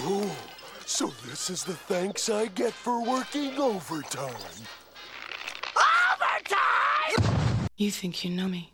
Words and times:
Ooh, 0.00 0.30
so 0.86 1.12
this 1.28 1.50
is 1.50 1.64
the 1.64 1.74
thanks 1.74 2.30
I 2.30 2.46
get 2.46 2.72
for 2.72 3.04
working 3.04 3.58
overtime. 3.58 4.34
Overtime! 5.76 7.68
You 7.76 7.90
think 7.90 8.24
you 8.24 8.30
know 8.30 8.48
me? 8.48 8.72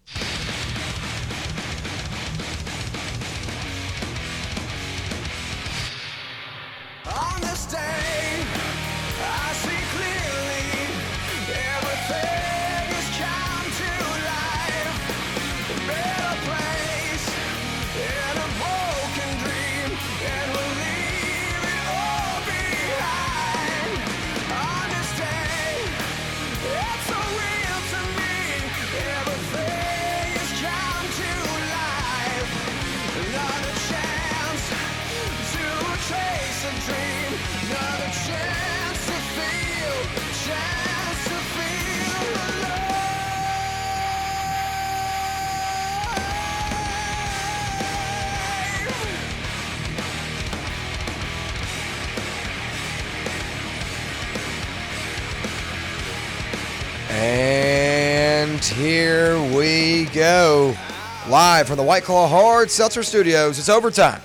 Here 58.88 59.38
we 59.54 60.06
go. 60.14 60.74
Live 61.28 61.66
from 61.66 61.76
the 61.76 61.82
White 61.82 62.04
Claw 62.04 62.26
Hard 62.26 62.70
Seltzer 62.70 63.02
Studios. 63.02 63.58
It's 63.58 63.68
overtime 63.68 64.22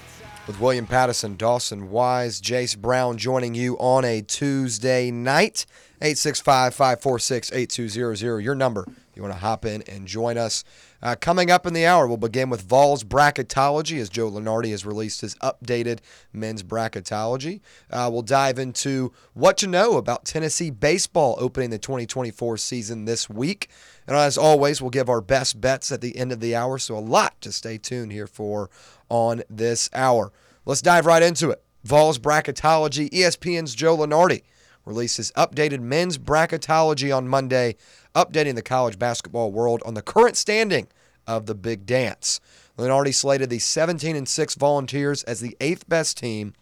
with 0.47 0.57
William 0.61 0.87
Patteson, 0.87 1.37
Dawson 1.37 1.91
Wise, 1.91 2.39
Jace 2.39 2.77
Brown 2.77 3.17
joining 3.17 3.55
you 3.55 3.77
on 3.77 4.05
a 4.05 4.21
Tuesday 4.21 5.11
night. 5.11 5.65
865 6.01 6.73
546 6.75 7.51
8200. 7.51 8.39
Your 8.39 8.55
number. 8.55 8.85
You 9.15 9.21
want 9.21 9.33
to 9.33 9.39
hop 9.39 9.65
in 9.65 9.83
and 9.83 10.07
join 10.07 10.37
us. 10.37 10.63
Uh, 11.01 11.15
coming 11.19 11.51
up 11.51 11.67
in 11.67 11.73
the 11.73 11.85
hour, 11.85 12.07
we'll 12.07 12.17
begin 12.17 12.49
with 12.49 12.61
Vols 12.61 13.03
bracketology 13.03 13.99
as 13.99 14.09
Joe 14.09 14.31
Lunardi 14.31 14.71
has 14.71 14.85
released 14.85 15.21
his 15.21 15.35
updated 15.35 15.99
men's 16.31 16.63
bracketology. 16.63 17.61
Uh, 17.91 18.09
we'll 18.11 18.21
dive 18.21 18.57
into 18.57 19.13
what 19.33 19.57
to 19.57 19.67
know 19.67 19.97
about 19.97 20.25
Tennessee 20.25 20.71
baseball 20.71 21.35
opening 21.37 21.69
the 21.69 21.77
2024 21.77 22.57
season 22.57 23.05
this 23.05 23.29
week. 23.29 23.69
And 24.07 24.15
as 24.15 24.37
always, 24.37 24.81
we'll 24.81 24.89
give 24.89 25.09
our 25.09 25.21
best 25.21 25.61
bets 25.61 25.91
at 25.91 26.01
the 26.01 26.17
end 26.17 26.31
of 26.31 26.39
the 26.39 26.55
hour. 26.55 26.77
So 26.77 26.97
a 26.97 26.99
lot 26.99 27.39
to 27.41 27.51
stay 27.51 27.77
tuned 27.77 28.11
here 28.11 28.27
for 28.27 28.69
on 29.09 29.43
this 29.49 29.89
hour. 29.93 30.31
Let's 30.65 30.81
dive 30.81 31.05
right 31.05 31.23
into 31.23 31.49
it. 31.49 31.63
Vols 31.83 32.19
bracketology, 32.19 33.09
ESPN's 33.09 33.75
Joe 33.75 33.97
Lunardi 33.97 34.43
releases 34.85 35.31
updated 35.31 35.79
men's 35.79 36.17
bracketology 36.17 37.15
on 37.15 37.27
Monday, 37.27 37.75
updating 38.15 38.55
the 38.55 38.61
college 38.61 38.99
basketball 38.99 39.51
world 39.51 39.81
on 39.85 39.93
the 39.93 40.01
current 40.01 40.35
standing 40.35 40.87
of 41.25 41.45
the 41.45 41.55
big 41.55 41.85
dance. 41.85 42.39
Lunardi 42.77 43.13
slated 43.13 43.49
the 43.49 43.59
17 43.59 44.15
and 44.15 44.27
6 44.27 44.55
Volunteers 44.55 45.23
as 45.23 45.39
the 45.39 45.55
eighth 45.61 45.87
best 45.87 46.17
team 46.17 46.53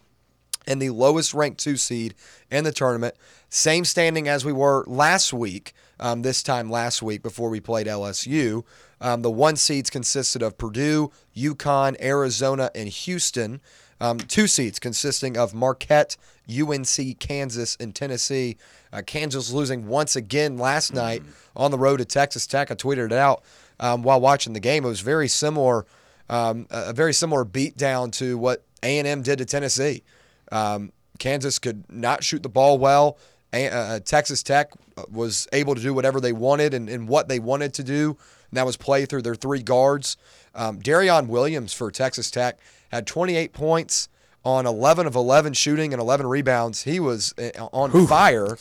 and 0.68 0.82
the 0.82 0.92
lowest 0.92 1.34
ranked 1.34 1.60
two 1.60 1.78
seed 1.78 2.14
in 2.52 2.64
the 2.64 2.72
tournament. 2.72 3.16
Same 3.50 3.86
standing 3.86 4.28
as 4.28 4.46
we 4.46 4.54
were 4.54 4.84
last 4.88 5.34
week, 5.34 5.74
um, 6.02 6.24
this 6.24 6.44
time 6.44 6.70
last 6.70 7.02
week 7.02 7.22
before 7.22 7.50
we 7.50 7.60
played 7.60 7.88
LSU. 7.88 8.64
Um, 9.00 9.22
the 9.22 9.32
one 9.32 9.56
seeds 9.56 9.90
consisted 9.90 10.42
of 10.42 10.58
Purdue, 10.58 11.12
UConn, 11.36 12.00
Arizona, 12.02 12.72
and 12.76 12.90
Houston. 12.90 13.62
Um, 14.02 14.18
two 14.18 14.48
seeds 14.48 14.80
consisting 14.80 15.38
of 15.38 15.54
Marquette, 15.54 16.18
UNC, 16.50 17.20
Kansas, 17.20 17.78
and 17.80 17.94
Tennessee. 17.94 18.58
Uh, 18.92 19.04
Kansas 19.06 19.52
losing 19.52 19.88
once 19.88 20.16
again 20.16 20.58
last 20.58 20.92
night 20.92 21.22
on 21.56 21.70
the 21.70 21.78
road 21.78 21.98
to 21.98 22.06
Texas 22.06 22.48
Tech. 22.48 22.72
I 22.72 22.76
tweeted 22.76 23.06
it 23.06 23.14
out 23.14 23.44
um, 23.80 24.02
while 24.02 24.20
watching 24.20 24.54
the 24.54 24.60
game. 24.60 24.84
It 24.84 24.90
was 24.90 25.02
very 25.02 25.28
similar, 25.28 25.86
um, 26.30 26.66
a 26.72 26.94
very 26.94 27.14
similar 27.14 27.46
beatdown 27.46 28.12
to 28.14 28.40
what 28.40 28.66
A&M 28.82 29.22
did 29.22 29.38
to 29.38 29.46
Tennessee. 29.46 30.04
Um, 30.52 30.92
Kansas 31.20 31.60
could 31.60 31.84
not 31.88 32.24
shoot 32.24 32.42
the 32.42 32.50
ball 32.50 32.80
well. 32.80 33.20
A- 33.54 33.70
uh, 33.70 34.00
Texas 34.00 34.44
Tech 34.44 34.72
was 35.10 35.48
able 35.52 35.76
to 35.76 35.82
do 35.82 35.94
whatever 35.94 36.20
they 36.20 36.34
wanted 36.34 36.74
and, 36.74 36.90
and 36.90 37.08
what 37.08 37.28
they 37.28 37.40
wanted 37.40 37.74
to 37.76 37.84
do, 37.84 38.18
and 38.50 38.58
that 38.58 38.66
was 38.66 38.78
play 38.78 39.06
through 39.06 39.22
their 39.22 39.36
three 39.36 39.62
guards. 39.62 40.18
Um, 40.56 40.80
Darrion 40.80 41.28
Williams 41.28 41.74
for 41.74 41.92
Texas 41.92 42.30
Tech 42.32 42.60
had 42.92 43.08
28 43.08 43.54
points 43.54 44.10
on 44.44 44.66
11 44.66 45.08
of 45.08 45.16
11 45.16 45.54
shooting 45.54 45.94
and 45.94 46.02
11 46.02 46.26
rebounds. 46.28 46.84
He 46.84 47.00
was 47.00 47.34
uh, 47.38 47.68
on 47.72 48.08
fire. 48.08 48.58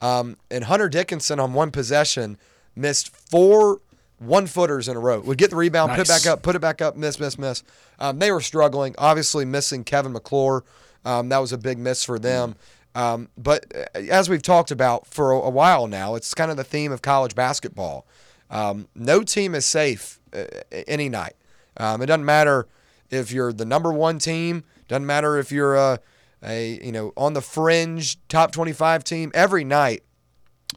Um, 0.00 0.36
and 0.50 0.64
Hunter 0.64 0.88
Dickinson 0.88 1.40
on 1.40 1.54
one 1.54 1.70
possession 1.70 2.38
missed 2.74 3.14
four 3.14 3.80
one 4.18 4.46
footers 4.46 4.88
in 4.88 4.96
a 4.96 5.00
row. 5.00 5.20
Would 5.20 5.38
get 5.38 5.50
the 5.50 5.56
rebound, 5.56 5.92
put 5.92 6.00
it 6.00 6.08
back 6.08 6.26
up, 6.26 6.42
put 6.42 6.56
it 6.56 6.60
back 6.60 6.82
up, 6.82 6.96
miss, 6.96 7.20
miss, 7.20 7.38
miss. 7.38 7.62
Um, 8.00 8.18
they 8.18 8.32
were 8.32 8.40
struggling. 8.40 8.94
Obviously, 8.98 9.44
missing 9.44 9.84
Kevin 9.84 10.12
McCullar. 10.12 10.62
Um, 11.04 11.28
that 11.28 11.38
was 11.38 11.52
a 11.52 11.58
big 11.58 11.78
miss 11.78 12.02
for 12.04 12.18
them. 12.18 12.56
Um, 12.98 13.28
but 13.38 13.64
uh, 13.72 13.98
as 14.10 14.28
we've 14.28 14.42
talked 14.42 14.72
about 14.72 15.06
for 15.06 15.30
a, 15.30 15.48
while 15.50 15.86
now, 15.86 16.16
it's 16.16 16.34
kind 16.34 16.50
of 16.50 16.56
the 16.56 16.64
theme 16.64 16.90
of 16.90 17.00
college 17.00 17.36
basketball. 17.36 18.04
Um, 18.50 18.88
no 18.92 19.22
team 19.22 19.54
is 19.54 19.64
safe 19.64 20.18
uh, 20.34 20.46
any 20.72 21.08
night. 21.08 21.36
Um, 21.76 22.02
it 22.02 22.06
doesn't 22.06 22.24
matter 22.24 22.66
if 23.08 23.30
you're 23.30 23.52
the 23.52 23.64
number 23.64 23.92
one 23.92 24.18
team. 24.18 24.64
Doesn't 24.88 25.06
matter 25.06 25.38
if 25.38 25.52
you're 25.52 25.76
a, 25.76 26.00
a 26.42 26.84
you 26.84 26.90
know 26.90 27.12
on 27.16 27.34
the 27.34 27.40
fringe 27.40 28.18
top 28.26 28.50
25 28.50 29.04
team. 29.04 29.30
Every 29.32 29.62
night 29.62 30.02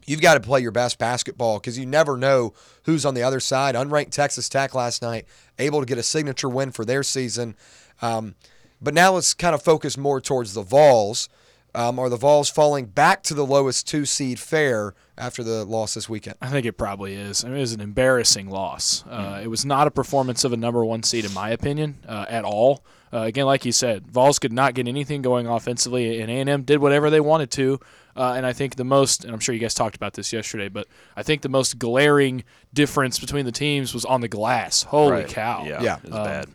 you've 0.06 0.20
got 0.20 0.34
to 0.34 0.40
play 0.40 0.60
your 0.60 0.70
best 0.70 1.00
basketball 1.00 1.58
because 1.58 1.76
you 1.76 1.86
never 1.86 2.16
know 2.16 2.52
who's 2.84 3.04
on 3.04 3.14
the 3.14 3.24
other 3.24 3.40
side. 3.40 3.74
Unranked 3.74 4.10
Texas 4.10 4.48
Tech 4.48 4.76
last 4.76 5.02
night, 5.02 5.26
able 5.58 5.80
to 5.80 5.86
get 5.86 5.98
a 5.98 6.04
signature 6.04 6.48
win 6.48 6.70
for 6.70 6.84
their 6.84 7.02
season. 7.02 7.56
Um, 8.00 8.36
but 8.80 8.94
now 8.94 9.14
let's 9.14 9.34
kind 9.34 9.56
of 9.56 9.62
focus 9.62 9.98
more 9.98 10.20
towards 10.20 10.54
the 10.54 10.62
Vols. 10.62 11.28
Um, 11.74 11.98
are 11.98 12.10
the 12.10 12.16
Vols 12.18 12.50
falling 12.50 12.84
back 12.86 13.22
to 13.24 13.34
the 13.34 13.46
lowest 13.46 13.88
two 13.88 14.04
seed 14.04 14.38
fair 14.38 14.94
after 15.16 15.42
the 15.42 15.64
loss 15.64 15.94
this 15.94 16.06
weekend? 16.08 16.36
I 16.42 16.48
think 16.48 16.66
it 16.66 16.74
probably 16.74 17.14
is. 17.14 17.44
I 17.44 17.48
mean, 17.48 17.56
it 17.56 17.60
was 17.60 17.72
an 17.72 17.80
embarrassing 17.80 18.50
loss. 18.50 19.04
Uh, 19.08 19.40
it 19.42 19.46
was 19.46 19.64
not 19.64 19.86
a 19.86 19.90
performance 19.90 20.44
of 20.44 20.52
a 20.52 20.56
number 20.58 20.84
one 20.84 21.02
seed, 21.02 21.24
in 21.24 21.32
my 21.32 21.48
opinion, 21.50 21.98
uh, 22.06 22.26
at 22.28 22.44
all. 22.44 22.84
Uh, 23.10 23.20
again, 23.20 23.46
like 23.46 23.64
you 23.64 23.72
said, 23.72 24.06
Vols 24.06 24.38
could 24.38 24.52
not 24.52 24.74
get 24.74 24.86
anything 24.86 25.22
going 25.22 25.46
offensively, 25.46 26.20
and 26.20 26.30
A&M 26.30 26.62
did 26.62 26.78
whatever 26.80 27.08
they 27.08 27.20
wanted 27.20 27.50
to. 27.52 27.80
Uh, 28.14 28.34
and 28.36 28.44
I 28.44 28.52
think 28.52 28.76
the 28.76 28.84
most, 28.84 29.24
and 29.24 29.32
I'm 29.32 29.40
sure 29.40 29.54
you 29.54 29.60
guys 29.60 29.72
talked 29.72 29.96
about 29.96 30.12
this 30.12 30.30
yesterday, 30.32 30.68
but 30.68 30.86
I 31.16 31.22
think 31.22 31.40
the 31.40 31.48
most 31.48 31.78
glaring 31.78 32.44
difference 32.74 33.18
between 33.18 33.46
the 33.46 33.52
teams 33.52 33.94
was 33.94 34.04
on 34.04 34.20
the 34.20 34.28
glass. 34.28 34.82
Holy 34.82 35.12
Right. 35.12 35.28
cow! 35.28 35.64
Yeah, 35.66 35.80
Yeah. 35.82 35.96
it 36.04 36.10
was 36.10 36.26
bad. 36.26 36.48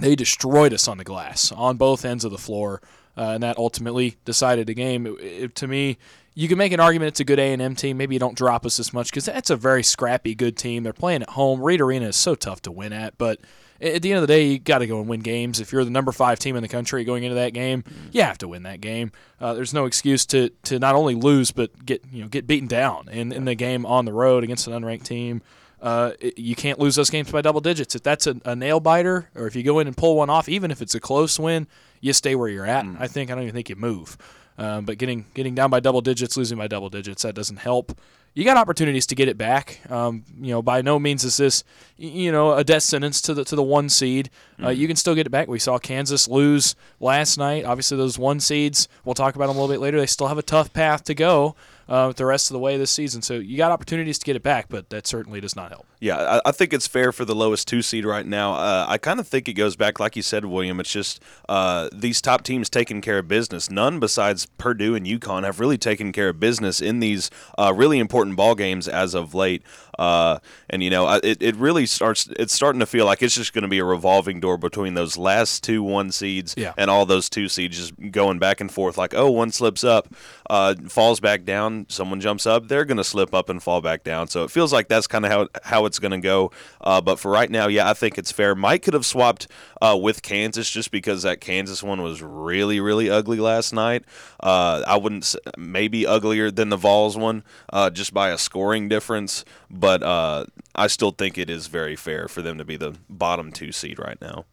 they 0.00 0.14
destroyed 0.14 0.72
us 0.74 0.86
on 0.86 0.96
the 0.98 1.04
glass 1.04 1.50
on 1.52 1.76
both 1.78 2.04
ends 2.04 2.24
of 2.24 2.30
the 2.30 2.38
floor, 2.38 2.80
uh, 3.18 3.32
and 3.34 3.42
that 3.42 3.58
ultimately 3.58 4.16
decided 4.24 4.66
the 4.66 4.74
game. 4.74 5.06
It- 5.06 5.20
it- 5.20 5.54
to 5.56 5.66
me, 5.66 5.98
you 6.34 6.46
can 6.48 6.56
make 6.56 6.72
an 6.72 6.78
argument 6.80 7.08
it's 7.08 7.20
a 7.20 7.24
good 7.24 7.40
A 7.40 7.52
and 7.52 7.60
M 7.60 7.74
team. 7.74 7.96
Maybe 7.96 8.14
you 8.14 8.20
don't 8.20 8.36
drop 8.36 8.64
us 8.64 8.78
as 8.78 8.92
much 8.94 9.10
because 9.10 9.24
that's 9.24 9.50
a 9.50 9.56
very 9.56 9.82
scrappy, 9.82 10.34
good 10.36 10.56
team. 10.56 10.84
They're 10.84 10.92
playing 10.92 11.22
at 11.22 11.30
home. 11.30 11.60
Reed 11.60 11.80
Arena 11.80 12.06
is 12.06 12.16
so 12.16 12.34
tough 12.36 12.62
to 12.62 12.70
win 12.70 12.92
at, 12.92 13.18
but 13.18 13.40
at 13.80 14.02
the 14.02 14.10
end 14.12 14.16
of 14.16 14.22
the 14.22 14.26
day, 14.32 14.44
you 14.46 14.58
got 14.58 14.78
to 14.78 14.86
go 14.86 14.98
and 15.00 15.08
win 15.08 15.20
games. 15.20 15.60
If 15.60 15.72
you're 15.72 15.84
the 15.84 15.90
number 15.90 16.10
five 16.12 16.38
team 16.38 16.56
in 16.56 16.62
the 16.62 16.68
country 16.68 17.04
going 17.04 17.22
into 17.24 17.36
that 17.36 17.52
game, 17.54 17.84
you 18.12 18.22
have 18.22 18.38
to 18.38 18.48
win 18.48 18.62
that 18.64 18.80
game. 18.80 19.10
Uh, 19.40 19.54
there's 19.54 19.74
no 19.74 19.84
excuse 19.84 20.24
to 20.26 20.50
to 20.64 20.78
not 20.78 20.94
only 20.94 21.14
lose 21.16 21.50
but 21.50 21.84
get 21.84 22.02
you 22.12 22.22
know 22.22 22.28
get 22.28 22.46
beaten 22.46 22.68
down 22.68 23.08
in, 23.10 23.32
in 23.32 23.44
the 23.44 23.54
game 23.56 23.84
on 23.84 24.04
the 24.04 24.12
road 24.12 24.44
against 24.44 24.66
an 24.68 24.72
unranked 24.80 25.04
team 25.04 25.42
uh, 25.80 26.10
you 26.36 26.56
can't 26.56 26.80
lose 26.80 26.96
those 26.96 27.08
games 27.08 27.30
by 27.30 27.40
double 27.40 27.60
digits. 27.60 27.94
If 27.94 28.02
that's 28.02 28.26
a, 28.26 28.34
a 28.44 28.56
nail 28.56 28.80
biter, 28.80 29.30
or 29.36 29.46
if 29.46 29.54
you 29.54 29.62
go 29.62 29.78
in 29.78 29.86
and 29.86 29.96
pull 29.96 30.16
one 30.16 30.28
off, 30.28 30.48
even 30.48 30.72
if 30.72 30.82
it's 30.82 30.96
a 30.96 30.98
close 31.00 31.38
win, 31.38 31.68
you 32.00 32.12
stay 32.12 32.34
where 32.34 32.48
you're 32.48 32.66
at. 32.66 32.84
I 32.98 33.08
think 33.08 33.30
I 33.30 33.34
don't 33.34 33.44
even 33.44 33.54
think 33.54 33.68
you 33.68 33.76
move. 33.76 34.16
Um, 34.58 34.84
but 34.84 34.98
getting 34.98 35.24
getting 35.34 35.54
down 35.54 35.70
by 35.70 35.80
double 35.80 36.00
digits, 36.00 36.36
losing 36.36 36.58
by 36.58 36.66
double 36.66 36.90
digits, 36.90 37.22
that 37.22 37.34
doesn't 37.34 37.58
help. 37.58 37.98
You 38.34 38.44
got 38.44 38.56
opportunities 38.56 39.06
to 39.06 39.14
get 39.14 39.28
it 39.28 39.38
back. 39.38 39.80
Um, 39.90 40.24
you 40.40 40.50
know, 40.50 40.62
by 40.62 40.82
no 40.82 40.98
means 40.98 41.24
is 41.24 41.36
this 41.36 41.64
you 41.96 42.30
know 42.32 42.52
a 42.54 42.64
death 42.64 42.82
sentence 42.82 43.20
to 43.22 43.34
the 43.34 43.44
to 43.44 43.56
the 43.56 43.62
one 43.62 43.88
seed. 43.88 44.30
Uh, 44.62 44.70
you 44.70 44.86
can 44.86 44.96
still 44.96 45.14
get 45.14 45.26
it 45.26 45.30
back. 45.30 45.48
We 45.48 45.58
saw 45.60 45.78
Kansas 45.78 46.28
lose 46.28 46.74
last 47.00 47.38
night. 47.38 47.64
Obviously, 47.64 47.96
those 47.96 48.18
one 48.18 48.40
seeds. 48.40 48.88
We'll 49.04 49.14
talk 49.14 49.36
about 49.36 49.46
them 49.46 49.56
a 49.56 49.60
little 49.60 49.72
bit 49.72 49.80
later. 49.80 49.98
They 49.98 50.06
still 50.06 50.26
have 50.26 50.38
a 50.38 50.42
tough 50.42 50.72
path 50.72 51.04
to 51.04 51.14
go. 51.14 51.54
Uh, 51.88 52.12
the 52.12 52.26
rest 52.26 52.50
of 52.50 52.54
the 52.54 52.58
way 52.58 52.76
this 52.76 52.90
season. 52.90 53.22
So 53.22 53.34
you 53.34 53.56
got 53.56 53.72
opportunities 53.72 54.18
to 54.18 54.26
get 54.26 54.36
it 54.36 54.42
back, 54.42 54.66
but 54.68 54.90
that 54.90 55.06
certainly 55.06 55.40
does 55.40 55.56
not 55.56 55.70
help. 55.70 55.86
Yeah, 56.00 56.16
I, 56.16 56.48
I 56.50 56.52
think 56.52 56.72
it's 56.72 56.86
fair 56.86 57.12
for 57.12 57.24
the 57.24 57.34
lowest 57.34 57.66
two 57.66 57.82
seed 57.82 58.04
right 58.04 58.26
now. 58.26 58.54
Uh, 58.54 58.86
I 58.88 58.98
kind 58.98 59.18
of 59.18 59.26
think 59.26 59.48
it 59.48 59.54
goes 59.54 59.74
back, 59.74 59.98
like 59.98 60.14
you 60.14 60.22
said, 60.22 60.44
William. 60.44 60.78
It's 60.80 60.92
just 60.92 61.22
uh, 61.48 61.88
these 61.92 62.20
top 62.20 62.42
teams 62.42 62.68
taking 62.70 63.00
care 63.00 63.18
of 63.18 63.28
business. 63.28 63.70
None 63.70 63.98
besides 63.98 64.46
Purdue 64.58 64.94
and 64.94 65.06
UConn 65.06 65.44
have 65.44 65.60
really 65.60 65.78
taken 65.78 66.12
care 66.12 66.28
of 66.28 66.38
business 66.38 66.80
in 66.80 67.00
these 67.00 67.30
uh, 67.56 67.72
really 67.74 67.98
important 67.98 68.36
ball 68.36 68.54
games 68.54 68.86
as 68.86 69.14
of 69.14 69.34
late. 69.34 69.62
Uh, 69.98 70.38
and 70.70 70.82
you 70.82 70.90
know, 70.90 71.08
it, 71.22 71.42
it 71.42 71.56
really 71.56 71.86
starts. 71.86 72.28
It's 72.38 72.52
starting 72.54 72.80
to 72.80 72.86
feel 72.86 73.04
like 73.06 73.22
it's 73.22 73.34
just 73.34 73.52
going 73.52 73.62
to 73.62 73.68
be 73.68 73.78
a 73.78 73.84
revolving 73.84 74.40
door 74.40 74.56
between 74.56 74.94
those 74.94 75.16
last 75.16 75.64
two 75.64 75.82
one 75.82 76.12
seeds 76.12 76.54
Yeah. 76.56 76.72
and 76.76 76.90
all 76.90 77.04
those 77.06 77.28
two 77.28 77.48
seeds 77.48 77.76
just 77.76 78.10
going 78.12 78.38
back 78.38 78.60
and 78.60 78.70
forth. 78.70 78.96
Like, 78.96 79.14
oh, 79.14 79.30
one 79.30 79.50
slips 79.50 79.82
up, 79.84 80.08
uh, 80.48 80.74
falls 80.88 81.20
back 81.20 81.44
down. 81.44 81.86
Someone 81.88 82.20
jumps 82.20 82.46
up, 82.46 82.68
they're 82.68 82.84
going 82.84 82.96
to 82.98 83.04
slip 83.04 83.34
up 83.34 83.48
and 83.48 83.62
fall 83.62 83.80
back 83.80 84.04
down. 84.04 84.28
So 84.28 84.44
it 84.44 84.50
feels 84.50 84.72
like 84.72 84.88
that's 84.88 85.06
kind 85.06 85.24
of 85.26 85.32
how 85.32 85.48
how 85.64 85.86
it's 85.86 85.98
going 85.98 86.12
to 86.12 86.18
go. 86.20 86.52
Uh, 86.80 87.00
but 87.00 87.18
for 87.18 87.30
right 87.30 87.50
now, 87.50 87.66
yeah, 87.66 87.90
I 87.90 87.94
think 87.94 88.18
it's 88.18 88.30
fair. 88.30 88.54
Mike 88.54 88.82
could 88.82 88.94
have 88.94 89.06
swapped 89.06 89.48
uh, 89.82 89.98
with 90.00 90.22
Kansas 90.22 90.70
just 90.70 90.90
because 90.90 91.22
that 91.24 91.40
Kansas 91.40 91.82
one 91.82 92.02
was 92.02 92.22
really 92.22 92.78
really 92.80 93.10
ugly 93.10 93.38
last 93.40 93.72
night. 93.72 94.04
Uh, 94.40 94.82
I 94.86 94.96
wouldn't 94.96 95.34
maybe 95.56 96.06
uglier 96.06 96.50
than 96.50 96.68
the 96.68 96.76
Vols 96.76 97.16
one 97.16 97.42
uh, 97.72 97.90
just 97.90 98.14
by 98.14 98.30
a 98.30 98.38
scoring 98.38 98.88
difference, 98.88 99.44
but 99.70 99.87
uh, 100.02 100.44
I 100.74 100.86
still 100.86 101.10
think 101.10 101.38
it 101.38 101.48
is 101.50 101.66
very 101.66 101.96
fair 101.96 102.28
for 102.28 102.42
them 102.42 102.58
to 102.58 102.64
be 102.64 102.76
the 102.76 102.94
bottom 103.08 103.52
two 103.52 103.72
seed 103.72 103.98
right 103.98 104.20
now. 104.20 104.44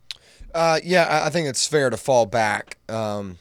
Uh, 0.54 0.80
yeah, 0.84 1.04
I- 1.04 1.28
I 1.28 1.30
think 1.30 1.48
it's 1.48 1.68
fair 1.68 1.90
to 1.90 1.98
fall 1.98 2.26
back. 2.26 2.78
Um, 2.90 3.38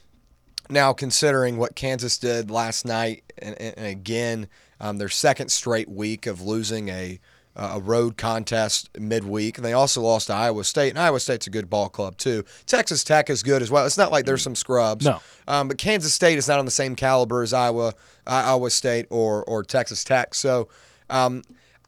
now, 0.69 0.93
considering 0.93 1.56
what 1.58 1.76
Kansas 1.76 2.19
did 2.19 2.50
last 2.50 2.85
night, 2.85 3.23
and, 3.38 3.55
and 3.61 3.75
and 3.79 3.87
again, 3.87 4.49
um, 4.81 4.96
their 4.99 5.08
second 5.08 5.50
straight 5.50 5.88
week 5.88 6.26
of 6.26 6.41
losing 6.41 6.88
a 6.88 7.20
a 7.56 7.79
road 7.79 8.17
contest 8.17 8.91
midweek, 8.99 9.56
and 9.58 9.64
they 9.64 9.73
also 9.73 10.00
lost 10.00 10.26
to 10.26 10.32
Iowa 10.35 10.64
State. 10.64 10.88
And 10.91 10.99
Iowa 10.99 11.20
State's 11.20 11.46
a 11.46 11.50
good 11.50 11.70
ball 11.70 11.88
club 11.88 12.17
too. 12.17 12.44
Texas 12.67 13.05
Tech 13.05 13.31
is 13.31 13.44
good 13.44 13.62
as 13.62 13.70
well. 13.70 13.87
It's 13.87 13.96
not 13.96 14.11
like 14.11 14.25
there's 14.26 14.43
some 14.43 14.56
scrubs. 14.56 15.05
No. 15.05 15.20
Um, 15.46 15.69
but 15.69 15.79
Kansas 15.79 16.12
State 16.12 16.37
is 16.37 16.49
not 16.49 16.58
on 16.58 16.64
the 16.64 16.73
same 16.73 16.96
caliber 16.96 17.43
as 17.44 17.52
Iowa, 17.52 17.94
Iowa 18.26 18.70
State 18.70 19.06
or 19.08 19.44
or 19.44 19.62
Texas 19.62 20.02
Tech. 20.02 20.35
So, 20.35 20.67
um, 21.11 21.43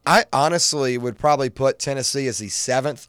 I 0.07 0.25
honestly 0.33 0.97
would 0.97 1.19
probably 1.19 1.51
put 1.51 1.79
Tennessee 1.79 2.27
as 2.29 2.39
the 2.39 2.49
seventh 2.49 3.07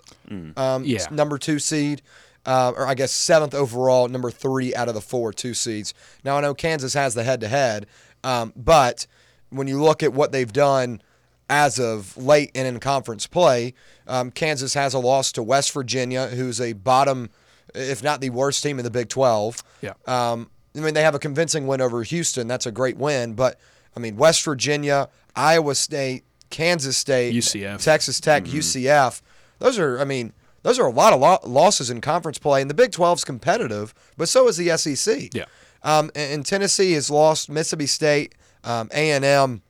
um, 0.57 0.83
Yeah. 0.83 1.05
number 1.11 1.37
two 1.37 1.59
seed, 1.59 2.01
uh, 2.45 2.73
or 2.75 2.87
I 2.87 2.95
guess 2.95 3.11
seventh 3.11 3.53
overall, 3.53 4.07
number 4.07 4.31
three 4.31 4.73
out 4.75 4.87
of 4.89 4.93
the 4.95 5.01
four 5.01 5.31
two 5.31 5.53
seeds. 5.53 5.93
Now 6.23 6.37
I 6.37 6.41
know 6.41 6.53
Kansas 6.53 6.93
has 6.95 7.13
the 7.13 7.23
head 7.23 7.39
to 7.41 7.47
head, 7.47 7.85
but 8.23 9.05
when 9.49 9.67
you 9.67 9.81
look 9.81 10.03
at 10.03 10.11
what 10.13 10.31
they've 10.31 10.51
done 10.51 11.01
as 11.49 11.79
of 11.79 12.17
late 12.17 12.51
and 12.55 12.67
in 12.67 12.79
conference 12.79 13.25
play, 13.27 13.73
um, 14.07 14.31
Kansas 14.31 14.73
has 14.73 14.93
a 14.93 14.99
loss 14.99 15.31
to 15.33 15.43
West 15.43 15.71
Virginia, 15.71 16.27
who's 16.27 16.59
a 16.59 16.73
bottom, 16.73 17.29
if 17.73 18.03
not 18.03 18.19
the 18.19 18.29
worst 18.31 18.61
team 18.63 18.79
in 18.79 18.83
the 18.83 18.91
Big 18.91 19.07
Twelve. 19.07 19.63
Yeah. 19.81 19.93
Um, 20.07 20.49
I 20.75 20.79
mean, 20.79 20.93
they 20.93 21.03
have 21.03 21.15
a 21.15 21.19
convincing 21.19 21.65
win 21.67 21.79
over 21.79 22.03
Houston. 22.03 22.47
That's 22.47 22.65
a 22.65 22.71
great 22.71 22.97
win. 22.97 23.33
But, 23.33 23.59
I 23.95 23.99
mean, 23.99 24.15
West 24.17 24.43
Virginia, 24.43 25.09
Iowa 25.35 25.73
State, 25.73 26.23
Kansas 26.49 26.97
State, 26.97 27.33
UCF. 27.33 27.83
Texas 27.83 28.19
Tech, 28.19 28.45
UCF. 28.45 29.21
Those 29.59 29.79
are, 29.79 29.99
I 29.99 30.05
mean, 30.05 30.33
those 30.63 30.79
are 30.79 30.87
a 30.87 30.91
lot 30.91 31.13
of 31.13 31.19
lo- 31.19 31.39
losses 31.43 31.89
in 31.89 32.01
conference 32.01 32.37
play. 32.37 32.61
And 32.61 32.69
the 32.69 32.73
Big 32.75 32.91
12's 32.91 33.23
competitive, 33.23 33.93
but 34.17 34.29
so 34.29 34.47
is 34.47 34.57
the 34.57 34.75
SEC. 34.77 35.33
Yeah. 35.33 35.45
Um, 35.83 36.11
and, 36.15 36.33
and 36.33 36.45
Tennessee 36.45 36.93
has 36.93 37.09
lost 37.09 37.49
Mississippi 37.49 37.87
State, 37.87 38.35
um, 38.63 38.89
A&M, 38.93 39.61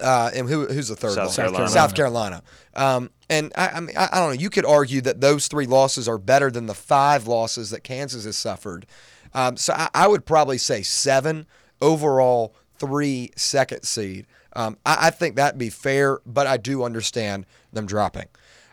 uh, 0.00 0.30
and 0.34 0.48
who, 0.48 0.66
who's 0.66 0.88
the 0.88 0.96
third 0.96 1.14
South 1.14 1.28
one? 1.28 1.36
Carolina. 1.36 1.68
South 1.68 1.94
Carolina. 1.94 2.42
Um, 2.74 3.10
and 3.28 3.52
I, 3.56 3.68
I 3.68 3.80
mean, 3.80 3.96
I, 3.96 4.08
I 4.12 4.20
don't 4.20 4.34
know. 4.34 4.40
You 4.40 4.50
could 4.50 4.66
argue 4.66 5.00
that 5.02 5.20
those 5.20 5.48
three 5.48 5.66
losses 5.66 6.08
are 6.08 6.18
better 6.18 6.50
than 6.50 6.66
the 6.66 6.74
five 6.74 7.26
losses 7.26 7.70
that 7.70 7.82
Kansas 7.82 8.24
has 8.24 8.36
suffered. 8.36 8.86
Um, 9.34 9.56
so 9.56 9.72
I, 9.74 9.88
I 9.94 10.08
would 10.08 10.24
probably 10.26 10.58
say 10.58 10.82
seven 10.82 11.46
overall, 11.80 12.54
three 12.78 13.30
second 13.36 13.82
seed. 13.84 14.26
Um, 14.56 14.78
I, 14.84 15.08
I 15.08 15.10
think 15.10 15.36
that'd 15.36 15.58
be 15.58 15.70
fair, 15.70 16.18
but 16.26 16.46
I 16.46 16.56
do 16.56 16.82
understand 16.82 17.46
them 17.72 17.86
dropping. 17.86 18.26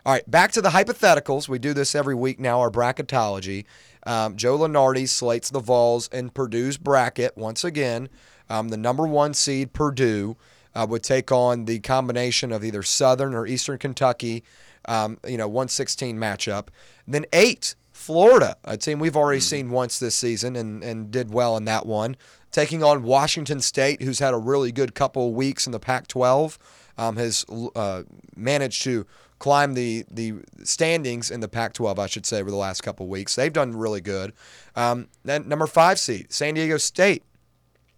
All 0.06 0.12
right, 0.12 0.28
back 0.30 0.52
to 0.52 0.60
the 0.60 0.70
hypotheticals. 0.70 1.48
We 1.48 1.58
do 1.58 1.72
this 1.72 1.94
every 1.94 2.14
week 2.14 2.40
now, 2.40 2.60
our 2.60 2.70
bracketology. 2.70 3.64
Um, 4.06 4.36
Joe 4.36 4.58
Lunardi 4.58 5.08
slates 5.08 5.50
the 5.50 5.60
Vols 5.60 6.08
in 6.08 6.30
Purdue's 6.30 6.76
bracket 6.76 7.36
once 7.36 7.64
again. 7.64 8.08
Um, 8.50 8.68
the 8.68 8.76
number 8.76 9.06
one 9.06 9.32
seed, 9.32 9.72
Purdue, 9.72 10.36
uh, 10.74 10.86
would 10.88 11.02
take 11.02 11.32
on 11.32 11.64
the 11.64 11.78
combination 11.78 12.52
of 12.52 12.64
either 12.64 12.82
Southern 12.82 13.34
or 13.34 13.46
Eastern 13.46 13.78
Kentucky, 13.78 14.44
um, 14.86 15.18
you 15.26 15.38
know, 15.38 15.48
116 15.48 16.18
matchup. 16.18 16.68
Then 17.06 17.24
eight, 17.32 17.74
Florida, 17.92 18.56
a 18.64 18.76
team 18.76 18.98
we've 18.98 19.16
already 19.16 19.40
seen 19.40 19.70
once 19.70 19.98
this 19.98 20.16
season 20.16 20.56
and, 20.56 20.82
and 20.82 21.10
did 21.10 21.32
well 21.32 21.56
in 21.56 21.64
that 21.64 21.86
one, 21.86 22.16
taking 22.54 22.84
on 22.84 23.02
Washington 23.02 23.60
State, 23.60 24.00
who's 24.00 24.20
had 24.20 24.32
a 24.32 24.38
really 24.38 24.70
good 24.70 24.94
couple 24.94 25.28
of 25.28 25.34
weeks 25.34 25.66
in 25.66 25.72
the 25.72 25.80
Pac 25.80 26.06
12, 26.06 26.56
um, 26.96 27.16
has 27.16 27.44
uh, 27.74 28.04
managed 28.36 28.84
to 28.84 29.04
climb 29.40 29.74
the, 29.74 30.04
the 30.08 30.34
standings 30.62 31.32
in 31.32 31.40
the 31.40 31.48
Pac 31.48 31.72
12, 31.72 31.98
I 31.98 32.06
should 32.06 32.24
say, 32.24 32.40
over 32.40 32.52
the 32.52 32.56
last 32.56 32.82
couple 32.82 33.06
of 33.06 33.10
weeks. 33.10 33.34
They've 33.34 33.52
done 33.52 33.76
really 33.76 34.00
good. 34.00 34.32
Um, 34.76 35.08
then 35.24 35.48
number 35.48 35.66
five 35.66 35.98
seed, 35.98 36.32
San 36.32 36.54
Diego 36.54 36.76
State. 36.76 37.24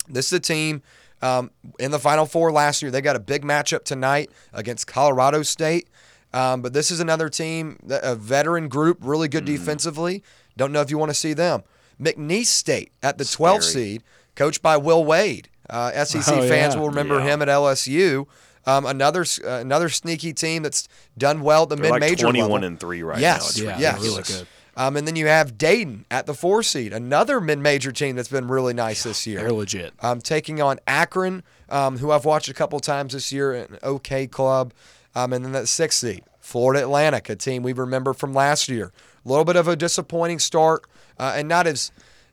This 0.08 0.28
is 0.28 0.32
a 0.32 0.40
team 0.40 0.80
um, 1.20 1.50
in 1.78 1.90
the 1.90 1.98
Final 1.98 2.24
Four 2.24 2.50
last 2.50 2.80
year. 2.80 2.90
They 2.90 3.02
got 3.02 3.14
a 3.14 3.20
big 3.20 3.44
matchup 3.44 3.84
tonight 3.84 4.30
against 4.54 4.86
Colorado 4.86 5.42
State. 5.42 5.86
Um, 6.32 6.62
but 6.62 6.72
this 6.72 6.90
is 6.90 7.00
another 7.00 7.28
team, 7.28 7.78
a 7.90 8.14
veteran 8.14 8.68
group, 8.68 8.98
really 9.02 9.28
good 9.28 9.44
defensively. 9.44 10.22
Don't 10.56 10.72
know 10.72 10.80
if 10.80 10.90
you 10.90 10.96
want 10.96 11.10
to 11.10 11.14
see 11.14 11.34
them. 11.34 11.62
McNeese 12.00 12.46
State 12.46 12.92
at 13.02 13.18
the 13.18 13.24
12th 13.24 13.62
Scary. 13.62 13.84
seed, 13.84 14.02
coached 14.36 14.62
by 14.62 14.76
Will 14.76 15.04
Wade. 15.04 15.48
Uh, 15.68 16.04
SEC 16.04 16.22
Oh, 16.28 16.46
fans 16.48 16.74
yeah. 16.74 16.80
will 16.80 16.88
remember 16.88 17.16
Yeah. 17.18 17.24
him 17.34 17.42
at 17.42 17.48
LSU. 17.48 18.26
Um, 18.66 18.84
another 18.86 19.24
uh, 19.44 19.48
another 19.58 19.88
sneaky 19.88 20.32
team 20.32 20.62
that's 20.62 20.88
done 21.18 21.40
well 21.40 21.64
at 21.64 21.68
the 21.70 21.76
They're 21.76 21.90
like 21.90 22.00
mid-major 22.00 22.22
21 22.24 22.64
and 22.64 22.78
3 22.80 23.02
right 23.02 23.20
yes, 23.20 23.40
now. 23.40 23.46
It's 23.46 23.58
Yeah, 23.58 23.64
they're 23.72 23.80
yes. 23.80 24.02
really 24.02 24.22
good. 24.22 24.46
Um, 24.78 24.96
and 24.96 25.06
then 25.08 25.16
you 25.16 25.26
have 25.28 25.56
Dayton 25.56 26.04
at 26.10 26.26
the 26.26 26.34
four 26.34 26.62
seed, 26.62 26.92
another 26.92 27.40
mid-major 27.40 27.92
team 27.92 28.14
that's 28.16 28.28
been 28.28 28.46
really 28.46 28.74
nice 28.74 29.04
this 29.04 29.26
year 29.26 29.40
They're 29.40 29.52
legit. 29.52 29.94
um, 30.00 30.20
taking 30.20 30.60
on 30.60 30.78
Akron, 30.86 31.42
um, 31.70 31.96
who 31.98 32.10
I've 32.10 32.26
watched 32.26 32.48
a 32.50 32.54
couple 32.54 32.78
times 32.80 33.14
this 33.14 33.32
year, 33.32 33.54
an 33.54 33.78
okay 33.82 34.26
club. 34.26 34.74
Um, 35.14 35.32
and 35.32 35.42
then 35.44 35.52
that 35.52 35.66
sixth 35.68 36.00
seed, 36.00 36.24
Florida 36.40 36.82
Atlantic, 36.82 37.30
a 37.30 37.36
team 37.36 37.62
we 37.62 37.72
remember 37.72 38.12
from 38.12 38.34
last 38.34 38.68
year. 38.68 38.92
A 39.24 39.28
little 39.28 39.46
bit 39.46 39.56
of 39.56 39.66
a 39.66 39.76
disappointing 39.76 40.40
start, 40.40 40.84
uh, 41.18 41.32
and 41.34 41.48
not 41.48 41.66
as, 41.66 41.90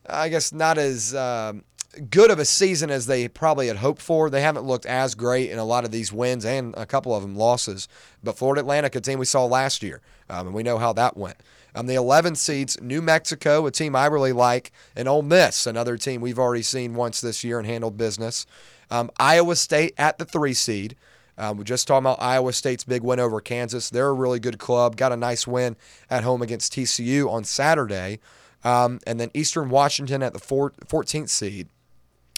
I 0.10 0.28
guess, 0.28 0.52
not 0.52 0.78
as 0.78 1.16
um, 1.16 1.64
good 2.10 2.32
of 2.32 2.40
a 2.40 2.46
season 2.46 2.90
as 2.90 3.06
they 3.06 3.28
probably 3.28 3.68
had 3.68 3.78
hoped 3.78 4.02
for. 4.02 4.30
They 4.30 4.42
haven't 4.42 4.66
looked 4.66 4.86
as 4.86 5.16
great 5.16 5.50
in 5.50 5.60
a 5.60 5.66
lot 5.66 5.86
of 5.86 5.92
these 5.92 6.12
wins 6.12 6.46
and 6.46 6.74
a 6.76 6.86
couple 6.86 7.16
of 7.16 7.22
them 7.22 7.36
losses. 7.36 7.88
But 8.24 8.38
Florida 8.38 8.62
Atlantic, 8.62 8.96
a 8.96 9.02
team 9.02 9.20
we 9.20 9.26
saw 9.26 9.46
last 9.46 9.84
year, 9.84 10.02
um, 10.30 10.48
and 10.48 10.56
we 10.56 10.64
know 10.64 10.78
how 10.78 10.94
that 10.94 11.18
went. 11.18 11.38
Um, 11.76 11.88
the 11.88 11.96
11 11.96 12.36
seeds, 12.36 12.80
New 12.82 13.02
Mexico, 13.02 13.66
a 13.66 13.72
team 13.72 13.96
I 13.96 14.06
really 14.06 14.32
like, 14.32 14.72
and 14.96 15.08
Ole 15.08 15.24
Miss, 15.24 15.66
another 15.66 15.98
team 15.98 16.22
we've 16.22 16.40
already 16.40 16.62
seen 16.62 16.94
once 16.94 17.22
this 17.22 17.44
year 17.44 17.58
and 17.58 17.68
handled 17.68 17.98
business. 17.98 18.46
Um, 18.92 19.10
Iowa 19.18 19.56
State 19.56 19.94
at 19.98 20.18
the 20.18 20.26
three 20.26 20.54
seed. 20.54 20.96
Um, 21.36 21.58
we're 21.58 21.64
just 21.64 21.88
talking 21.88 22.06
about 22.06 22.22
Iowa 22.22 22.54
State's 22.54 22.84
big 22.84 23.02
win 23.02 23.20
over 23.20 23.42
Kansas. 23.42 23.90
They're 23.90 24.10
a 24.10 24.14
really 24.14 24.40
good 24.40 24.60
club. 24.60 24.98
Got 24.98 25.12
a 25.12 25.18
nice 25.18 25.48
win 25.48 25.76
at 26.10 26.24
home 26.24 26.44
against 26.44 26.74
TCU 26.74 27.28
on 27.28 27.44
Saturday. 27.44 28.20
Um, 28.64 29.00
and 29.06 29.20
then 29.20 29.32
Eastern 29.34 29.70
Washington 29.70 30.22
at 30.22 30.34
the 30.34 30.40
four, 30.40 30.72
14th 30.86 31.30
seed. 31.30 31.68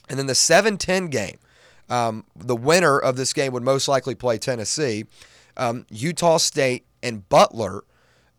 And 0.09 0.19
then 0.19 0.27
the 0.27 0.35
7 0.35 0.77
10 0.77 1.07
game, 1.07 1.37
um, 1.89 2.25
the 2.35 2.55
winner 2.55 2.97
of 2.97 3.15
this 3.15 3.33
game 3.33 3.53
would 3.53 3.63
most 3.63 3.87
likely 3.87 4.15
play 4.15 4.37
Tennessee. 4.37 5.05
Um, 5.57 5.85
Utah 5.89 6.37
State 6.37 6.85
and 7.01 7.27
Butler. 7.29 7.83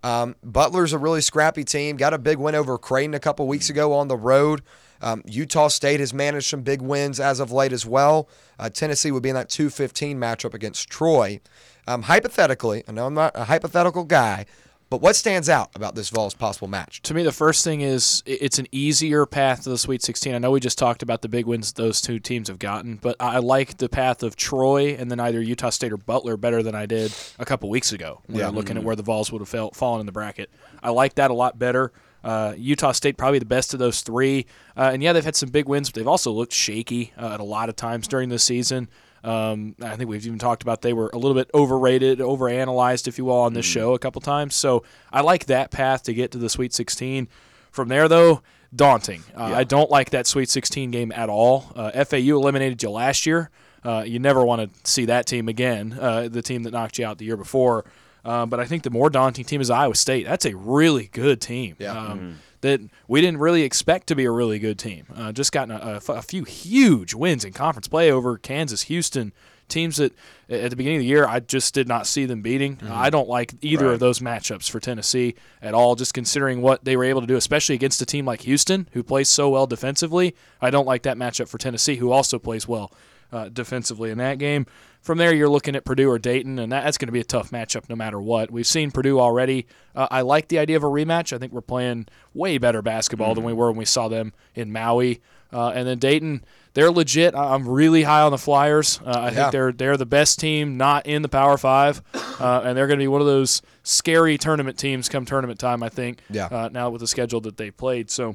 Um, 0.03 0.37
Butler's 0.43 0.93
a 0.93 0.99
really 0.99 1.21
scrappy 1.21 1.65
team. 1.65 1.97
Got 1.97 2.15
a 2.15 2.19
big 2.19 2.39
win 2.39 2.55
over 2.55 2.79
Creighton 2.79 3.15
a 3.15 3.21
couple 3.21 3.47
weeks 3.49 3.71
ago 3.71 3.93
on 3.93 4.09
the 4.09 4.17
road. 4.17 4.63
Um, 5.01 5.23
Utah 5.27 5.69
State 5.69 6.01
has 6.01 6.15
managed 6.15 6.47
some 6.47 6.63
big 6.63 6.81
wins 6.81 7.21
as 7.21 7.41
of 7.41 7.53
late 7.53 7.73
as 7.73 7.85
well. 7.85 8.29
Uh, 8.59 8.71
Tennessee 8.71 9.11
would 9.11 9.23
be 9.23 9.29
in 9.29 9.35
that 9.35 9.49
215 9.49 10.19
matchup 10.19 10.55
against 10.55 10.89
Troy. 10.89 11.41
Um, 11.87 12.03
hypothetically, 12.03 12.83
I 12.89 12.93
know 12.93 13.07
I'm 13.07 13.15
not 13.15 13.33
a 13.35 13.45
hypothetical 13.45 14.05
guy, 14.05 14.47
but 14.89 15.01
what 15.01 15.17
stands 15.17 15.49
out 15.49 15.71
about 15.75 15.95
this 15.95 16.09
Vols 16.11 16.35
possible 16.35 16.69
match? 16.69 17.03
To 17.03 17.15
me, 17.15 17.23
the 17.23 17.33
first 17.33 17.65
thing 17.65 17.81
is 17.81 18.23
it's 18.27 18.59
an 18.59 18.67
easier 18.73 19.27
path 19.27 19.65
to 19.65 19.71
the 19.71 19.79
Sweet 19.79 20.03
16. 20.03 20.35
I 20.35 20.39
know 20.39 20.51
we 20.51 20.61
just 20.61 20.79
talked 20.79 21.03
about 21.03 21.23
the 21.23 21.29
big 21.29 21.47
wins 21.47 21.73
those 21.73 22.01
two 22.01 22.19
teams 22.19 22.49
have 22.49 22.59
gotten, 22.59 22.97
but 22.97 23.17
I 23.19 23.39
like 23.39 23.79
the 23.79 23.89
path 23.89 24.23
of 24.23 24.37
Troy 24.37 24.95
and 24.99 25.11
then 25.11 25.19
either 25.21 25.41
Utah 25.43 25.71
State 25.71 25.93
or 25.93 25.97
Butler 25.97 26.37
better 26.37 26.63
than 26.63 26.75
I 26.75 26.87
did 26.87 27.13
a 27.39 27.45
couple 27.45 27.69
weeks 27.69 27.93
ago 27.93 28.21
when 28.27 28.39
Yeah. 28.41 28.49
looking 28.51 28.77
at 28.77 28.85
where 28.85 28.97
the 28.97 29.03
Vols 29.03 29.33
would 29.33 29.41
have 29.41 29.49
felt, 29.49 29.75
fallen 29.75 30.01
in 30.01 30.07
the 30.07 30.13
bracket. 30.13 30.51
I 30.83 30.91
like 30.91 31.15
that 31.17 31.31
a 31.31 31.35
lot 31.35 31.59
better. 31.59 31.93
Uh, 32.25 32.55
Utah 32.57 32.91
State 32.93 33.17
probably 33.17 33.39
the 33.39 33.45
best 33.45 33.73
of 33.73 33.79
those 33.79 34.01
three, 34.01 34.47
uh, 34.77 34.91
and 34.93 35.01
yeah, 35.03 35.13
they've 35.13 35.25
had 35.25 35.37
some 35.37 35.49
big 35.49 35.69
wins, 35.69 35.89
but 35.91 35.95
they've 35.95 36.09
also 36.09 36.33
looked 36.33 36.53
shaky 36.53 37.13
uh, 37.17 37.35
at 37.35 37.41
a 37.41 37.45
lot 37.45 37.69
of 37.69 37.77
times 37.77 38.09
during 38.09 38.31
the 38.31 38.39
season. 38.39 38.89
Um, 39.27 39.75
I 39.83 39.97
think 39.97 40.09
we've 40.09 40.25
even 40.25 40.39
talked 40.39 40.63
about 40.63 40.83
they 40.83 40.93
were 40.93 41.11
a 41.13 41.19
little 41.19 41.35
bit 41.35 41.51
overrated, 41.53 42.21
overanalyzed, 42.21 43.09
if 43.09 43.19
you 43.19 43.25
will, 43.25 43.41
on 43.41 43.55
this 43.55 43.67
show 43.67 43.93
a 43.95 43.99
couple 43.99 44.21
times. 44.21 44.55
So 44.55 44.85
I 45.13 45.21
like 45.23 45.47
that 45.47 45.73
path 45.73 46.05
to 46.05 46.15
get 46.15 46.31
to 46.31 46.39
the 46.39 46.49
Sweet 46.49 46.73
16. 46.73 47.29
From 47.73 47.89
there, 47.89 48.09
though, 48.09 48.43
daunting. 48.75 49.23
Uh, 49.37 49.45
I 49.45 49.65
don't 49.65 49.91
like 49.91 50.11
that 50.11 50.27
Sweet 50.27 50.49
16 50.49 50.91
game 50.93 51.13
at 51.13 51.29
all. 51.29 51.73
Uh, 51.75 52.05
FAU 52.05 52.37
eliminated 52.37 52.83
you 52.83 52.91
last 52.91 53.27
year. 53.27 53.51
Uh, 53.85 54.05
you 54.07 54.19
never 54.19 54.45
want 54.45 54.73
to 54.73 54.91
see 54.91 55.05
that 55.07 55.27
team 55.27 55.49
again, 55.49 55.97
uh, 56.01 56.29
the 56.29 56.43
team 56.43 56.63
that 56.63 56.73
knocked 56.73 56.99
you 56.99 57.05
out 57.05 57.19
the 57.19 57.25
year 57.25 57.37
before. 57.37 57.85
Um, 58.25 58.49
but 58.49 58.59
I 58.59 58.65
think 58.65 58.83
the 58.83 58.91
more 58.91 59.11
daunting 59.11 59.45
team 59.45 59.61
is 59.61 59.71
Iowa 59.71 59.95
State. 59.95 60.27
That's 60.27 60.47
a 60.47 60.57
really 60.57 61.09
good 61.13 61.41
team. 61.41 61.77
Yeah. 61.79 61.97
Um, 61.97 62.41
That 62.67 62.81
we 63.07 63.21
didn't 63.21 63.39
really 63.39 63.63
expect 63.63 64.09
to 64.09 64.17
be 64.17 64.25
a 64.25 64.31
really 64.31 64.59
good 64.59 64.77
team. 64.77 65.07
Uh, 65.15 65.31
just 65.31 65.53
gotten 65.53 65.71
a, 65.71 65.79
a 65.79 65.97
f- 65.97 66.09
a 66.09 66.21
few 66.23 66.43
huge 66.43 67.15
wins 67.15 67.45
in 67.45 67.53
conference 67.53 67.87
play 67.87 68.11
over 68.11 68.37
Kansas, 68.39 68.83
Houston, 68.83 69.33
teams 69.69 69.97
that 69.99 70.13
at 70.49 70.71
the 70.71 70.77
beginning 70.77 70.99
of 70.99 71.03
the 71.03 71.07
year 71.07 71.27
I 71.27 71.41
just 71.41 71.75
did 71.75 71.87
not 71.87 72.07
see 72.07 72.25
them 72.25 72.43
beating. 72.43 72.79
I 72.89 73.09
don't 73.11 73.29
like 73.29 73.55
either 73.63 73.93
of 73.93 74.01
those 74.01 74.19
matchups 74.19 74.69
for 74.69 74.81
Tennessee 74.81 75.37
at 75.63 75.75
all. 75.75 75.95
Just 75.95 76.13
considering 76.13 76.61
what 76.61 76.85
they 76.85 76.97
were 76.97 77.05
able 77.05 77.21
to 77.21 77.27
do, 77.27 77.37
especially 77.37 77.75
against 77.77 78.03
a 78.03 78.07
team 78.07 78.27
like 78.27 78.43
Houston, 78.43 78.89
who 78.93 79.03
plays 79.03 79.29
so 79.29 79.49
well 79.49 79.67
defensively. 79.67 80.35
I 80.61 80.71
don't 80.71 80.87
like 80.87 81.03
that 81.03 81.17
matchup 81.17 81.49
for 81.49 81.59
Tennessee, 81.59 81.97
who 81.97 82.11
also 82.11 82.39
plays 82.39 82.67
well 82.67 82.93
uh, 83.33 83.49
defensively 83.49 84.11
in 84.11 84.19
that 84.19 84.39
game. 84.39 84.67
From 85.03 85.19
there, 85.19 85.33
you're 85.33 85.49
looking 85.49 85.77
at 85.77 85.85
Purdue 85.85 86.11
or 86.11 86.19
Dayton, 86.19 86.59
and 86.59 86.73
that, 86.73 86.83
that's 86.85 86.99
going 86.99 87.07
to 87.07 87.13
be 87.13 87.21
a 87.21 87.25
tough 87.25 87.51
matchup 87.53 87.89
no 87.89 87.95
matter 87.95 88.21
what. 88.21 88.51
We've 88.51 88.67
seen 88.67 88.91
Purdue 88.91 89.21
already. 89.21 89.67
Uh, 89.95 90.09
I 90.11 90.23
like 90.23 90.49
the 90.49 90.59
idea 90.59 90.77
of 90.77 90.83
a 90.83 90.89
rematch. 90.89 91.33
I 91.33 91.39
think 91.39 91.53
we're 91.53 91.61
playing 91.61 92.09
way 92.35 92.59
better 92.59 92.83
basketball 92.83 93.35
than 93.37 93.45
we 93.45 93.53
were 93.53 93.69
when 93.71 93.79
we 93.79 93.85
saw 93.85 94.09
them 94.09 94.33
in 94.57 94.73
Maui. 94.73 95.21
Uh, 95.53 95.69
and 95.69 95.87
then 95.87 95.99
Dayton, 96.01 96.45
they're 96.75 96.91
legit. 96.91 97.37
I'm 97.37 97.69
really 97.69 98.03
high 98.03 98.23
on 98.23 98.33
the 98.33 98.39
Flyers. 98.39 99.01
Uh, 99.07 99.11
I 99.11 99.25
Yeah. 99.27 99.31
think 99.31 99.53
they're 99.53 99.73
they're 99.73 99.97
the 99.97 100.05
best 100.05 100.41
team 100.41 100.77
not 100.77 101.07
in 101.07 101.23
the 101.23 101.29
Power 101.29 101.57
Five, 101.57 102.03
uh, 102.41 102.63
and 102.65 102.77
they're 102.77 102.89
going 102.89 102.99
to 102.99 103.03
be 103.05 103.07
one 103.09 103.21
of 103.21 103.29
those 103.29 103.63
scary 103.85 104.39
tournament 104.39 104.77
teams 104.77 105.09
come 105.09 105.25
tournament 105.25 105.61
time. 105.61 105.85
I 105.85 105.89
think. 105.89 106.21
Yeah. 106.31 106.47
Uh, 106.47 106.69
now 106.73 106.91
with 106.91 107.01
the 107.01 107.07
schedule 107.07 107.41
that 107.43 107.59
they 107.59 107.71
played, 107.71 108.11
so 108.11 108.35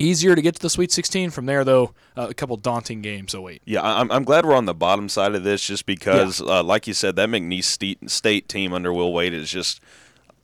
easier 0.00 0.34
to 0.34 0.42
get 0.42 0.56
to 0.56 0.60
the 0.60 0.70
Sweet 0.70 0.90
16. 0.90 1.30
From 1.30 1.46
there, 1.46 1.64
though, 1.64 1.94
uh, 2.16 2.26
a 2.30 2.34
couple 2.34 2.56
daunting 2.56 3.02
games 3.02 3.34
await. 3.34 3.62
Yeah, 3.64 3.82
I'm, 3.82 4.10
I'm 4.10 4.24
glad 4.24 4.44
we're 4.44 4.54
on 4.54 4.64
the 4.64 4.74
bottom 4.74 5.08
side 5.08 5.34
of 5.34 5.44
this 5.44 5.64
just 5.64 5.86
because, 5.86 6.40
uh, 6.40 6.62
like 6.62 6.86
you 6.86 6.94
said, 6.94 7.16
that 7.16 7.28
McNeese 7.28 7.64
State, 7.64 8.10
State 8.10 8.48
team 8.48 8.72
under 8.72 8.92
Will 8.92 9.12
Wade 9.12 9.34
is 9.34 9.50
just 9.50 9.80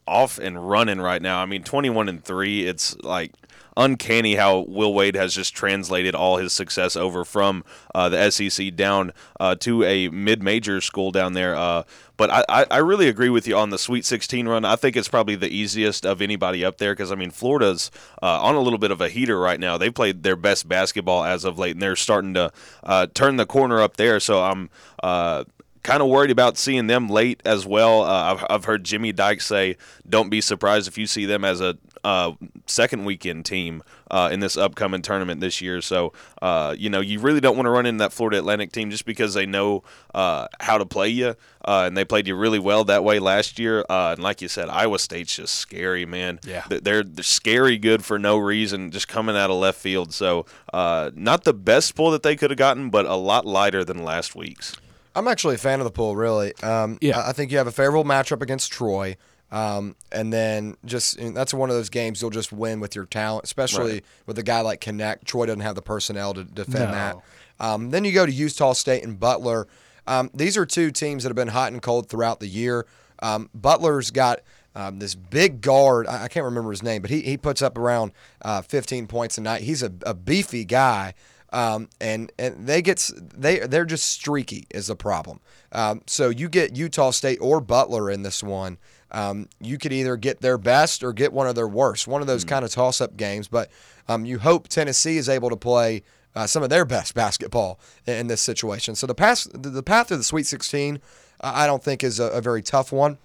off 0.06 0.38
and 0.38 0.68
running 0.68 1.00
right 1.00 1.20
now. 1.20 1.40
I 1.40 1.46
mean, 1.46 1.64
21 1.64 2.08
and 2.08 2.22
3, 2.22 2.66
it's 2.66 2.96
like 2.98 3.32
uncanny 3.76 4.34
how 4.34 4.60
Will 4.60 4.94
Wade 4.94 5.14
has 5.14 5.34
just 5.34 5.54
translated 5.54 6.14
all 6.14 6.38
his 6.38 6.52
success 6.52 6.96
over 6.96 7.24
from 7.24 7.64
uh, 7.94 8.08
the 8.08 8.30
SEC 8.30 8.74
down 8.74 9.12
uh, 9.38 9.54
to 9.56 9.84
a 9.84 10.08
mid 10.08 10.42
major 10.42 10.80
school 10.80 11.10
down 11.10 11.34
there. 11.34 11.54
Uh, 11.54 11.82
but 12.16 12.30
I, 12.30 12.44
I, 12.48 12.66
I 12.70 12.78
really 12.78 13.08
agree 13.08 13.28
with 13.28 13.46
you 13.46 13.56
on 13.56 13.70
the 13.70 13.78
Sweet 13.78 14.04
16 14.04 14.48
run. 14.48 14.64
I 14.64 14.76
think 14.76 14.96
it's 14.96 15.08
probably 15.08 15.34
the 15.34 15.50
easiest 15.50 16.06
of 16.06 16.22
anybody 16.22 16.64
up 16.64 16.78
there 16.78 16.92
because, 16.92 17.12
I 17.12 17.14
mean, 17.14 17.30
Florida's 17.30 17.90
uh, 18.22 18.40
on 18.42 18.54
a 18.54 18.60
little 18.60 18.78
bit 18.78 18.90
of 18.90 19.00
a 19.00 19.08
heater 19.08 19.38
right 19.38 19.60
now. 19.60 19.76
They 19.76 19.90
played 19.90 20.22
their 20.22 20.36
best 20.36 20.68
basketball 20.68 21.24
as 21.24 21.44
of 21.44 21.58
late, 21.58 21.72
and 21.72 21.82
they're 21.82 21.96
starting 21.96 22.34
to 22.34 22.52
uh, 22.82 23.08
turn 23.12 23.36
the 23.36 23.46
corner 23.46 23.80
up 23.80 23.96
there. 23.96 24.20
So 24.20 24.42
I'm. 24.42 24.70
Uh, 25.02 25.44
kind 25.82 26.02
of 26.02 26.08
worried 26.08 26.32
about 26.32 26.58
seeing 26.58 26.88
them 26.88 27.08
late 27.08 27.40
as 27.44 27.64
well. 27.64 28.02
Uh, 28.02 28.34
I've, 28.34 28.46
I've 28.50 28.64
heard 28.64 28.82
Jimmy 28.82 29.12
Dyke 29.12 29.40
say, 29.40 29.76
"Don't 30.08 30.28
be 30.28 30.40
surprised 30.40 30.88
if 30.88 30.98
you 30.98 31.06
see 31.06 31.26
them 31.26 31.44
as 31.44 31.60
a 31.60 31.78
uh, 32.06 32.32
second 32.66 33.04
weekend 33.04 33.44
team 33.44 33.82
uh, 34.10 34.28
in 34.32 34.40
this 34.40 34.56
upcoming 34.56 35.02
tournament 35.02 35.40
this 35.40 35.60
year." 35.60 35.80
So, 35.80 36.12
uh, 36.40 36.74
you 36.78 36.88
know, 36.88 37.00
you 37.00 37.18
really 37.18 37.40
don't 37.40 37.56
want 37.56 37.66
to 37.66 37.70
run 37.70 37.86
into 37.86 37.98
that 38.04 38.12
Florida 38.12 38.38
Atlantic 38.38 38.72
team 38.72 38.90
just 38.90 39.04
because 39.04 39.34
they 39.34 39.46
know 39.46 39.82
uh, 40.14 40.46
how 40.60 40.78
to 40.78 40.86
play 40.86 41.08
you, 41.08 41.34
uh, 41.64 41.84
and 41.86 41.96
they 41.96 42.04
played 42.04 42.26
you 42.26 42.36
really 42.36 42.58
well 42.60 42.84
that 42.84 43.02
way 43.02 43.18
last 43.18 43.58
year. 43.58 43.84
Uh, 43.88 44.12
and 44.12 44.22
like 44.22 44.40
you 44.40 44.48
said, 44.48 44.68
Iowa 44.68 44.98
State's 44.98 45.36
just 45.36 45.54
scary, 45.56 46.06
man. 46.06 46.38
Yeah. 46.46 46.64
They're 46.68 47.02
they're 47.02 47.24
scary 47.24 47.78
good 47.78 48.04
for 48.04 48.18
no 48.18 48.38
reason, 48.38 48.90
just 48.90 49.08
coming 49.08 49.36
out 49.36 49.50
of 49.50 49.56
left 49.56 49.78
field. 49.80 50.14
So, 50.14 50.46
uh, 50.72 51.10
not 51.14 51.44
the 51.44 51.54
best 51.54 51.94
pull 51.94 52.10
that 52.12 52.22
they 52.22 52.36
could 52.36 52.50
have 52.50 52.58
gotten, 52.58 52.90
but 52.90 53.06
a 53.06 53.16
lot 53.16 53.44
lighter 53.46 53.84
than 53.84 54.04
last 54.04 54.34
week's. 54.36 54.76
I'm 55.14 55.26
actually 55.28 55.54
a 55.54 55.58
fan 55.58 55.80
of 55.80 55.84
the 55.84 55.90
pool, 55.90 56.14
really. 56.14 56.54
Um, 56.62 56.98
Yeah. 57.00 57.18
I 57.18 57.30
I 57.30 57.32
think 57.32 57.50
you 57.50 57.58
have 57.58 57.66
a 57.66 57.72
favorable 57.72 58.04
matchup 58.04 58.42
against 58.42 58.70
Troy. 58.70 59.16
Um, 59.52 59.94
and 60.10 60.32
then 60.32 60.76
just 60.84 61.18
and 61.18 61.36
that's 61.36 61.54
one 61.54 61.70
of 61.70 61.76
those 61.76 61.88
games 61.88 62.20
you'll 62.20 62.30
just 62.30 62.52
win 62.52 62.80
with 62.80 62.96
your 62.96 63.06
talent, 63.06 63.44
especially 63.44 63.92
Right. 63.94 64.04
with 64.26 64.38
a 64.38 64.42
guy 64.42 64.60
like 64.60 64.80
Knecht. 64.80 65.24
Troy 65.24 65.46
doesn't 65.46 65.60
have 65.60 65.76
the 65.76 65.82
personnel 65.82 66.34
to 66.34 66.44
defend 66.44 66.90
No. 66.90 66.92
that. 66.92 67.16
Um, 67.60 67.90
then 67.90 68.04
you 68.04 68.12
go 68.12 68.26
to 68.26 68.32
Utah 68.32 68.72
State 68.72 69.04
and 69.04 69.18
Butler. 69.20 69.66
Um, 70.06 70.30
these 70.34 70.56
are 70.56 70.66
two 70.66 70.90
teams 70.90 71.22
that 71.22 71.30
have 71.30 71.36
been 71.36 71.48
hot 71.48 71.72
and 71.72 71.80
cold 71.80 72.08
throughout 72.08 72.40
the 72.40 72.48
year. 72.48 72.86
Um, 73.22 73.48
Butler's 73.54 74.10
got 74.10 74.40
um, 74.74 74.98
this 74.98 75.14
big 75.14 75.62
guard. 75.62 76.06
I, 76.06 76.24
I 76.24 76.28
can't 76.28 76.44
remember 76.44 76.70
his 76.70 76.82
name, 76.82 77.00
but 77.00 77.10
he, 77.10 77.22
he 77.22 77.36
puts 77.38 77.62
up 77.62 77.78
around 77.78 78.12
uh, 78.42 78.60
15 78.62 79.06
points 79.06 79.38
a 79.38 79.40
night. 79.40 79.62
He's 79.62 79.82
a, 79.82 79.90
a 80.04 80.12
beefy 80.12 80.64
guy. 80.64 81.14
Um, 81.52 81.88
and 82.00 82.30
and 82.38 82.66
they 82.66 82.82
get 82.82 83.08
they 83.16 83.60
they're 83.60 83.84
just 83.86 84.08
streaky 84.10 84.66
is 84.68 84.88
the 84.88 84.96
problem. 84.96 85.40
Um, 85.72 86.02
so 86.06 86.28
you 86.28 86.48
get 86.48 86.76
Utah 86.76 87.12
State 87.12 87.38
or 87.40 87.60
Butler 87.60 88.10
in 88.10 88.22
this 88.22 88.42
one. 88.42 88.78
Um, 89.10 89.48
you 89.60 89.78
could 89.78 89.92
either 89.92 90.16
get 90.16 90.40
their 90.40 90.58
best 90.58 91.02
or 91.02 91.12
get 91.12 91.32
one 91.32 91.46
of 91.46 91.54
their 91.54 91.68
worst. 91.68 92.08
One 92.08 92.20
of 92.20 92.26
those 92.26 92.44
kind 92.44 92.64
of 92.64 92.70
toss 92.70 93.00
up 93.00 93.16
games. 93.16 93.48
But 93.48 93.70
um, 94.08 94.24
you 94.24 94.38
hope 94.38 94.68
Tennessee 94.68 95.16
is 95.16 95.28
able 95.28 95.50
to 95.50 95.56
play 95.56 96.02
uh, 96.34 96.46
some 96.46 96.62
of 96.62 96.70
their 96.70 96.84
best 96.84 97.14
basketball 97.14 97.80
in, 98.06 98.14
in 98.14 98.26
this 98.26 98.42
situation. 98.42 98.94
So 98.94 99.06
the 99.06 99.14
path 99.14 99.46
the, 99.52 99.70
the 99.70 99.82
path 99.82 100.08
to 100.08 100.16
the 100.16 100.24
Sweet 100.24 100.46
16, 100.46 101.00
uh, 101.40 101.52
I 101.54 101.66
don't 101.66 101.82
think 101.82 102.04
is 102.04 102.20
a, 102.20 102.26
a 102.26 102.40
very 102.40 102.62
tough 102.62 102.92
one. 102.92 103.18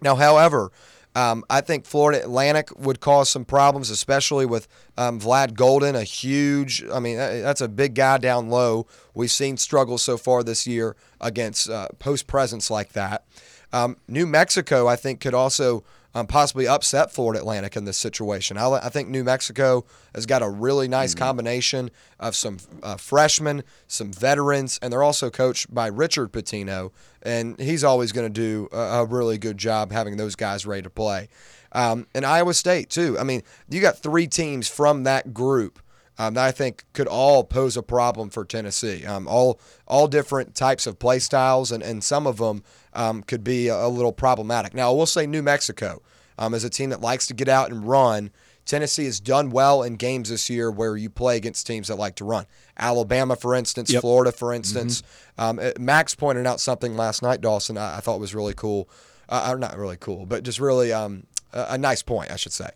Now, 0.00 0.16
however, 0.16 0.72
um, 1.14 1.44
I 1.50 1.60
think 1.60 1.84
Florida 1.84 2.22
Atlantic 2.22 2.76
would 2.78 3.00
cause 3.00 3.28
some 3.28 3.44
problems, 3.44 3.90
especially 3.90 4.46
with 4.46 4.66
um, 4.96 5.20
Vlad 5.20 5.52
Goldin, 5.52 5.94
a 5.94 6.04
huge, 6.04 6.84
I 6.92 7.00
mean, 7.00 7.18
that's 7.18 7.60
a 7.60 7.68
big 7.68 7.94
guy 7.94 8.18
down 8.18 8.48
low. 8.48 8.86
We've 9.14 9.30
seen 9.30 9.58
struggles 9.58 10.02
so 10.02 10.16
far 10.16 10.42
this 10.42 10.66
year 10.66 10.96
against 11.20 11.68
uh, 11.68 11.88
post 11.98 12.26
presence 12.26 12.70
like 12.70 12.92
that. 12.94 13.24
Um, 13.72 13.96
New 14.08 14.26
Mexico, 14.26 14.86
I 14.86 14.96
think, 14.96 15.20
could 15.20 15.34
also 15.34 15.84
um, 16.14 16.26
possibly 16.26 16.68
upset 16.68 17.10
Florida 17.10 17.40
Atlantic 17.40 17.76
in 17.76 17.84
this 17.84 17.96
situation. 17.96 18.58
I, 18.58 18.70
I 18.70 18.88
think 18.88 19.08
New 19.08 19.24
Mexico 19.24 19.84
has 20.14 20.26
got 20.26 20.42
a 20.42 20.48
really 20.48 20.88
nice 20.88 21.14
combination 21.14 21.90
of 22.20 22.36
some 22.36 22.58
uh, 22.82 22.96
freshmen, 22.96 23.64
some 23.86 24.12
veterans, 24.12 24.78
and 24.82 24.92
they're 24.92 25.02
also 25.02 25.30
coached 25.30 25.72
by 25.72 25.86
Richard 25.86 26.32
Pitino, 26.32 26.92
and 27.22 27.58
he's 27.58 27.84
always 27.84 28.12
going 28.12 28.30
to 28.30 28.40
do 28.40 28.68
a, 28.72 28.76
a 28.76 29.04
really 29.06 29.38
good 29.38 29.56
job 29.56 29.92
having 29.92 30.16
those 30.16 30.36
guys 30.36 30.66
ready 30.66 30.82
to 30.82 30.90
play. 30.90 31.28
Um, 31.72 32.06
and 32.14 32.26
Iowa 32.26 32.52
State 32.52 32.90
too. 32.90 33.18
I 33.18 33.24
mean, 33.24 33.42
you 33.70 33.80
got 33.80 33.98
three 33.98 34.26
teams 34.26 34.68
from 34.68 35.04
that 35.04 35.32
group 35.32 35.78
um, 36.22 36.34
that 36.34 36.44
I 36.44 36.52
think 36.52 36.84
could 36.92 37.08
all 37.08 37.42
pose 37.42 37.76
a 37.76 37.82
problem 37.82 38.30
for 38.30 38.44
Tennessee. 38.44 39.04
Um, 39.04 39.26
all 39.26 39.60
all 39.88 40.06
different 40.06 40.54
types 40.54 40.86
of 40.86 40.98
play 40.98 41.18
styles, 41.18 41.72
and, 41.72 41.82
and 41.82 42.02
some 42.04 42.26
of 42.26 42.36
them 42.36 42.62
um, 42.94 43.22
could 43.22 43.42
be 43.42 43.68
a, 43.68 43.86
a 43.86 43.88
little 43.88 44.12
problematic. 44.12 44.72
Now, 44.72 44.90
I 44.92 44.94
will 44.94 45.06
say 45.06 45.26
New 45.26 45.42
Mexico 45.42 46.00
um, 46.38 46.54
is 46.54 46.64
a 46.64 46.70
team 46.70 46.90
that 46.90 47.00
likes 47.00 47.26
to 47.26 47.34
get 47.34 47.48
out 47.48 47.70
and 47.70 47.86
run. 47.88 48.30
Tennessee 48.64 49.06
has 49.06 49.18
done 49.18 49.50
well 49.50 49.82
in 49.82 49.96
games 49.96 50.28
this 50.28 50.48
year 50.48 50.70
where 50.70 50.96
you 50.96 51.10
play 51.10 51.36
against 51.36 51.66
teams 51.66 51.88
that 51.88 51.96
like 51.96 52.14
to 52.16 52.24
run. 52.24 52.46
Alabama, 52.78 53.34
for 53.34 53.56
instance, 53.56 53.90
Yep. 53.90 54.02
Florida, 54.02 54.30
for 54.30 54.52
instance. 54.52 55.02
Um, 55.36 55.58
uh, 55.58 55.72
Max 55.80 56.14
pointed 56.14 56.46
out 56.46 56.60
something 56.60 56.96
last 56.96 57.22
night, 57.22 57.40
Dawson, 57.40 57.76
I, 57.76 57.96
I 57.96 58.00
thought 58.00 58.20
was 58.20 58.36
really 58.36 58.54
cool. 58.54 58.88
Uh, 59.28 59.56
not 59.58 59.76
really 59.76 59.96
cool, 59.96 60.26
but 60.26 60.44
just 60.44 60.60
really 60.60 60.92
um, 60.92 61.26
a, 61.52 61.66
a 61.70 61.78
nice 61.78 62.02
point, 62.02 62.30
I 62.30 62.36
should 62.36 62.52
say. 62.52 62.68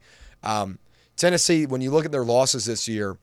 Um, 0.42 0.80
Tennessee, 1.16 1.66
when 1.66 1.80
you 1.80 1.90
look 1.92 2.04
at 2.04 2.12
their 2.12 2.24
losses 2.24 2.64
this 2.64 2.88
year, 2.88 3.16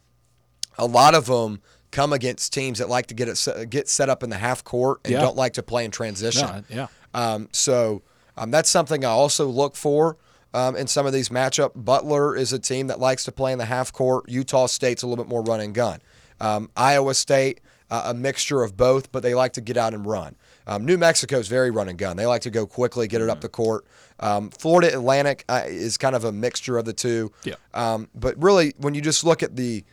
a 0.77 0.85
lot 0.85 1.15
of 1.15 1.25
them 1.27 1.61
come 1.91 2.11
against 2.13 2.51
teams 2.53 2.79
that 2.79 2.89
like 2.89 3.07
to 3.07 3.13
get 3.13 3.27
it 3.27 3.35
set, 3.37 3.69
get 3.69 3.87
set 3.87 4.09
up 4.09 4.23
in 4.23 4.29
the 4.29 4.37
half 4.37 4.63
court 4.63 4.99
and 5.05 5.13
Yeah. 5.13 5.21
don't 5.21 5.35
like 5.35 5.53
to 5.53 5.63
play 5.63 5.85
in 5.85 5.91
transition. 5.91 6.47
No, 6.47 6.63
yeah. 6.69 6.87
Um, 7.13 7.49
so 7.51 8.01
um, 8.37 8.49
that's 8.51 8.69
something 8.69 9.05
I 9.05 9.09
also 9.09 9.45
look 9.47 9.75
for 9.75 10.17
um, 10.55 10.75
in 10.75 10.87
some 10.87 11.05
of 11.05 11.13
these 11.13 11.29
matchup. 11.29 11.71
Butler 11.75 12.35
is 12.35 12.51
a 12.51 12.59
team 12.59 12.87
that 12.87 12.99
likes 12.99 13.23
to 13.25 13.31
play 13.31 13.51
in 13.51 13.59
the 13.59 13.65
half 13.65 13.93
court. 13.93 14.27
Utah 14.27 14.65
State's 14.65 15.03
a 15.03 15.07
little 15.07 15.23
bit 15.23 15.29
more 15.29 15.43
run 15.43 15.59
and 15.59 15.73
gun. 15.73 15.99
Um, 16.41 16.71
Iowa 16.75 17.13
State, 17.13 17.61
uh, 17.91 18.03
a 18.07 18.13
mixture 18.15 18.63
of 18.63 18.75
both, 18.75 19.11
but 19.11 19.21
they 19.21 19.35
like 19.35 19.53
to 19.53 19.61
get 19.61 19.77
out 19.77 19.93
and 19.93 20.03
run. 20.05 20.35
Um, 20.65 20.85
New 20.85 20.97
Mexico's 20.97 21.47
very 21.47 21.69
run 21.69 21.89
and 21.89 21.97
gun. 21.97 22.17
They 22.17 22.25
like 22.25 22.41
to 22.43 22.49
go 22.49 22.65
quickly, 22.65 23.07
get 23.07 23.21
it 23.21 23.29
up 23.29 23.41
the 23.41 23.49
court. 23.49 23.85
Um, 24.19 24.49
Florida 24.49 24.87
Atlantic 24.93 25.45
uh, 25.47 25.63
is 25.67 25.97
kind 25.97 26.15
of 26.15 26.23
a 26.23 26.31
mixture 26.31 26.77
of 26.79 26.85
the 26.85 26.93
two. 26.93 27.31
Yeah. 27.43 27.55
Um, 27.75 28.09
but 28.15 28.41
really, 28.41 28.73
when 28.77 28.95
you 28.95 29.01
just 29.01 29.23
look 29.23 29.43
at 29.43 29.55
the 29.55 29.83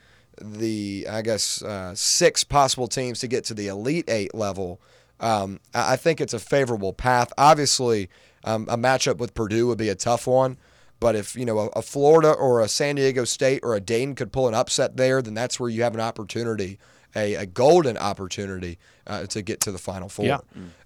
the 0.40 1.06
I 1.11 1.23
guess 1.23 1.62
uh, 1.62 1.94
six 1.94 2.44
possible 2.44 2.88
teams 2.88 3.20
to 3.20 3.28
get 3.28 3.44
to 3.44 3.54
the 3.54 3.68
Elite 3.68 4.09
Eight 4.09 4.35
level, 4.35 4.80
um, 5.20 5.61
I 5.75 5.97
think 5.97 6.20
it's 6.20 6.35
a 6.35 6.38
favorable 6.38 6.92
path. 6.92 7.32
Obviously, 7.37 8.09
um, 8.44 8.66
a 8.70 8.76
matchup 8.76 9.18
with 9.18 9.35
Purdue 9.35 9.66
would 9.66 9.78
be 9.78 9.90
a 9.90 9.94
tough 9.94 10.26
one, 10.26 10.56
But 11.00 11.16
if 11.16 11.35
you 11.35 11.47
know 11.47 11.59
a, 11.59 11.66
a 11.68 11.82
Florida 11.82 12.30
or 12.30 12.61
a 12.61 12.68
San 12.68 12.97
Diego 12.97 13.25
State 13.25 13.61
or 13.62 13.75
a 13.75 13.80
Dayton 13.80 14.14
could 14.14 14.32
pull 14.32 14.47
an 14.47 14.54
upset 14.54 14.97
there, 14.99 15.23
then 15.23 15.35
that's 15.35 15.59
where 15.59 15.70
you 15.70 15.82
have 15.82 15.94
an 15.94 16.00
opportunity, 16.00 16.78
a, 17.16 17.35
a 17.35 17.47
golden 17.47 17.97
opportunity 17.97 18.78
uh, 19.06 19.25
to 19.26 19.42
get 19.42 19.61
to 19.62 19.73
the 19.73 19.78
Final 19.78 20.11
Four. 20.11 20.26
Yeah. 20.26 20.38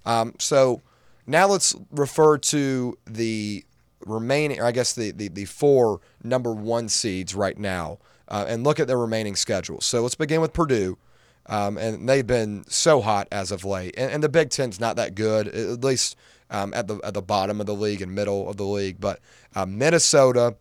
Um, 0.07 0.35
so 0.39 0.81
now 1.27 1.49
let's 1.49 1.75
refer 1.91 2.39
to 2.39 2.97
the 3.07 3.65
remaining, 4.07 4.61
or 4.61 4.67
I 4.67 4.73
guess 4.73 4.95
the, 4.95 5.11
the, 5.11 5.29
the 5.29 5.47
four 5.47 6.01
number 6.23 6.53
one 6.53 6.89
seeds 6.89 7.35
right 7.35 7.59
now 7.59 7.99
uh, 8.29 8.45
and 8.49 8.65
look 8.65 8.81
at 8.81 8.87
their 8.87 8.99
remaining 8.99 9.37
schedule. 9.37 9.81
So 9.81 10.03
let's 10.03 10.15
begin 10.15 10.41
with 10.41 10.53
Purdue. 10.53 10.99
Um, 11.47 11.77
and 11.77 12.09
they've 12.09 12.27
been 12.27 12.65
so 12.69 13.03
hot 13.03 13.29
as 13.31 13.53
of 13.53 13.65
late. 13.65 13.95
And, 13.99 14.11
and 14.11 14.23
the 14.23 14.31
Big 14.31 14.49
Ten's 14.49 14.81
not 14.81 14.97
that 14.97 15.15
good, 15.15 15.49
at 15.49 15.85
least 15.85 16.17
um, 16.51 16.73
at 16.73 16.87
the 16.87 16.99
at 17.05 17.15
the 17.15 17.23
bottom 17.23 17.61
of 17.61 17.67
the 17.67 17.75
league 17.75 18.01
and 18.01 18.15
middle 18.15 18.49
of 18.49 18.57
the 18.57 18.65
league. 18.65 18.99
But 18.99 19.21
uh, 19.55 19.67
Minnesota, 19.67 20.57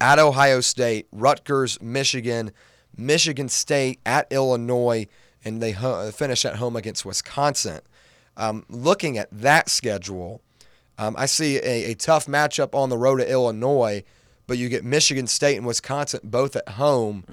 at 0.00 0.18
Ohio 0.18 0.60
State, 0.60 1.08
Rutgers, 1.10 1.80
Michigan, 1.82 2.52
Michigan 2.96 3.48
State, 3.48 4.00
at 4.06 4.26
Illinois, 4.30 5.06
and 5.44 5.60
they 5.62 5.72
ho- 5.72 6.10
finish 6.10 6.44
at 6.44 6.56
home 6.56 6.76
against 6.76 7.04
Wisconsin. 7.04 7.80
Um, 8.36 8.64
looking 8.68 9.18
at 9.18 9.28
that 9.32 9.68
schedule, 9.68 10.42
um, 10.96 11.16
I 11.18 11.26
see 11.26 11.56
a, 11.56 11.90
a 11.90 11.94
tough 11.94 12.26
matchup 12.26 12.74
on 12.74 12.88
the 12.88 12.98
road 12.98 13.16
to 13.16 13.28
Illinois, 13.28 14.04
but 14.48 14.58
you 14.58 14.68
get 14.68 14.84
Michigan 14.84 15.28
State 15.28 15.56
and 15.56 15.64
Wisconsin 15.66 16.18
both 16.24 16.56
at 16.56 16.68
home. 16.70 17.24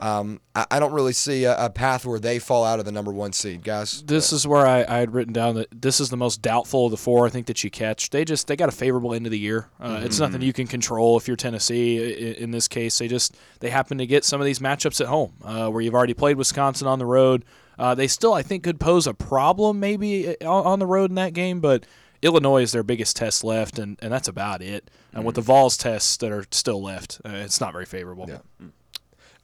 Um, 0.00 0.40
I, 0.54 0.64
I 0.70 0.78
don't 0.78 0.92
really 0.92 1.12
see 1.12 1.42
a, 1.42 1.56
a 1.64 1.70
path 1.70 2.06
where 2.06 2.20
they 2.20 2.38
fall 2.38 2.64
out 2.64 2.78
of 2.78 2.84
the 2.84 2.92
number 2.92 3.10
one 3.10 3.32
seed, 3.32 3.64
guys. 3.64 4.00
This 4.06 4.32
is 4.32 4.46
where 4.46 4.64
I, 4.64 4.84
I 4.88 4.98
had 4.98 5.12
written 5.12 5.32
down 5.32 5.56
that 5.56 5.66
this 5.72 5.98
is 5.98 6.08
the 6.08 6.16
most 6.16 6.40
doubtful 6.40 6.84
of 6.84 6.92
the 6.92 6.96
four. 6.96 7.26
I 7.26 7.30
think 7.30 7.46
that 7.46 7.64
you 7.64 7.70
catch. 7.70 8.10
They 8.10 8.24
just 8.24 8.46
they 8.46 8.54
got 8.54 8.68
a 8.68 8.72
favorable 8.72 9.12
end 9.12 9.26
of 9.26 9.32
the 9.32 9.38
year. 9.40 9.68
Uh, 9.80 10.02
It's 10.04 10.20
nothing 10.20 10.40
you 10.40 10.52
can 10.52 10.68
control 10.68 11.16
if 11.16 11.26
you're 11.26 11.36
Tennessee. 11.36 11.96
In, 12.28 12.34
in 12.44 12.50
this 12.52 12.68
case, 12.68 12.96
they 12.98 13.08
just 13.08 13.36
they 13.58 13.70
happen 13.70 13.98
to 13.98 14.06
get 14.06 14.24
some 14.24 14.40
of 14.40 14.44
these 14.44 14.60
matchups 14.60 15.00
at 15.00 15.08
home 15.08 15.32
uh, 15.42 15.68
where 15.68 15.82
you've 15.82 15.94
already 15.96 16.14
played 16.14 16.36
Wisconsin 16.36 16.86
on 16.86 17.00
the 17.00 17.06
road. 17.06 17.44
Uh, 17.76 17.96
they 17.96 18.06
still 18.06 18.34
I 18.34 18.42
think 18.42 18.62
could 18.62 18.78
pose 18.78 19.08
a 19.08 19.14
problem 19.14 19.80
maybe 19.80 20.28
uh, 20.28 20.48
on, 20.48 20.64
on 20.66 20.78
the 20.78 20.86
road 20.86 21.10
in 21.10 21.16
that 21.16 21.32
game, 21.32 21.58
but 21.58 21.86
Illinois 22.22 22.62
is 22.62 22.72
their 22.72 22.82
biggest 22.82 23.16
test 23.16 23.44
left, 23.44 23.78
and, 23.78 23.98
and 24.00 24.12
that's 24.12 24.28
about 24.28 24.62
it. 24.62 24.90
And 25.12 25.24
with 25.24 25.36
the 25.36 25.40
Vols 25.40 25.76
tests 25.76 26.16
that 26.18 26.30
are 26.30 26.44
still 26.50 26.82
left, 26.82 27.20
uh, 27.24 27.30
it's 27.30 27.60
not 27.60 27.72
very 27.72 27.86
favorable. 27.86 28.26
Yeah. 28.28 28.38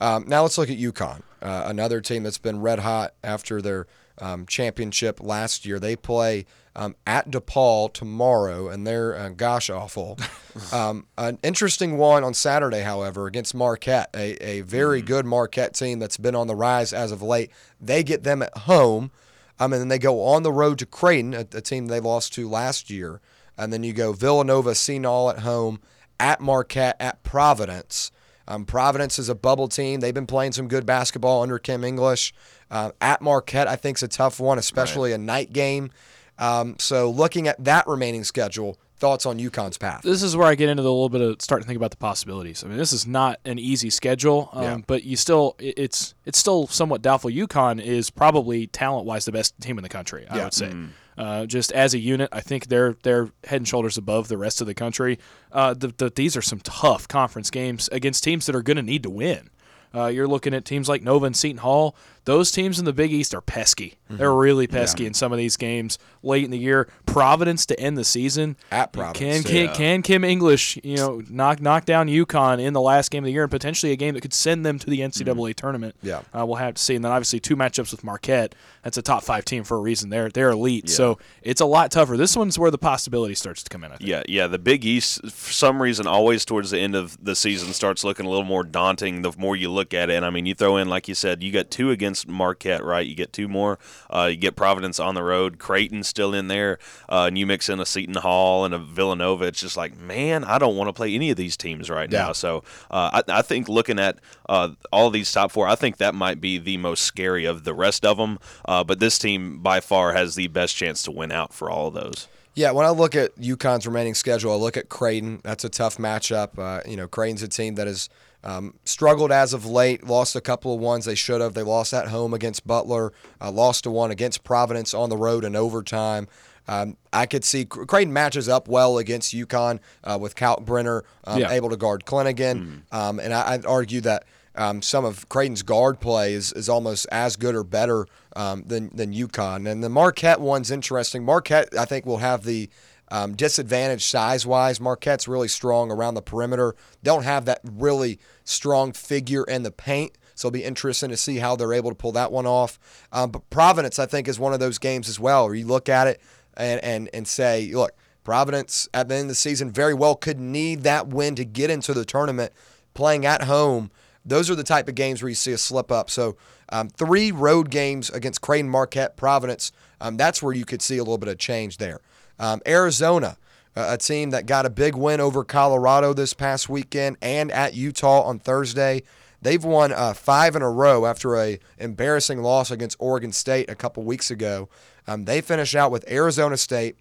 Um, 0.01 0.25
now 0.27 0.43
let's 0.43 0.59
look 0.59 0.71
at 0.71 0.77
UConn, 0.77 1.23
uh, 1.41 1.65
another 1.67 2.01
team 2.01 2.23
that's 2.23 2.39
been 2.39 2.61
red 2.61 2.81
hot 2.81 3.15
after 3.23 3.63
their 3.63 3.87
um, 4.19 4.47
championship 4.47 5.21
last 5.23 5.65
year. 5.65 5.79
They 5.79 5.97
play 5.97 6.47
um, 6.77 6.97
at 7.07 7.31
DePaul 7.31 7.93
tomorrow, 7.93 8.69
and 8.69 8.87
they're 8.87 9.17
uh, 9.17 9.29
gosh 9.31 9.71
awful. 9.71 10.19
um, 10.73 11.07
an 11.17 11.39
interesting 11.43 11.97
one 11.97 12.25
on 12.25 12.35
Saturday, 12.35 12.83
however, 12.83 13.27
against 13.27 13.55
Marquette, 13.55 14.11
a, 14.15 14.33
a 14.45 14.61
very 14.63 15.01
good 15.01 15.25
Marquette 15.25 15.75
team 15.75 15.99
that's 15.99 16.17
been 16.17 16.35
on 16.35 16.47
the 16.47 16.57
rise 16.57 16.93
as 16.93 17.13
of 17.13 17.23
late. 17.23 17.51
They 17.81 18.03
get 18.03 18.25
them 18.25 18.43
at 18.43 18.57
home, 18.59 19.11
um, 19.59 19.73
and 19.73 19.81
then 19.81 19.89
they 19.89 19.99
go 19.99 20.23
on 20.23 20.43
the 20.43 20.53
road 20.53 20.79
to 20.81 20.87
Creighton, 20.87 21.35
a, 21.35 21.47
a 21.53 21.61
team 21.61 21.87
they 21.87 22.01
lost 22.01 22.35
to 22.35 22.49
last 22.49 22.91
year, 22.91 23.21
and 23.57 23.73
then 23.73 23.83
you 23.83 23.93
go 23.93 24.13
Villanova, 24.13 24.75
Senal 24.75 25.31
at 25.31 25.41
home, 25.41 25.81
at 26.19 26.41
Marquette, 26.41 26.97
at 27.01 27.23
Providence. 27.23 28.11
Um, 28.47 28.65
Providence 28.65 29.19
is 29.19 29.29
a 29.29 29.35
bubble 29.35 29.69
team. 29.69 30.01
They've 30.01 30.13
been 30.13 30.27
playing 30.27 30.53
some 30.53 30.69
good 30.69 30.85
basketball 30.85 31.43
under 31.43 31.59
Kim 31.59 31.83
English. 31.85 32.35
Uh, 32.71 32.91
at 33.01 33.23
Marquette, 33.23 33.69
I 33.69 33.77
think 33.77 33.99
is 33.99 34.03
a 34.03 34.09
tough 34.09 34.41
one, 34.41 34.59
especially 34.59 35.13
a 35.13 35.19
night 35.19 35.53
game. 35.53 35.91
Um, 36.39 36.77
so 36.79 37.11
looking 37.11 37.49
at 37.49 37.63
that 37.65 37.87
remaining 37.87 38.25
schedule, 38.25 38.79
thoughts 38.99 39.27
on 39.27 39.39
UConn's 39.39 39.79
path? 39.79 40.03
this 40.03 40.23
is 40.23 40.37
where 40.37 40.47
I 40.47 40.55
get 40.55 40.69
into 40.69 40.83
the 40.83 40.91
little 40.93 41.09
bit 41.09 41.21
of 41.21 41.41
starting 41.43 41.65
to 41.65 41.67
think 41.67 41.77
about 41.77 41.91
the 41.91 41.97
possibilities. 41.97 42.63
I 42.65 42.69
mean, 42.69 42.79
this 42.79 42.93
is 42.93 43.07
not 43.07 43.41
an 43.45 43.59
easy 43.59 43.91
schedule, 43.91 44.51
um, 44.53 44.63
Yeah. 44.63 44.77
but 44.87 45.05
you 45.05 45.17
still 45.17 45.57
it's 45.59 46.15
it's 46.25 46.39
still 46.39 46.67
somewhat 46.67 47.03
doubtful. 47.03 47.31
UConn 47.31 47.81
is 47.83 48.11
probably 48.11 48.67
talent 48.67 49.07
wise 49.07 49.25
the 49.25 49.33
best 49.33 49.59
team 49.61 49.79
in 49.79 49.83
the 49.83 49.89
country. 49.89 50.27
I 50.31 50.37
Yeah. 50.37 50.45
would 50.45 50.55
say. 50.55 50.73
Uh, 51.17 51.47
just 51.47 51.71
as 51.71 51.95
a 51.95 51.99
unit, 51.99 52.29
I 52.33 52.41
think 52.41 52.67
they're 52.67 52.97
they're 53.05 53.31
head 53.45 53.59
and 53.59 53.69
shoulders 53.69 53.97
above 53.97 54.27
the 54.29 54.37
rest 54.37 54.61
of 54.61 54.67
the 54.67 54.75
country. 54.75 55.19
Uh, 55.53 55.73
the, 55.73 55.95
the, 55.97 56.11
these 56.15 56.37
are 56.37 56.43
some 56.43 56.59
tough 56.61 57.07
conference 57.07 57.51
games 57.51 57.89
against 57.93 58.25
teams 58.25 58.47
that 58.47 58.57
are 58.57 58.63
going 58.63 58.79
to 58.79 58.83
need 58.83 59.05
to 59.05 59.11
win. 59.11 59.49
Uh, 59.95 60.07
you're 60.09 60.27
looking 60.27 60.53
at 60.55 60.65
teams 60.65 60.89
like 60.89 61.05
Nova 61.05 61.27
and 61.27 61.37
Seton 61.37 61.59
Hall. 61.59 61.95
Those 62.25 62.51
teams 62.51 62.79
in 62.79 62.85
the 62.85 62.93
Big 62.93 63.13
East 63.13 63.35
are 63.35 63.41
pesky. 63.41 63.99
They're 64.09 64.33
really 64.33 64.67
pesky 64.67 65.07
in 65.07 65.15
some 65.15 65.33
of 65.33 65.39
these 65.39 65.57
games 65.57 65.99
late 66.23 66.45
in 66.45 66.51
the 66.51 66.59
year. 66.59 66.89
Providence 67.05 67.67
to 67.67 67.79
end 67.81 67.99
the 67.99 68.05
season 68.05 68.57
At 68.71 68.93
Can 68.93 69.03
Providence, 69.03 69.47
can, 69.47 69.65
yeah. 69.67 69.75
can 69.75 70.03
Kim 70.03 70.25
English, 70.25 70.79
you 70.83 70.97
know, 70.97 71.23
knock 71.29 71.61
knock 71.61 71.85
down 71.85 72.07
UConn 72.09 72.61
in 72.61 72.73
the 72.73 72.81
last 72.81 73.11
game 73.11 73.25
of 73.25 73.27
the 73.27 73.33
year 73.33 73.43
and 73.43 73.51
potentially 73.51 73.93
a 73.93 73.97
game 73.97 74.15
that 74.15 74.21
could 74.21 74.33
send 74.33 74.65
them 74.65 74.79
to 74.79 74.89
the 74.89 75.01
NCAA 75.01 75.55
tournament? 75.55 75.97
Yeah. 76.03 76.23
uh, 76.33 76.47
we'll 76.47 76.57
have 76.57 76.75
to 76.75 76.83
see. 76.83 76.95
And 76.95 77.05
then 77.05 77.13
obviously 77.13 77.41
two 77.41 77.57
matchups 77.57 77.91
with 77.91 78.05
Marquette. 78.05 78.55
That's 78.83 78.97
a 78.99 79.03
top 79.03 79.23
five 79.23 79.45
team 79.45 79.65
for 79.65 79.77
a 79.77 79.81
reason. 79.81 80.11
They're 80.11 80.29
they're 80.29 80.51
elite, 80.51 80.91
so 80.91 81.19
it's 81.43 81.61
a 81.61 81.67
lot 81.67 81.91
tougher. 81.91 82.17
This 82.17 82.37
one's 82.37 82.59
where 82.59 82.71
the 82.71 82.79
possibility 82.79 83.35
starts 83.35 83.63
to 83.63 83.71
come 83.71 83.83
in. 83.83 83.93
I 83.93 83.97
think. 83.97 84.09
Yeah, 84.09 84.23
yeah. 84.29 84.47
The 84.47 84.59
Big 84.59 84.85
East, 84.85 85.23
for 85.31 85.53
some 85.53 85.81
reason, 85.81 86.07
always 86.07 86.45
towards 86.45 86.71
the 86.71 86.79
end 86.79 86.95
of 86.95 87.23
the 87.23 87.35
season 87.35 87.73
starts 87.73 88.05
looking 88.05 88.27
a 88.27 88.29
little 88.29 88.45
more 88.45 88.63
daunting 88.63 89.23
the 89.23 89.33
more 89.39 89.57
you 89.57 89.71
look 89.71 89.95
at 89.95 90.11
it. 90.11 90.15
And 90.15 90.25
I 90.25 90.31
mean, 90.31 90.47
you 90.47 90.55
throw 90.55 90.77
in, 90.77 90.89
like 90.89 91.09
you 91.09 91.15
said, 91.15 91.43
you 91.43 91.51
got 91.51 91.71
two 91.71 91.91
against 91.91 92.14
Marquette, 92.27 92.85
right? 92.85 93.07
You 93.07 93.15
get 93.15 93.33
two 93.33 93.49
more. 93.49 93.79
Uh, 94.09 94.29
you 94.31 94.37
get 94.37 94.57
Providence 94.57 95.01
on 95.01 95.15
the 95.15 95.23
road. 95.23 95.59
Creighton 95.59 96.03
still 96.05 96.33
in 96.35 96.49
there. 96.49 96.79
Uh, 97.09 97.25
and 97.29 97.37
you 97.39 97.47
mix 97.47 97.69
in 97.69 97.81
a 97.81 97.87
Seton 97.87 98.15
Hall 98.17 98.65
and 98.65 98.73
a 98.75 98.79
Villanova. 98.79 99.45
It's 99.45 99.61
just 99.61 99.77
like, 99.77 99.97
man, 99.97 100.45
I 100.45 100.59
don't 100.59 100.77
want 100.77 100.89
to 100.89 100.93
play 100.93 101.15
any 101.15 101.31
of 101.31 101.37
these 101.37 101.57
teams 101.57 101.91
right 101.91 102.11
Yeah. 102.11 102.27
now. 102.27 102.33
So 102.33 102.65
uh, 102.91 103.23
I, 103.29 103.39
I 103.39 103.43
think 103.43 103.69
looking 103.69 103.99
at 103.99 104.19
uh, 104.49 104.71
all 104.93 105.11
these 105.11 105.31
top 105.33 105.51
four, 105.51 105.67
I 105.67 105.75
think 105.75 105.97
that 105.97 106.15
might 106.15 106.41
be 106.41 106.59
the 106.59 106.77
most 106.77 107.03
scary 107.05 107.45
of 107.45 107.65
the 107.65 107.75
rest 107.75 108.05
of 108.07 108.17
them. 108.17 108.39
Uh, 108.65 108.85
but 108.85 109.01
this 109.01 109.19
team 109.19 109.59
by 109.61 109.81
far 109.81 110.13
has 110.13 110.35
the 110.35 110.49
best 110.49 110.77
chance 110.77 111.03
to 111.05 111.11
win 111.11 111.33
out 111.33 111.53
for 111.53 111.71
all 111.71 111.89
of 111.89 111.95
those. 111.95 112.29
Yeah, 112.57 112.71
when 112.71 112.87
I 112.87 112.91
look 112.91 113.17
at 113.17 113.35
UConn's 113.35 113.85
remaining 113.85 114.15
schedule, 114.15 114.53
I 114.53 114.55
look 114.57 114.77
at 114.77 114.89
Creighton. 114.89 115.41
That's 115.43 115.65
a 115.65 115.69
tough 115.69 115.97
matchup. 115.97 116.57
Uh, 116.57 116.89
you 116.89 116.97
know, 116.97 117.09
Creighton's 117.09 117.43
a 117.43 117.49
team 117.49 117.75
that 117.75 117.89
has 117.89 118.09
um, 118.45 118.75
struggled 118.85 119.33
as 119.33 119.53
of 119.53 119.67
late, 119.67 120.07
lost 120.07 120.37
a 120.37 120.41
couple 120.41 120.73
of 120.75 120.81
ones 120.81 121.07
they 121.07 121.15
should 121.17 121.41
have. 121.41 121.55
They 121.55 121.63
lost 121.63 121.93
at 121.93 122.09
home 122.09 122.33
against 122.35 122.67
Butler, 122.67 123.13
uh, 123.41 123.51
lost 123.51 123.85
to 123.85 123.91
one 123.91 124.11
against 124.13 124.45
Providence 124.45 124.95
on 124.95 125.09
the 125.11 125.17
road 125.17 125.45
in 125.45 125.57
overtime. 125.57 126.29
Um, 126.69 126.97
I 127.13 127.27
could 127.27 127.45
see 127.45 127.65
Creighton 127.65 128.13
matches 128.13 128.49
up 128.49 128.69
well 128.69 128.97
against 128.99 129.35
UConn 129.35 129.81
uh, 130.03 130.19
with 130.21 130.35
Kalkbrenner 130.35 131.03
um, 131.25 131.41
Yeah. 131.41 131.51
able 131.51 131.71
to 131.71 131.77
guard 131.77 132.05
Clingan. 132.07 132.83
Um, 132.93 133.19
and 133.19 133.35
I, 133.35 133.53
I'd 133.55 133.67
argue 133.67 134.01
that 134.03 134.25
um, 134.57 134.81
some 134.83 135.05
of 135.05 135.29
Creighton's 135.29 135.63
guard 135.63 136.01
play 136.01 136.33
is, 136.33 136.53
is 136.53 136.69
almost 136.69 137.07
as 137.11 137.37
good 137.37 137.55
or 137.55 137.65
better 137.65 138.07
um, 138.37 138.63
than, 138.67 138.89
than 138.95 139.13
UConn. 139.13 139.69
And 139.71 139.83
the 139.83 139.89
Marquette 139.91 140.41
one's 140.41 140.71
interesting. 140.71 141.25
Marquette, 141.25 141.69
I 141.77 141.85
think, 141.85 142.07
will 142.07 142.19
have 142.19 142.45
the 142.45 142.71
um, 143.11 143.35
disadvantage 143.35 144.05
size 144.05 144.47
wise. 144.47 144.81
Marquette's 144.81 145.29
really 145.29 145.49
strong 145.49 145.91
around 145.91 146.15
the 146.15 146.23
perimeter. 146.23 146.75
Don't 147.03 147.25
have 147.25 147.45
that 147.45 147.61
really 147.65 148.19
strong 148.45 148.93
figure 148.93 149.45
in 149.45 149.63
the 149.63 149.71
paint. 149.71 150.17
So 150.35 150.49
it'll 150.49 150.55
be 150.55 150.65
interesting 150.65 151.11
to 151.11 151.17
see 151.17 151.37
how 151.37 151.55
they're 151.57 151.73
able 151.73 151.91
to 151.91 151.97
pull 151.97 152.13
that 152.13 152.33
one 152.33 152.47
off. 152.47 152.79
Um, 153.13 153.31
but 153.31 153.49
Providence, 153.51 153.99
I 153.99 154.07
think, 154.07 154.27
is 154.27 154.39
one 154.39 154.53
of 154.53 154.61
those 154.61 154.79
games 154.79 155.09
as 155.09 155.21
well 155.21 155.47
where 155.47 155.55
you 155.55 155.67
look 155.67 155.89
at 155.89 156.07
it 156.07 156.21
and, 156.57 156.83
and, 156.83 157.11
and 157.15 157.29
say, 157.29 157.71
look, 157.73 157.93
Providence 158.25 158.89
at 158.95 159.09
the 159.09 159.15
end 159.15 159.23
of 159.25 159.29
the 159.29 159.35
season 159.35 159.71
very 159.71 159.95
well 159.95 160.17
could 160.17 160.41
need 160.41 160.83
that 160.83 161.09
win 161.09 161.35
to 161.37 161.45
get 161.45 161.71
into 161.71 161.93
the 161.93 162.05
tournament 162.05 162.53
playing 162.95 163.27
at 163.27 163.43
home. 163.43 163.91
Those 164.25 164.49
are 164.51 164.55
the 164.55 164.65
type 164.65 164.89
of 164.89 164.95
games 164.95 165.23
where 165.23 165.29
you 165.29 165.35
see 165.35 165.53
a 165.53 165.59
slip 165.59 165.93
up. 165.93 166.09
So, 166.09 166.37
um, 166.71 166.89
three 166.89 167.31
road 167.31 167.71
games 167.71 168.09
against 168.09 168.41
Creighton, 168.41 168.71
Marquette, 168.71 169.17
Providence. 169.17 169.71
Um, 170.01 170.17
that's 170.17 170.43
where 170.43 170.55
you 170.55 170.65
could 170.65 170.81
see 170.81 170.97
a 170.97 171.03
little 171.03 171.19
bit 171.19 171.29
of 171.29 171.39
change 171.39 171.77
there. 171.77 172.01
Um, 172.39 172.61
Arizona, 172.67 173.37
a 173.77 173.97
team 173.97 174.31
that 174.31 174.47
got 174.47 174.67
a 174.67 174.71
big 174.71 174.95
win 174.95 175.21
over 175.21 175.45
Colorado 175.45 176.13
this 176.13 176.35
past 176.35 176.69
weekend 176.69 177.17
and 177.23 177.51
at 177.53 177.75
Utah 177.75 178.23
on 178.23 178.39
Thursday. 178.39 179.03
They've 179.43 179.63
won 179.65 179.93
uh, 179.93 180.15
five 180.15 180.57
in 180.57 180.63
a 180.63 180.71
row 180.71 181.05
after 181.07 181.37
a 181.37 181.59
embarrassing 181.79 182.41
loss 182.43 182.71
against 182.71 182.97
Oregon 182.99 183.31
State 183.33 183.69
a 183.69 183.75
couple 183.75 184.03
weeks 184.03 184.31
ago. 184.31 184.69
Um, 185.07 185.27
they 185.27 185.41
finish 185.43 185.75
out 185.75 185.91
with 185.91 186.11
Arizona 186.11 186.57
State, 186.57 186.97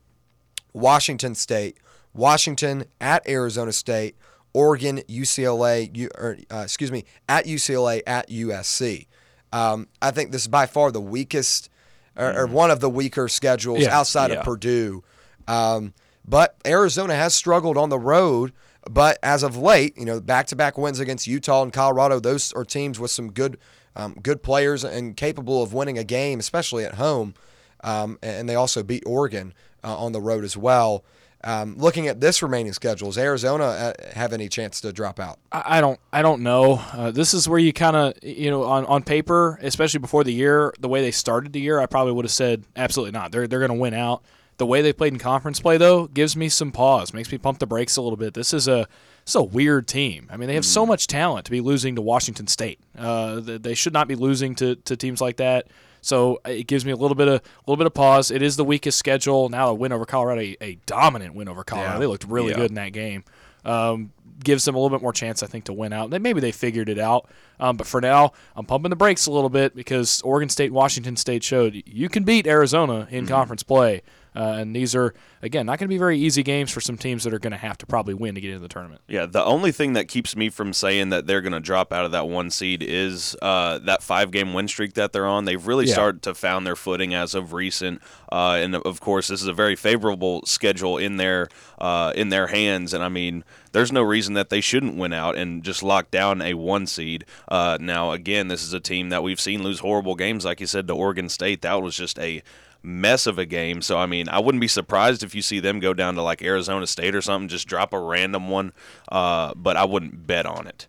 Washington 0.74 1.36
State, 1.36 1.78
Washington 2.14 2.86
at 3.00 3.28
Arizona 3.28 3.72
State, 3.72 4.16
Oregon, 4.54 5.00
UCLA, 5.10 5.96
U, 5.96 6.10
or, 6.16 6.38
uh, 6.52 6.58
excuse 6.58 6.92
me, 6.92 7.06
at 7.30 7.46
UCLA, 7.46 8.02
at 8.06 8.30
USC. 8.30 9.08
Um, 9.52 9.88
I 10.02 10.12
think 10.12 10.32
this 10.32 10.42
is 10.44 10.48
by 10.48 10.66
far 10.66 10.92
the 10.92 11.02
weakest, 11.02 11.70
or, 12.18 12.40
or 12.42 12.46
one 12.48 12.72
of 12.72 12.80
the 12.80 12.90
weaker 12.90 13.28
schedules 13.28 13.80
Yeah, 13.82 13.98
outside 13.98 14.32
yeah. 14.32 14.40
of 14.40 14.46
Purdue. 14.46 15.04
Um, 15.48 15.94
but 16.28 16.56
Arizona 16.66 17.16
has 17.16 17.34
struggled 17.34 17.78
on 17.78 17.90
the 17.90 18.00
road. 18.00 18.54
But 18.90 19.18
as 19.24 19.44
of 19.44 19.56
late, 19.56 19.98
you 19.98 20.04
know, 20.04 20.20
back-to-back 20.20 20.78
wins 20.78 21.00
against 21.00 21.26
Utah 21.26 21.64
and 21.64 21.72
Colorado, 21.72 22.20
those 22.20 22.52
are 22.52 22.66
teams 22.66 23.00
with 23.00 23.12
some 23.12 23.32
good, 23.32 23.58
um, 23.96 24.18
good 24.22 24.44
players 24.44 24.84
and 24.84 25.16
capable 25.16 25.64
of 25.64 25.74
winning 25.74 25.98
a 25.98 26.04
game, 26.04 26.38
especially 26.40 26.84
at 26.84 26.96
home. 26.96 27.34
Um, 27.82 28.20
and 28.22 28.50
they 28.50 28.56
also 28.56 28.84
beat 28.84 29.04
Oregon 29.06 29.54
uh, 29.86 29.98
on 29.98 30.12
the 30.12 30.20
road 30.20 30.44
as 30.44 30.58
well. 30.58 31.06
Um, 31.46 31.76
looking 31.78 32.08
at 32.08 32.22
this 32.22 32.42
remaining 32.42 32.72
schedule, 32.72 33.10
does 33.10 33.18
Arizona 33.18 33.64
uh, 33.64 33.94
have 34.14 34.32
any 34.32 34.48
chance 34.48 34.80
to 34.82 34.94
drop 34.94 35.20
out? 35.20 35.40
I 35.52 35.82
don't 35.82 36.00
I 36.14 36.22
don't 36.22 36.42
know. 36.42 36.82
Uh, 36.94 37.12
this 37.12 37.34
is 37.34 37.50
where 37.50 37.60
you 37.60 37.74
kind 37.74 37.98
of 37.98 38.14
you 38.24 38.50
know 38.50 38.64
on, 38.64 38.86
on 38.86 39.04
paper, 39.04 39.60
especially 39.62 40.00
before 40.00 40.24
the 40.24 40.32
year, 40.32 40.74
the 40.80 40.88
way 40.88 41.02
they 41.02 41.12
started 41.12 41.52
the 41.52 41.60
year, 41.60 41.80
I 41.82 41.86
probably 41.86 42.14
would 42.14 42.24
have 42.24 42.32
said 42.32 42.64
absolutely 42.78 43.12
not. 43.12 43.34
They're 43.34 43.48
they're 43.48 43.60
going 43.60 43.72
to 43.72 43.76
win 43.76 43.94
out. 43.94 44.24
The 44.58 44.66
way 44.66 44.82
they 44.82 44.94
played 44.94 45.14
in 45.14 45.20
conference 45.20 45.60
play 45.60 45.78
though 45.78 46.08
gives 46.08 46.36
me 46.36 46.48
some 46.50 46.72
pause, 46.72 47.14
makes 47.14 47.32
me 47.32 47.38
pump 47.38 47.60
the 47.60 47.66
brakes 47.68 47.98
a 47.98 48.02
little 48.02 48.18
bit. 48.18 48.34
This 48.34 48.54
is 48.54 48.68
a 48.68 48.88
this 49.26 49.36
a 49.36 49.42
weird 49.44 49.88
team. 49.88 50.28
I 50.30 50.38
mean, 50.38 50.48
they 50.48 50.56
have 50.56 50.66
so 50.66 50.86
much 50.86 51.08
talent 51.08 51.46
to 51.46 51.52
be 51.52 51.62
losing 51.62 51.96
to 51.96 52.02
Washington 52.02 52.48
State. 52.48 52.80
Uh, 52.98 53.40
they 53.42 53.74
should 53.74 53.94
not 53.94 54.08
be 54.08 54.16
losing 54.16 54.54
to, 54.56 54.76
to 54.76 54.96
teams 54.98 55.22
like 55.22 55.38
that. 55.38 55.68
So 56.02 56.42
uh, 56.46 56.50
it 56.50 56.68
gives 56.68 56.84
me 56.86 56.92
a 56.92 56.96
little 56.98 57.16
bit 57.16 57.30
of 57.30 57.36
a 57.36 57.42
little 57.66 57.78
bit 57.78 57.88
of 57.88 57.94
pause. 57.94 58.30
It 58.32 58.42
is 58.42 58.58
the 58.58 58.66
weakest 58.66 59.00
schedule. 59.00 59.48
Now 59.50 59.70
a 59.70 59.74
win 59.74 59.92
over 59.94 60.06
Colorado, 60.06 60.42
a, 60.42 60.58
a 60.62 60.76
dominant 60.86 61.34
win 61.34 61.48
over 61.48 61.64
Colorado. 61.64 61.94
Yeah. 61.94 62.00
They 62.00 62.08
looked 62.08 62.26
really 62.26 62.50
Yeah. 62.50 62.58
good 62.58 62.72
in 62.72 62.76
that 62.76 62.92
game. 62.94 63.24
Um, 63.66 64.12
gives 64.44 64.66
them 64.66 64.76
a 64.76 64.78
little 64.78 64.96
bit 64.96 65.02
more 65.02 65.14
chance, 65.14 65.42
I 65.42 65.48
think, 65.48 65.64
to 65.66 65.74
win 65.74 65.94
out. 65.94 66.10
They, 66.10 66.20
maybe 66.20 66.42
they 66.42 66.52
figured 66.52 66.90
it 66.90 67.00
out. 67.00 67.30
Um, 67.62 67.78
but 67.78 67.88
for 67.88 68.02
now, 68.02 68.34
I'm 68.58 68.66
pumping 68.66 68.90
the 68.90 68.98
brakes 68.98 69.26
a 69.26 69.32
little 69.32 69.50
bit 69.50 69.74
because 69.74 70.22
Oregon 70.24 70.50
State, 70.50 70.66
and 70.66 70.74
Washington 70.76 71.16
State 71.16 71.44
showed 71.46 71.82
you 71.86 72.10
can 72.10 72.24
beat 72.24 72.46
Arizona 72.46 73.08
in 73.10 73.26
conference 73.26 73.64
play. 73.64 74.02
Uh, 74.36 74.56
and 74.60 74.76
these 74.76 74.96
are 74.96 75.14
again 75.42 75.66
not 75.66 75.80
going 75.80 75.88
to 75.88 75.94
be 75.94 75.98
very 75.98 76.18
easy 76.18 76.44
games 76.44 76.72
for 76.72 76.82
some 76.82 76.98
teams 76.98 77.24
that 77.24 77.34
are 77.34 77.40
going 77.40 77.52
to 77.52 77.58
have 77.58 77.78
to 77.78 77.86
probably 77.86 78.14
win 78.14 78.36
to 78.36 78.42
get 78.42 78.50
into 78.50 78.60
the 78.62 78.68
tournament. 78.68 79.02
Yeah, 79.08 79.26
the 79.26 79.44
only 79.44 79.72
thing 79.72 79.94
that 79.94 80.08
keeps 80.08 80.36
me 80.36 80.50
from 80.50 80.74
saying 80.74 81.10
that 81.10 81.28
they're 81.28 81.42
going 81.42 81.54
to 81.54 81.60
drop 81.60 81.94
out 81.94 82.06
of 82.06 82.12
that 82.12 82.28
one 82.28 82.50
seed 82.50 82.82
is 82.84 83.36
uh, 83.42 83.80
that 83.80 84.02
five 84.04 84.32
game 84.32 84.54
win 84.54 84.68
streak 84.68 84.94
that 84.94 85.12
they're 85.14 85.28
on. 85.28 85.46
They've 85.46 85.66
really 85.66 85.86
Yeah. 85.88 85.94
started 85.94 86.22
to 86.24 86.34
found 86.34 86.66
their 86.66 86.76
footing 86.76 87.14
as 87.14 87.36
of 87.36 87.54
recent, 87.54 88.02
uh, 88.32 88.58
and 88.62 88.76
of 88.76 89.00
course, 89.00 89.28
this 89.28 89.42
is 89.42 89.48
a 89.48 89.54
very 89.54 89.76
favorable 89.76 90.42
schedule 90.46 90.98
in 90.98 91.18
their 91.18 91.48
uh, 91.80 92.14
in 92.16 92.30
their 92.30 92.48
hands. 92.48 92.94
And 92.94 93.04
I 93.04 93.10
mean, 93.10 93.44
there's 93.74 93.92
no 93.92 94.02
reason 94.02 94.34
that 94.36 94.50
they 94.50 94.62
shouldn't 94.62 94.96
win 94.96 95.14
out 95.14 95.36
and 95.36 95.64
just 95.64 95.84
lock 95.84 96.10
down 96.12 96.42
a 96.42 96.54
one 96.54 96.88
seed. 96.88 97.26
Uh, 97.48 97.78
now, 97.82 98.12
again, 98.12 98.48
this 98.48 98.64
is 98.64 98.74
a 98.74 98.80
team 98.80 99.10
that 99.10 99.22
we've 99.24 99.40
seen 99.40 99.64
lose 99.64 99.80
horrible 99.80 100.16
games, 100.16 100.46
like 100.46 100.60
you 100.62 100.68
said, 100.68 100.88
to 100.88 100.94
Oregon 100.96 101.30
State. 101.30 101.62
That 101.62 101.82
was 101.82 101.96
just 101.96 102.18
a 102.20 102.42
mess 102.84 103.26
of 103.26 103.40
a 103.40 103.46
game. 103.46 103.82
So 103.82 103.98
I 103.98 104.06
mean, 104.06 104.30
I 104.30 104.40
wouldn't 104.40 104.62
be 104.62 104.68
surprised 104.68 105.24
if 105.24 105.34
you 105.34 105.42
see 105.42 105.60
them 105.60 105.80
go 105.80 105.94
down 105.94 106.16
to 106.16 106.22
like 106.22 106.42
Arizona 106.42 106.86
State 106.86 107.16
or 107.16 107.22
something, 107.22 107.48
just 107.48 107.68
drop 107.68 107.94
a 107.94 108.00
random 108.00 108.50
one. 108.50 108.74
Uh, 109.10 109.54
but 109.56 109.78
I 109.78 109.86
wouldn't 109.86 110.28
bet 110.28 110.46
on 110.46 110.68
it. 110.68 110.88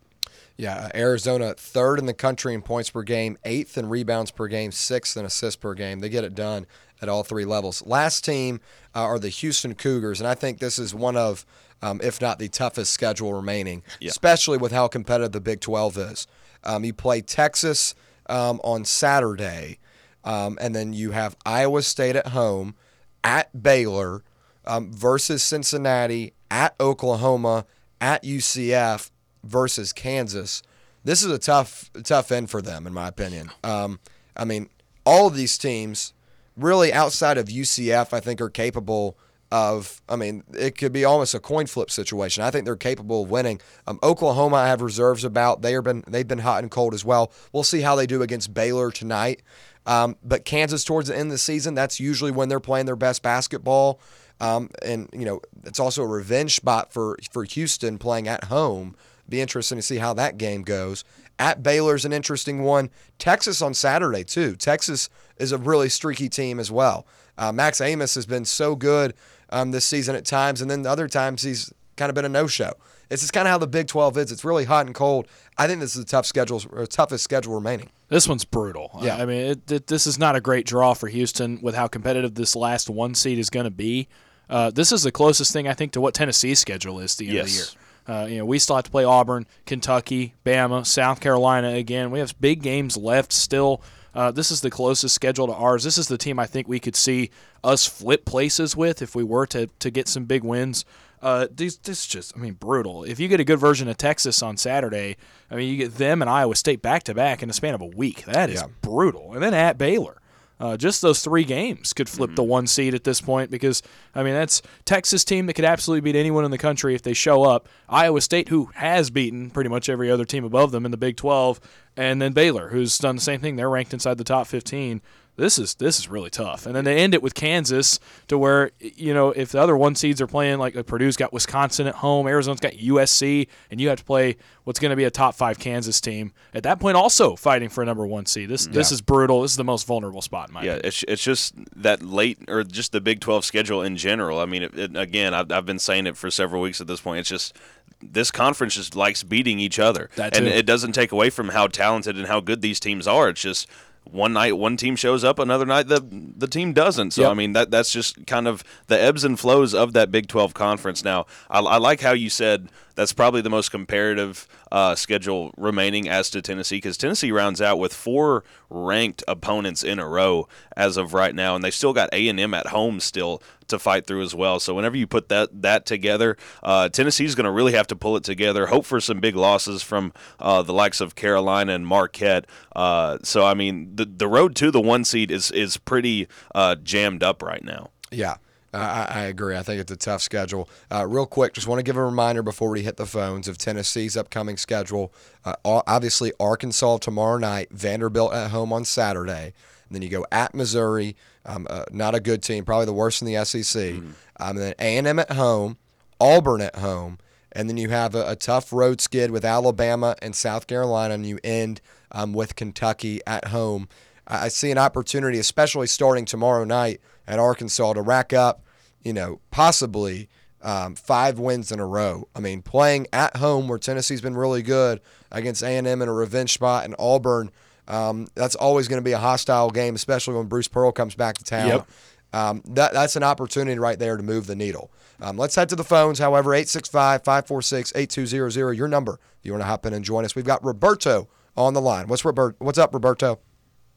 Yeah, 0.57 0.77
uh, 0.77 0.89
Arizona 0.95 1.55
third 1.55 1.99
in 1.99 2.07
the 2.07 2.15
country 2.15 2.55
in 2.55 2.63
points 2.63 2.91
per 2.91 3.03
game, 3.03 3.37
eighth 3.45 3.77
in 3.77 3.89
rebounds 3.89 4.31
per 4.31 4.47
game, 4.47 4.71
sixth 4.71 5.17
in 5.17 5.25
assists 5.25 5.57
per 5.57 5.75
game. 5.75 6.01
They 6.01 6.09
get 6.09 6.25
it 6.25 6.35
done 6.35 6.67
at 7.03 7.09
all 7.09 7.25
three 7.25 7.45
levels. 7.45 7.85
Last 7.85 8.25
team 8.25 8.61
uh, 8.95 9.01
are 9.01 9.19
the 9.19 9.29
Houston 9.29 9.75
Cougars, 9.75 10.21
and 10.21 10.29
I 10.29 10.35
think 10.35 10.59
this 10.59 10.79
is 10.79 10.95
one 10.95 11.17
of, 11.17 11.45
um, 11.83 12.01
if 12.03 12.21
not 12.21 12.39
the 12.39 12.49
toughest 12.49 12.93
schedule 12.93 13.35
remaining, 13.35 13.83
especially 14.03 14.59
with 14.59 14.71
how 14.71 14.87
competitive 14.87 15.33
the 15.33 15.41
Big 15.41 15.61
12 15.61 15.99
is. 15.99 16.27
Um, 16.63 16.85
you 16.85 16.93
play 16.93 17.21
Texas 17.21 17.97
um, 18.29 18.61
on 18.63 18.85
Saturday, 18.85 19.79
um, 20.25 20.59
and 20.61 20.75
then 20.75 20.93
you 20.93 21.13
have 21.13 21.37
Iowa 21.45 21.83
State 21.83 22.17
at 22.17 22.29
home, 22.29 22.75
at 23.23 23.63
Baylor, 23.63 24.23
um, 24.67 24.93
versus 24.93 25.43
Cincinnati, 25.43 26.33
at 26.51 26.75
Oklahoma, 26.81 27.67
at 28.01 28.23
UCF 28.23 29.11
versus 29.43 29.93
Kansas. 29.93 30.63
This 31.05 31.23
is 31.23 31.31
a 31.31 31.39
tough, 31.39 31.91
tough 32.03 32.33
end 32.33 32.51
for 32.51 32.63
them, 32.63 32.87
in 32.87 32.95
my 32.95 33.09
opinion. 33.09 33.51
Um, 33.63 34.01
I 34.37 34.45
mean, 34.45 34.71
all 35.05 35.27
of 35.27 35.37
these 35.37 35.59
teams, 35.59 36.15
really 36.57 36.93
outside 36.93 37.37
of 37.37 37.47
UCF, 37.47 38.13
I 38.13 38.21
think 38.21 38.41
are 38.41 38.51
capable 38.51 39.19
of. 39.53 40.01
I 40.09 40.17
mean, 40.17 40.45
it 40.53 40.79
could 40.79 40.93
be 40.93 41.05
almost 41.05 41.35
a 41.35 41.41
coin 41.41 41.67
flip 41.67 41.91
situation. 41.91 42.43
I 42.43 42.51
think 42.51 42.65
they're 42.65 42.77
capable 42.77 43.23
of 43.23 43.31
winning. 43.31 43.61
Um, 43.87 43.99
Oklahoma, 44.03 44.57
I 44.57 44.69
have 44.69 44.81
reserves 44.81 45.25
about. 45.25 45.63
They 45.63 45.75
are 45.75 45.83
been 45.83 46.05
they've 46.07 46.27
been 46.27 46.39
hot 46.39 46.63
and 46.63 46.71
cold 46.71 46.95
as 46.95 47.05
well. 47.05 47.33
We'll 47.53 47.65
see 47.65 47.83
how 47.83 47.95
they 47.95 48.07
do 48.07 48.23
against 48.23 48.55
Baylor 48.55 48.91
tonight. 48.91 49.43
Um, 49.87 50.17
but 50.23 50.45
Kansas, 50.45 50.85
towards 50.85 51.09
the 51.09 51.15
end 51.15 51.29
of 51.29 51.33
the 51.33 51.39
season, 51.39 51.75
that's 51.75 52.01
usually 52.01 52.31
when 52.31 52.49
they're 52.49 52.61
playing 52.61 52.87
their 52.87 52.97
best 52.97 53.23
basketball. 53.23 54.01
Um, 54.41 54.71
and 54.83 55.09
you 55.13 55.25
know, 55.25 55.41
it's 55.65 55.79
also 55.79 56.03
a 56.03 56.07
revenge 56.07 56.57
spot 56.57 56.93
for 56.93 57.19
for 57.31 57.45
Houston 57.45 57.99
playing 57.99 58.29
at 58.29 58.45
home. 58.45 58.97
Be 59.29 59.41
interesting 59.41 59.79
to 59.79 59.83
see 59.83 59.99
how 59.99 60.15
that 60.15 60.39
game 60.39 60.63
goes. 60.63 61.05
At 61.39 61.63
Baylor's 61.63 62.05
an 62.05 62.13
interesting 62.13 62.63
one. 62.63 62.91
Texas 63.19 63.63
on 63.63 63.75
Saturday 63.75 64.25
too. 64.25 64.55
Texas 64.57 65.09
is 65.39 65.53
a 65.53 65.59
really 65.59 65.89
streaky 65.89 66.29
team 66.29 66.61
as 66.61 66.71
well. 66.71 67.07
Uh, 67.37 67.53
Max 67.53 67.81
Abmas 67.81 68.15
has 68.15 68.27
been 68.27 68.45
so 68.45 68.77
good 68.77 69.15
um, 69.51 69.71
this 69.71 69.85
season 69.85 70.15
at 70.15 70.25
times, 70.25 70.61
and 70.61 70.71
then 70.71 70.87
other 70.87 71.09
times 71.09 71.43
he's 71.43 71.73
kind 71.97 72.09
of 72.09 72.15
been 72.15 72.25
a 72.25 72.29
no-show. 72.29 72.73
It's 73.11 73.23
just 73.23 73.33
kind 73.33 73.47
of 73.47 73.53
how 73.53 73.59
the 73.59 73.67
Big 73.67 73.87
12 73.87 74.19
is. 74.19 74.33
It's 74.33 74.45
really 74.45 74.65
hot 74.65 74.87
and 74.87 74.95
cold. 74.95 75.29
I 75.59 75.67
think 75.67 75.81
this 75.81 75.97
is 75.97 76.05
the 76.05 76.11
tough 76.11 76.27
schedule, 76.27 76.63
or 76.71 76.87
toughest 76.87 77.25
schedule 77.25 77.55
remaining. 77.55 77.91
This 78.09 78.29
one's 78.29 78.45
brutal. 78.45 78.91
Yeah. 79.03 79.17
I 79.17 79.27
mean, 79.27 79.47
it, 79.47 79.71
it, 79.71 79.87
this 79.87 80.07
is 80.07 80.19
not 80.19 80.37
a 80.37 80.41
great 80.41 80.67
draw 80.67 80.95
for 80.95 81.09
Houston 81.09 81.59
with 81.63 81.75
how 81.75 81.87
competitive 81.87 82.35
this 82.35 82.55
last 82.55 82.89
one 82.91 83.15
seed 83.15 83.39
is 83.39 83.51
going 83.51 83.65
to 83.65 83.71
be. 83.71 84.09
Uh, 84.49 84.71
this 84.71 84.93
is 84.93 85.03
the 85.03 85.13
closest 85.13 85.53
thing 85.53 85.67
I 85.69 85.75
think 85.75 85.93
to 85.93 86.01
what 86.01 86.15
Tennessee's 86.15 86.59
schedule 86.59 87.01
is 87.01 87.15
at 87.15 87.19
the 87.19 87.29
end 87.29 87.39
of 87.39 87.47
the 87.47 87.53
year. 87.53 87.61
Yes. 87.61 87.77
Uh, 88.07 88.27
you 88.29 88.39
know, 88.39 88.45
we 88.45 88.59
still 88.59 88.77
have 88.77 88.85
to 88.85 88.91
play 88.91 89.05
Auburn, 89.05 89.47
Kentucky, 89.65 90.35
Bama, 90.45 90.85
South 90.85 91.21
Carolina 91.21 91.71
again. 91.71 92.11
We 92.11 92.19
have 92.19 92.39
big 92.41 92.63
games 92.63 92.97
left 92.97 93.33
still. 93.33 93.83
Uh, 94.15 94.31
this 94.31 94.51
is 94.51 94.61
the 94.61 94.71
closest 94.71 95.15
schedule 95.15 95.47
to 95.47 95.55
ours. 95.55 95.83
This 95.83 95.99
is 95.99 96.09
the 96.09 96.19
team 96.19 96.39
I 96.39 96.47
think 96.47 96.69
we 96.69 96.79
could 96.79 96.95
see 96.95 97.31
us 97.65 97.87
flip 97.87 98.25
places 98.25 98.77
with 98.77 99.03
if 99.03 99.15
we 99.15 99.25
were 99.25 99.47
to, 99.47 99.67
to 99.79 99.91
get 99.91 100.07
some 100.07 100.25
big 100.25 100.45
wins. 100.45 100.85
Uh, 101.25 101.47
this, 101.51 101.77
this 101.79 102.01
is 102.01 102.07
just, 102.07 102.37
I 102.37 102.39
mean, 102.41 102.53
brutal. 102.53 103.03
If 103.05 103.19
you 103.19 103.29
get 103.29 103.41
a 103.41 103.45
good 103.45 103.59
version 103.59 103.89
of 103.89 103.97
Texas 103.97 104.43
on 104.43 104.59
Saturday, 104.59 105.17
I 105.51 105.57
mean, 105.57 105.71
you 105.71 105.79
get 105.79 105.95
them 105.97 106.21
and 106.21 106.31
Iowa 106.31 106.55
State 106.55 106.83
back 106.83 107.03
to 107.05 107.15
back 107.15 107.43
in 107.43 107.49
the 107.49 107.55
span 107.55 107.73
of 107.75 107.81
a 107.81 107.87
week. 107.87 108.25
That 108.27 108.51
is 108.51 108.61
Yeah. 108.61 108.67
brutal. 108.83 109.33
And 109.33 109.43
then 109.43 109.55
at 109.55 109.79
Baylor. 109.79 110.21
Uh, 110.61 110.77
just 110.77 111.03
those 111.03 111.21
three 111.21 111.43
games 111.43 111.93
could 111.93 112.09
flip 112.09 112.37
the 112.37 112.43
one 112.43 112.67
seed 112.69 112.95
at 112.95 113.03
this 113.03 113.21
point 113.21 113.51
because 113.51 113.83
I 114.15 114.23
mean 114.23 114.35
that's 114.35 114.63
Texas 114.85 115.25
team 115.25 115.47
that 115.47 115.55
could 115.55 115.65
absolutely 115.65 116.01
beat 116.13 116.17
anyone 116.19 116.45
in 116.45 116.53
the 116.53 116.59
country 116.59 116.95
if 116.95 117.03
they 117.03 117.13
show 117.13 117.43
up. 117.43 117.69
Iowa 117.89 118.21
State, 118.21 118.51
who 118.51 118.71
has 118.75 119.11
beaten 119.11 119.51
pretty 119.51 119.69
much 119.69 119.89
every 119.89 120.11
other 120.13 120.25
team 120.25 120.45
above 120.45 120.71
them 120.71 120.85
in 120.85 120.93
the 120.93 120.97
Big 120.97 121.17
12, 121.17 121.59
and 121.97 122.23
then 122.23 122.33
Baylor, 122.33 122.69
who's 122.69 122.97
done 122.99 123.17
the 123.17 123.21
same 123.21 123.41
thing. 123.41 123.57
They're 123.57 123.69
ranked 123.69 123.93
inside 123.93 124.17
the 124.17 124.25
top 124.25 124.47
15. 124.47 125.03
This 125.37 125.59
is 125.59 125.75
this 125.75 125.99
is 125.99 126.09
really 126.09 126.31
tough. 126.31 126.65
And 126.65 126.77
then 126.77 126.85
they 126.85 126.97
end 126.99 127.13
it 127.13 127.23
with 127.23 127.35
Kansas, 127.35 127.99
to 128.29 128.39
where 128.39 128.71
you 128.79 129.13
know 129.13 129.31
if 129.31 129.51
the 129.51 129.61
other 129.61 129.77
one 129.77 129.97
seeds 129.97 130.21
are 130.21 130.29
playing 130.29 130.59
like 130.59 130.75
Purdue's 130.87 131.17
got 131.17 131.33
Wisconsin 131.33 131.87
at 131.89 131.97
home, 131.97 132.29
Arizona's 132.29 132.61
got 132.61 132.75
USC, 132.75 133.49
and 133.71 133.81
you 133.81 133.89
have 133.89 133.99
to 133.99 134.05
play 134.05 134.37
what's 134.63 134.79
going 134.79 134.91
to 134.91 134.97
be 134.97 135.05
a 135.05 135.11
top 135.11 135.35
five 135.35 135.59
Kansas 135.59 136.01
team 136.01 136.33
at 136.55 136.63
that 136.63 136.79
point, 136.79 136.97
also 136.97 137.35
fighting 137.35 137.69
for 137.69 137.83
a 137.83 137.87
number 137.87 138.07
one 138.07 138.27
seed. 138.27 138.49
This 138.49 138.67
this 138.67 138.93
is 138.93 139.01
brutal. 139.01 139.43
This 139.43 139.51
is 139.51 139.57
the 139.57 139.65
most 139.65 139.87
vulnerable 139.89 140.23
spot 140.23 140.49
in 140.51 140.55
my 140.55 140.63
Yeah, 140.63 140.73
opinion. 140.75 140.87
it's 140.89 141.05
it's 141.09 141.25
just 141.25 141.55
that 141.83 142.03
late 142.03 142.39
or 142.47 142.63
just 142.63 142.93
the 142.93 143.01
Big 143.01 143.21
12 143.21 143.45
schedule 143.45 143.83
in 143.83 143.97
general. 143.97 144.39
I 144.39 144.47
mean, 144.47 144.63
it, 144.63 144.79
it, 144.79 144.97
again, 144.97 145.35
I've, 145.35 145.51
I've 145.51 145.67
been 145.67 145.81
saying 145.81 146.07
it 146.07 146.17
for 146.17 146.31
several 146.31 146.63
weeks 146.63 146.81
at 146.81 146.87
this 146.87 147.01
point. 147.01 147.19
It's 147.19 147.29
just 147.29 147.57
this 148.01 148.31
conference 148.31 148.75
just 148.75 148.95
likes 148.95 149.25
beating 149.25 149.59
each 149.59 149.79
other, 149.81 150.11
and 150.17 150.47
it 150.47 150.65
doesn't 150.67 150.93
take 150.93 151.11
away 151.11 151.31
from 151.31 151.49
how 151.49 151.67
talented 151.67 152.17
and 152.17 152.27
how 152.29 152.39
good 152.41 152.63
these 152.63 152.79
teams 152.79 153.09
are. 153.09 153.29
It's 153.31 153.41
just 153.43 153.67
one 154.11 154.33
night 154.33 154.57
one 154.57 154.77
team 154.77 154.97
shows 154.97 155.25
up, 155.25 155.39
another 155.39 155.67
night 155.67 155.89
the 155.89 156.01
the 156.37 156.47
team 156.47 156.73
doesn't. 156.73 157.13
So 157.13 157.23
Yep. 157.23 157.31
I 157.31 157.35
mean 157.35 157.53
that 157.55 157.71
that's 157.71 157.91
just 157.91 158.27
kind 158.27 158.47
of 158.47 158.63
the 158.87 159.01
ebbs 159.01 159.25
and 159.25 159.39
flows 159.39 159.75
of 159.75 159.93
that 159.95 160.11
Big 160.11 160.29
12 160.29 160.55
conference. 160.55 161.05
Now 161.05 161.27
I, 161.51 161.61
I 161.61 161.79
like 161.79 162.01
how 162.01 162.13
you 162.13 162.31
said 162.31 162.69
that's 162.95 163.13
probably 163.13 163.41
the 163.41 163.51
most 163.51 163.71
comparative 163.71 164.47
uh, 164.71 164.95
schedule 164.95 165.53
remaining 165.57 166.09
as 166.09 166.31
to 166.31 166.41
Tennessee 166.41 166.77
because 166.77 166.97
Tennessee 166.97 167.33
rounds 167.33 167.61
out 167.61 167.79
with 167.79 167.93
four 167.93 168.45
ranked 168.71 169.23
opponents 169.27 169.83
in 169.83 169.99
a 169.99 170.09
row 170.09 170.49
as 170.77 170.97
of 170.97 171.15
right 171.15 171.35
now, 171.35 171.55
and 171.55 171.65
they 171.65 171.71
still 171.71 171.93
got 171.93 172.09
A 172.13 172.29
and 172.29 172.39
M 172.39 172.55
at 172.55 172.69
home 172.69 173.01
still 173.01 173.43
to 173.69 173.79
fight 173.79 174.07
through 174.07 174.23
as 174.23 174.35
well. 174.35 174.61
So 174.61 174.75
whenever 174.75 174.97
you 174.97 175.07
put 175.07 175.29
that 175.29 175.63
that 175.63 175.87
together, 175.87 176.37
uh, 176.63 176.89
Tennessee's 176.89 177.35
going 177.35 177.45
to 177.47 177.51
really 177.51 177.73
have 177.73 177.87
to 177.89 177.97
pull 177.97 178.17
it 178.17 178.25
together. 178.25 178.67
Hope 178.67 178.85
for 178.85 179.01
some 179.01 179.21
big 179.21 179.37
losses 179.37 179.83
from 179.83 180.13
uh, 180.39 180.63
the 180.63 180.73
likes 180.73 181.01
of 181.01 181.15
Carolina 181.15 181.73
and 181.73 181.87
Marquette. 181.87 182.47
Uh, 182.77 183.19
so 183.23 183.45
I 183.45 183.55
mean, 183.55 183.94
the 183.97 184.05
the 184.05 184.29
road 184.29 184.57
to 184.57 184.71
the 184.71 184.81
one 184.81 185.05
seed 185.05 185.31
is 185.31 185.51
is 185.51 185.77
pretty 185.77 186.29
uh, 186.55 186.77
jammed 186.77 187.23
up 187.23 187.43
right 187.43 187.65
now. 187.65 187.91
Yeah, 188.11 188.37
I, 188.75 189.07
I 189.11 189.21
agree. 189.25 189.57
I 189.57 189.63
think 189.63 189.81
it's 189.81 189.93
a 189.93 189.97
tough 189.97 190.23
schedule. 190.23 190.69
Uh, 190.91 191.07
real 191.07 191.27
quick, 191.27 191.55
just 191.55 191.67
want 191.67 191.79
to 191.79 191.83
give 191.83 191.97
a 191.97 192.05
reminder 192.05 192.43
before 192.43 192.71
we 192.71 192.83
hit 192.83 192.97
the 192.97 193.07
phones 193.07 193.49
of 193.49 193.59
Tennessee's 193.59 194.17
upcoming 194.17 194.57
schedule. 194.57 195.13
Uh, 195.45 195.55
obviously, 195.65 196.33
Arkansas 196.41 196.99
tomorrow 196.99 197.39
night, 197.39 197.71
Vanderbilt 197.71 198.33
at 198.33 198.51
home 198.51 198.73
on 198.73 198.85
Saturday. 198.85 199.53
And 199.89 199.95
then 199.95 200.03
you 200.03 200.09
go 200.09 200.27
at 200.33 200.55
Missouri, 200.55 201.15
um, 201.45 201.67
uh, 201.71 201.85
not 201.93 202.15
a 202.15 202.21
good 202.21 202.43
team, 202.43 202.65
probably 202.65 202.87
the 202.87 202.93
worst 202.93 203.23
in 203.23 203.33
the 203.33 203.45
SEC. 203.45 203.95
Um, 203.95 204.17
and 204.39 204.59
then 204.59 204.75
A&M 204.79 205.19
at 205.19 205.33
home, 205.33 205.77
Auburn 206.21 206.61
at 206.61 206.77
home, 206.77 207.19
and 207.53 207.69
then 207.69 207.77
you 207.77 207.91
have 207.91 208.15
a, 208.15 208.31
a 208.31 208.37
tough 208.37 208.73
road 208.73 209.01
skid 209.01 209.31
with 209.31 209.45
Alabama 209.45 210.17
and 210.21 210.35
South 210.35 210.67
Carolina, 210.67 211.15
and 211.15 211.27
you 211.27 211.39
end 211.45 211.81
um, 212.13 212.33
with 212.33 212.57
Kentucky 212.57 213.21
at 213.27 213.49
home. 213.49 213.89
I 214.27 214.49
see 214.49 214.71
an 214.71 214.79
opportunity, 214.79 215.39
especially 215.39 215.87
starting 215.87 216.25
tomorrow 216.25 216.65
night 216.65 217.01
at 217.27 217.39
Arkansas, 217.39 217.93
to 217.93 218.03
rack 218.03 218.33
up, 218.33 218.63
you 219.03 219.13
know, 219.13 219.41
possibly 219.51 220.29
um, 220.63 220.95
five 220.95 221.39
wins 221.39 221.71
in 221.71 221.79
a 221.79 221.87
row. 221.87 222.27
I 222.35 222.41
mean, 222.41 222.63
playing 222.63 223.07
at 223.13 223.37
home 223.37 223.69
where 223.69 223.79
Tennessee's 223.79 224.23
been 224.23 224.37
really 224.37 224.63
good 224.63 225.01
against 225.31 225.63
A&M 225.63 225.87
in 225.87 226.09
a 226.09 226.13
revenge 226.13 226.55
spot 226.55 226.87
and 226.87 226.95
Auburn, 226.99 227.51
um, 227.87 228.29
that's 228.35 228.55
always 228.55 228.89
going 228.89 229.01
to 229.01 229.05
be 229.05 229.13
a 229.13 229.19
hostile 229.19 229.71
game, 229.71 229.95
especially 229.95 230.35
when 230.35 230.47
Bruce 230.47 230.69
Pearl 230.69 230.91
comes 230.91 231.15
back 231.15 231.37
to 231.37 231.45
town. 231.45 231.69
Yep. 231.69 231.89
Um, 232.33 232.63
that, 232.71 232.95
that's 232.95 233.15
an 233.15 233.23
opportunity 233.23 233.79
right 233.79 233.99
there 233.99 234.17
to 234.17 234.23
move 234.23 234.47
the 234.47 234.57
needle. 234.57 234.91
Um, 235.21 235.37
let's 235.37 235.55
head 235.55 235.69
to 235.69 235.77
the 235.77 235.85
phones. 235.85 236.19
However, 236.19 236.53
865 236.55 237.23
546 237.23 237.93
8200, 237.95 238.77
your 238.77 238.89
number. 238.89 239.21
If 239.39 239.45
you 239.47 239.53
want 239.53 239.63
to 239.63 239.67
hop 239.67 239.87
in 239.87 239.93
and 239.93 240.05
join 240.05 240.25
us, 240.25 240.35
we've 240.35 240.45
got 240.45 240.65
Roberto 240.65 241.29
on 241.57 241.75
the 241.75 241.81
line. 241.81 242.09
What's, 242.09 242.25
Robert, 242.25 242.57
what's 242.59 242.79
up, 242.79 242.93
Roberto? 242.93 243.39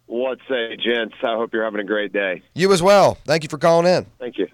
What's 0.07 0.41
say, 0.47 0.77
gents? 0.77 1.15
I 1.21 1.35
hope 1.35 1.53
you're 1.53 1.65
having 1.65 1.81
a 1.81 1.85
great 1.85 2.13
day. 2.13 2.41
You 2.55 2.71
as 2.71 2.81
well. 2.81 3.15
Thank 3.25 3.43
you 3.43 3.49
for 3.49 3.57
calling 3.57 3.85
in. 3.85 4.05
Thank 4.19 4.37
you. 4.37 4.47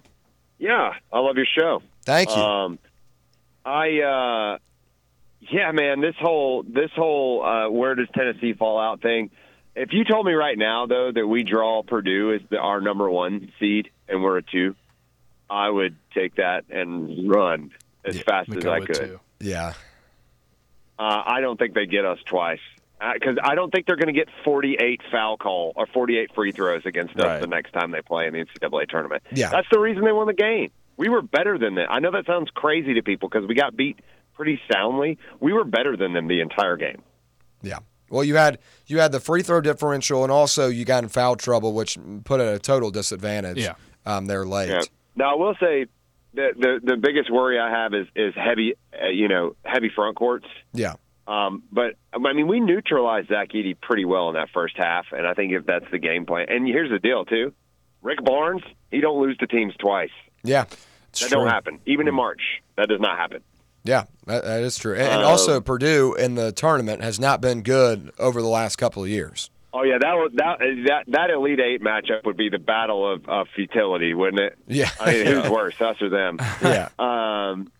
Yeah, 0.58 0.94
I 1.12 1.18
love 1.20 1.36
your 1.36 1.46
show. 1.46 1.82
Thank 2.04 2.30
you. 2.30 2.42
Um, 2.42 2.78
I 3.64 4.00
uh, 4.00 4.58
yeah, 5.40 5.72
man, 5.72 6.00
this 6.00 6.14
whole 6.18 6.62
this 6.62 6.90
whole 6.94 7.44
uh, 7.44 7.70
where 7.70 7.94
does 7.94 8.08
Tennessee 8.14 8.52
fall 8.54 8.80
out 8.80 9.00
thing. 9.00 9.30
If 9.76 9.92
you 9.92 10.04
told 10.04 10.26
me 10.26 10.32
right 10.32 10.56
now 10.56 10.86
though 10.86 11.10
that 11.12 11.26
we 11.26 11.42
draw 11.42 11.82
Purdue 11.82 12.34
as 12.34 12.40
the, 12.50 12.58
our 12.58 12.80
number 12.80 13.08
one 13.10 13.52
seed 13.58 13.90
and 14.08 14.22
we're 14.22 14.38
a 14.38 14.42
two, 14.42 14.74
I 15.48 15.68
would 15.68 15.96
take 16.14 16.36
that 16.36 16.64
and 16.70 17.30
run 17.30 17.70
as 18.04 18.20
fast 18.20 18.50
as 18.54 18.64
I 18.66 18.80
could. 18.80 18.96
too. 18.96 19.20
yeah. 19.40 19.74
Uh, 20.96 21.22
I 21.26 21.40
don't 21.40 21.58
think 21.58 21.74
they 21.74 21.86
get 21.86 22.04
us 22.04 22.18
twice 22.24 22.60
because 23.14 23.36
I 23.42 23.54
don't 23.54 23.70
think 23.70 23.86
they're 23.86 23.96
going 23.96 24.06
to 24.06 24.12
get 24.12 24.28
48 24.44 25.00
foul 25.10 25.36
call 25.36 25.72
or 25.76 25.86
48 25.86 26.34
free 26.34 26.52
throws 26.52 26.82
against 26.86 27.16
us 27.16 27.24
Right. 27.24 27.40
the 27.40 27.46
next 27.46 27.72
time 27.72 27.90
they 27.90 28.00
play 28.02 28.26
in 28.26 28.32
the 28.32 28.44
NCAA 28.44 28.88
tournament. 28.88 29.22
Yeah. 29.32 29.50
that's 29.50 29.66
the 29.70 29.78
reason 29.80 30.04
they 30.04 30.12
won 30.12 30.26
the 30.26 30.32
game. 30.32 30.70
We 30.96 31.08
were 31.08 31.22
better 31.22 31.58
than 31.58 31.74
them. 31.74 31.86
I 31.90 31.98
know 32.00 32.12
that 32.12 32.26
sounds 32.26 32.50
crazy 32.54 32.94
to 32.94 33.02
people 33.02 33.28
because 33.28 33.46
we 33.48 33.54
got 33.54 33.76
beat 33.76 33.98
pretty 34.34 34.60
soundly. 34.72 35.18
We 35.40 35.52
were 35.52 35.64
better 35.64 35.96
than 35.96 36.12
them 36.12 36.28
the 36.28 36.40
entire 36.40 36.76
game. 36.76 37.02
Yeah. 37.62 37.78
Well, 38.10 38.22
you 38.22 38.36
had 38.36 38.58
you 38.86 39.00
had 39.00 39.10
the 39.10 39.18
free 39.18 39.42
throw 39.42 39.60
differential, 39.60 40.22
and 40.22 40.30
also 40.30 40.68
you 40.68 40.84
got 40.84 41.02
in 41.02 41.08
foul 41.08 41.34
trouble, 41.36 41.72
which 41.72 41.98
put 42.24 42.38
at 42.40 42.54
a 42.54 42.58
total 42.60 42.90
disadvantage. 42.92 43.58
Yeah. 43.58 43.74
Um, 44.06 44.26
they're 44.26 44.44
late. 44.46 44.68
Yeah. 44.68 44.82
Now 45.16 45.32
I 45.32 45.34
will 45.36 45.54
say 45.58 45.86
the 46.34 46.50
the, 46.56 46.80
the 46.84 46.96
biggest 46.96 47.30
worry 47.30 47.58
I 47.58 47.70
have 47.70 47.92
is 47.94 48.06
is 48.14 48.34
heavy, 48.36 48.74
uh, 49.02 49.08
you 49.08 49.26
know, 49.28 49.56
heavy 49.64 49.90
front 49.92 50.16
courts. 50.16 50.46
Yeah. 50.72 50.94
Um, 51.26 51.62
but 51.72 51.94
I 52.12 52.18
mean, 52.32 52.46
we 52.46 52.60
neutralized 52.60 53.28
Zach 53.28 53.50
Edey 53.50 53.80
pretty 53.80 54.04
well 54.04 54.28
in 54.28 54.34
that 54.34 54.50
first 54.52 54.76
half, 54.76 55.06
and 55.12 55.26
I 55.26 55.34
think 55.34 55.52
if 55.52 55.64
that's 55.66 55.90
the 55.90 55.98
game 55.98 56.26
plan. 56.26 56.46
And 56.48 56.66
here's 56.66 56.90
the 56.90 56.98
deal 56.98 57.24
too: 57.24 57.52
Rick 58.02 58.22
Barnes, 58.24 58.62
he 58.90 59.00
don't 59.00 59.20
lose 59.20 59.36
to 59.38 59.46
teams 59.46 59.74
twice. 59.76 60.10
Yeah. 60.42 60.64
That 60.64 60.76
true. 61.14 61.28
don't 61.30 61.46
happen. 61.46 61.80
Even 61.86 62.08
in 62.08 62.14
March, 62.14 62.42
that 62.76 62.88
does 62.88 63.00
not 63.00 63.16
happen. 63.18 63.42
Yeah. 63.84 64.04
That, 64.26 64.44
that 64.44 64.62
is 64.62 64.76
true. 64.76 64.94
And, 64.94 65.02
and 65.02 65.22
Um, 65.22 65.26
also, 65.28 65.60
Purdue 65.60 66.14
in 66.14 66.34
the 66.34 66.52
tournament 66.52 67.02
has 67.02 67.20
not 67.20 67.40
been 67.40 67.62
good 67.62 68.10
over 68.18 68.42
the 68.42 68.48
last 68.48 68.76
couple 68.76 69.02
of 69.02 69.08
years. 69.08 69.50
Oh 69.72 69.82
yeah, 69.82 69.98
that 70.00 70.14
would 70.14 70.36
that 70.36 70.58
that 70.86 71.04
that 71.08 71.30
Elite 71.30 71.58
Eight 71.60 71.82
matchup 71.82 72.24
would 72.26 72.36
be 72.36 72.48
the 72.48 72.58
battle 72.60 73.10
of, 73.12 73.28
of 73.28 73.48
futility, 73.56 74.14
wouldn't 74.14 74.40
it? 74.40 74.56
Yeah. 74.68 74.88
I 75.00 75.12
mean, 75.12 75.26
who's 75.26 75.48
worse, 75.50 75.80
us 75.80 75.96
or 76.00 76.08
them? 76.10 76.38
Yeah. 76.62 76.88
Um, 76.98 77.72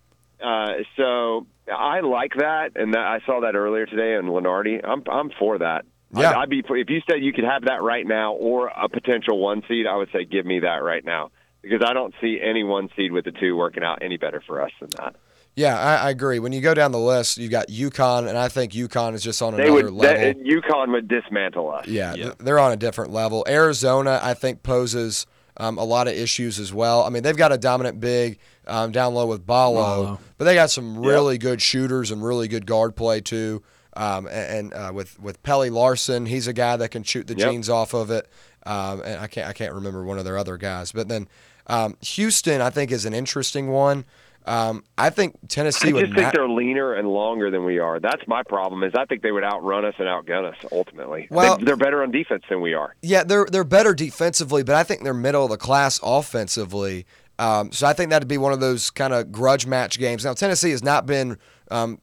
uh, 0.42 0.72
so 0.96 1.46
I 1.72 2.00
like 2.00 2.32
that, 2.38 2.72
and 2.76 2.94
that, 2.94 3.00
I 3.06 3.20
saw 3.26 3.40
that 3.40 3.54
earlier 3.54 3.86
today 3.86 4.14
in 4.14 4.26
Lunardi. 4.26 4.80
I'm 4.86 5.02
I'm 5.10 5.30
for 5.38 5.58
that. 5.58 5.84
Yeah. 6.16 6.30
I'd, 6.30 6.36
I'd 6.36 6.50
be 6.50 6.58
if 6.68 6.90
you 6.90 7.00
said 7.10 7.16
you 7.22 7.32
could 7.32 7.44
have 7.44 7.64
that 7.64 7.82
right 7.82 8.06
now 8.06 8.34
or 8.34 8.68
a 8.68 8.88
potential 8.88 9.38
one 9.38 9.62
seed. 9.68 9.86
I 9.86 9.96
would 9.96 10.10
say 10.12 10.24
give 10.24 10.46
me 10.46 10.60
that 10.60 10.82
right 10.82 11.04
now 11.04 11.30
because 11.62 11.82
I 11.84 11.92
don't 11.92 12.14
see 12.20 12.38
any 12.42 12.62
one 12.62 12.88
seed 12.96 13.10
with 13.12 13.24
the 13.24 13.32
two 13.32 13.56
working 13.56 13.82
out 13.82 14.00
any 14.02 14.16
better 14.16 14.42
for 14.46 14.62
us 14.62 14.70
than 14.80 14.90
that. 14.98 15.16
Yeah, 15.56 15.78
I, 15.78 16.06
I 16.06 16.10
agree. 16.10 16.40
When 16.40 16.52
you 16.52 16.60
go 16.60 16.74
down 16.74 16.90
the 16.90 16.98
list, 16.98 17.38
you 17.38 17.48
got 17.48 17.68
UConn, 17.68 18.28
and 18.28 18.36
I 18.36 18.48
think 18.48 18.72
UConn 18.72 19.14
is 19.14 19.22
just 19.22 19.40
on 19.40 19.56
They 19.56 19.62
another 19.68 19.84
would 19.84 19.92
level. 19.92 20.20
that, 20.20 20.44
UConn 20.44 20.90
would 20.92 21.06
dismantle 21.06 21.70
us. 21.70 21.86
Yeah, 21.86 22.14
Yeah. 22.14 22.24
th- 22.24 22.34
they're 22.38 22.58
on 22.58 22.72
a 22.72 22.76
different 22.76 23.12
level. 23.12 23.44
Arizona, 23.48 24.18
I 24.20 24.34
think, 24.34 24.64
poses 24.64 25.26
um, 25.56 25.78
a 25.78 25.84
lot 25.84 26.08
of 26.08 26.14
issues 26.14 26.58
as 26.58 26.74
well. 26.74 27.04
I 27.04 27.10
mean, 27.10 27.22
they've 27.22 27.36
got 27.36 27.52
a 27.52 27.56
dominant 27.58 28.00
big 28.00 28.38
um, 28.66 28.92
down 28.92 29.14
low 29.14 29.26
with 29.26 29.46
Balo, 29.46 29.74
Ballo. 29.74 30.20
but 30.38 30.44
they 30.44 30.54
got 30.54 30.70
some 30.70 30.98
really 30.98 31.38
good 31.38 31.60
shooters 31.62 32.10
and 32.10 32.24
really 32.24 32.48
good 32.48 32.66
guard 32.66 32.96
play 32.96 33.20
too. 33.20 33.62
Um, 33.96 34.26
and 34.26 34.72
and 34.72 34.74
uh, 34.74 34.92
with 34.92 35.20
with 35.20 35.42
Pelle 35.42 35.68
Larsson, 35.70 36.26
he's 36.26 36.46
a 36.48 36.52
guy 36.52 36.76
that 36.76 36.90
can 36.90 37.02
shoot 37.04 37.26
the 37.26 37.36
Yep. 37.36 37.48
jeans 37.50 37.68
off 37.70 37.94
of 37.94 38.10
it. 38.10 38.28
Um, 38.66 39.02
and 39.04 39.20
I 39.20 39.26
can't 39.26 39.48
I 39.48 39.52
can't 39.52 39.72
remember 39.74 40.04
one 40.04 40.18
of 40.18 40.24
their 40.24 40.38
other 40.38 40.56
guys, 40.56 40.90
but 40.92 41.08
then 41.08 41.28
um, 41.66 41.96
Houston, 42.00 42.60
I 42.60 42.70
think, 42.70 42.90
is 42.90 43.04
an 43.06 43.14
interesting 43.14 43.68
one. 43.70 44.04
Um, 44.46 44.84
I 44.98 45.08
think 45.08 45.36
Tennessee 45.48 45.88
I 45.88 45.92
would. 45.92 46.00
just 46.06 46.12
think 46.14 46.26
ma- 46.26 46.30
they're 46.34 46.48
leaner 46.48 46.92
and 46.92 47.08
longer 47.08 47.50
than 47.50 47.64
we 47.64 47.78
are. 47.78 47.98
That's 47.98 48.20
my 48.26 48.42
problem. 48.42 48.82
Is 48.82 48.92
I 48.94 49.06
think 49.06 49.22
they 49.22 49.32
would 49.32 49.44
outrun 49.44 49.86
us 49.86 49.94
and 49.98 50.06
outgun 50.06 50.44
us 50.44 50.56
ultimately. 50.70 51.28
Well- 51.30 51.56
they, 51.56 51.64
they're 51.64 51.76
better 51.76 52.02
on 52.02 52.10
defense 52.10 52.42
than 52.50 52.60
we 52.60 52.74
are. 52.74 52.94
Yeah, 53.00 53.24
they're 53.24 53.46
they're 53.50 53.64
better 53.64 53.94
defensively, 53.94 54.62
but 54.62 54.74
I 54.74 54.82
think 54.82 55.02
they're 55.02 55.14
middle 55.14 55.44
of 55.44 55.50
the 55.50 55.56
class 55.56 55.98
offensively. 56.02 57.06
Um, 57.38 57.72
so 57.72 57.86
I 57.86 57.92
think 57.92 58.10
that'd 58.10 58.28
be 58.28 58.38
one 58.38 58.52
of 58.52 58.60
those 58.60 58.90
kind 58.90 59.12
of 59.12 59.32
grudge 59.32 59.66
match 59.66 59.98
games. 59.98 60.24
Now 60.24 60.34
Tennessee 60.34 60.70
has 60.70 60.82
not 60.82 61.06
been 61.06 61.38
um, 61.70 61.98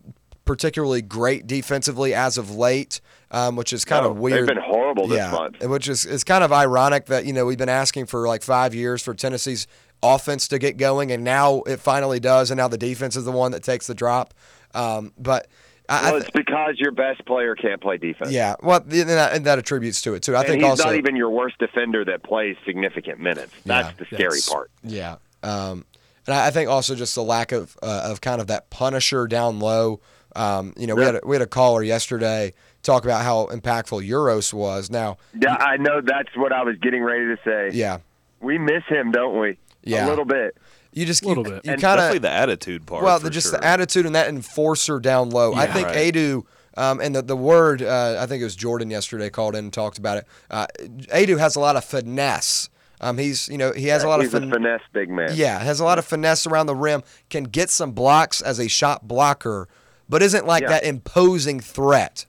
particularly 0.46 1.02
great 1.02 1.48
defensively 1.48 2.14
as 2.14 2.38
of 2.38 2.52
late, 2.56 3.00
um, 3.32 3.56
which 3.56 3.72
is 3.74 3.86
kind 3.86 4.04
No, 4.04 4.12
of 4.12 4.18
weird. 4.18 4.42
They've 4.50 4.56
been 4.56 4.64
horrible 4.64 5.08
this 5.08 5.18
yeah, 5.18 5.32
month. 5.32 5.64
which 5.64 5.88
is 5.88 6.06
it's 6.06 6.24
kind 6.24 6.44
of 6.44 6.52
ironic 6.52 7.06
that 7.06 7.26
you 7.26 7.34
know 7.34 7.46
we've 7.46 7.58
been 7.58 7.70
asking 7.70 8.08
for 8.08 8.28
like 8.28 8.44
five 8.44 8.76
years 8.76 9.02
for 9.02 9.14
Tennessee's 9.14 9.68
offense 10.04 10.48
to 10.50 10.60
get 10.60 10.78
going, 10.78 11.12
and 11.12 11.24
now 11.24 11.62
it 11.62 11.80
finally 11.80 12.20
does, 12.20 12.52
and 12.52 12.58
now 12.58 12.68
the 12.68 12.78
defense 12.78 13.16
is 13.16 13.24
the 13.24 13.32
one 13.32 13.52
that 13.52 13.64
takes 13.64 13.88
the 13.88 13.94
drop. 13.96 14.34
Um, 14.74 15.14
but 15.18 15.48
I, 15.92 16.12
Well, 16.12 16.22
it's 16.22 16.30
because 16.32 16.76
your 16.78 16.92
best 16.92 17.26
player 17.26 17.56
can't 17.56 17.82
play 17.82 17.98
defense. 17.98 18.32
yeah, 18.32 18.56
well, 18.64 18.80
and 18.82 18.92
that, 19.10 19.34
and 19.34 19.46
that 19.46 19.60
attributes 19.60 20.02
to 20.04 20.14
it 20.14 20.24
too. 20.24 20.36
I 20.36 20.40
and 20.40 20.48
think 20.50 20.62
he's 20.64 20.70
also 20.72 20.86
not 20.86 20.96
even 20.96 21.16
your 21.16 21.30
worst 21.30 21.58
defender 21.60 22.06
that 22.06 22.24
plays 22.24 22.56
significant 22.66 23.20
minutes. 23.20 23.54
That's 23.66 23.90
Yeah, 23.90 23.94
the 23.98 24.06
scary 24.06 24.30
that's- 24.40 24.50
part. 24.50 24.72
Yeah. 24.84 25.16
Um, 25.44 25.86
and 26.28 26.36
I 26.36 26.48
I 26.48 26.52
think 26.52 26.70
also 26.70 26.96
just 26.96 27.16
the 27.16 27.24
lack 27.24 27.52
of 27.52 27.78
uh, 27.82 28.04
of 28.12 28.22
kind 28.22 28.40
of 28.42 28.48
that 28.48 28.70
punisher 28.70 29.28
down 29.28 29.60
low. 29.60 30.00
Um, 30.36 30.74
you 30.78 30.88
know, 30.88 30.96
we 30.96 31.04
had 31.04 31.16
a, 31.16 31.22
we 31.26 31.36
had 31.36 31.42
a 31.42 31.48
caller 31.48 31.84
yesterday 31.84 32.54
talk 32.84 33.04
about 33.04 33.24
how 33.24 33.48
impactful 33.48 34.06
Uros 34.06 34.54
was. 34.54 34.90
Now, 34.90 35.18
Yeah, 35.40 35.56
I 35.56 35.78
know. 35.78 36.00
That's 36.02 36.30
what 36.38 36.54
I 36.54 36.64
was 36.64 36.78
getting 36.78 37.04
ready 37.04 37.26
to 37.26 37.38
say. 37.44 37.78
yeah, 37.78 37.98
We 38.40 38.58
miss 38.58 38.84
him, 38.88 39.12
don't 39.12 39.40
we? 39.40 39.58
Yeah. 39.84 40.08
A 40.08 40.10
little 40.10 40.26
bit. 40.26 40.56
You 40.94 41.06
just 41.06 41.24
A 41.24 41.28
little 41.28 41.46
you, 41.46 41.54
bit. 41.54 41.66
You 41.66 41.72
And 41.74 41.82
kind 41.82 41.98
Definitely 41.98 42.18
of 42.18 42.22
the 42.24 42.32
attitude 42.32 42.86
part. 42.86 43.04
well, 43.04 43.18
for 43.18 43.26
the, 43.26 43.30
just 43.30 43.50
sure. 43.52 43.60
the 43.60 43.66
attitude 43.66 44.06
and 44.06 44.16
that 44.16 44.28
enforcer 44.28 45.00
down 45.00 45.30
low. 45.30 45.54
I 45.54 45.68
think 45.68 45.88
Right. 45.88 46.14
Aidoo. 46.14 46.44
Um, 46.78 47.02
and 47.02 47.16
the, 47.16 47.22
the 47.22 47.36
word, 47.36 47.82
uh, 47.82 48.18
I 48.20 48.26
think 48.28 48.42
it 48.42 48.46
was 48.46 48.56
Jordan 48.56 48.90
yesterday 48.90 49.30
called 49.30 49.56
in 49.56 49.66
and 49.66 49.74
talked 49.74 49.98
about 49.98 50.18
it. 50.18 50.28
Uh, 50.50 50.68
Aidoo 51.14 51.38
has 51.38 51.56
a 51.56 51.60
lot 51.60 51.76
of 51.76 51.84
finesse. 51.84 52.70
Um, 53.02 53.18
he's, 53.18 53.50
you 53.50 53.58
know, 53.58 53.72
he 53.74 53.88
has 53.88 54.04
a 54.04 54.08
lot 54.08 54.22
He's 54.22 54.34
of 54.34 54.44
a 54.44 54.50
finesse 54.50 54.82
big 54.94 55.10
man. 55.10 55.32
Yeah, 55.34 55.60
has 55.60 55.80
a 55.80 55.84
lot 55.84 55.98
of 55.98 56.06
finesse 56.06 56.46
around 56.46 56.68
the 56.68 56.76
rim, 56.76 57.04
can 57.30 57.46
get 57.46 57.70
some 57.70 57.92
blocks 57.94 58.42
as 58.42 58.60
a 58.60 58.68
shot 58.70 59.08
blocker, 59.08 59.68
but 60.08 60.22
isn't 60.22 60.46
like 60.46 60.62
Yeah. 60.62 60.70
that 60.70 60.84
imposing 60.86 61.60
threat. 61.60 62.26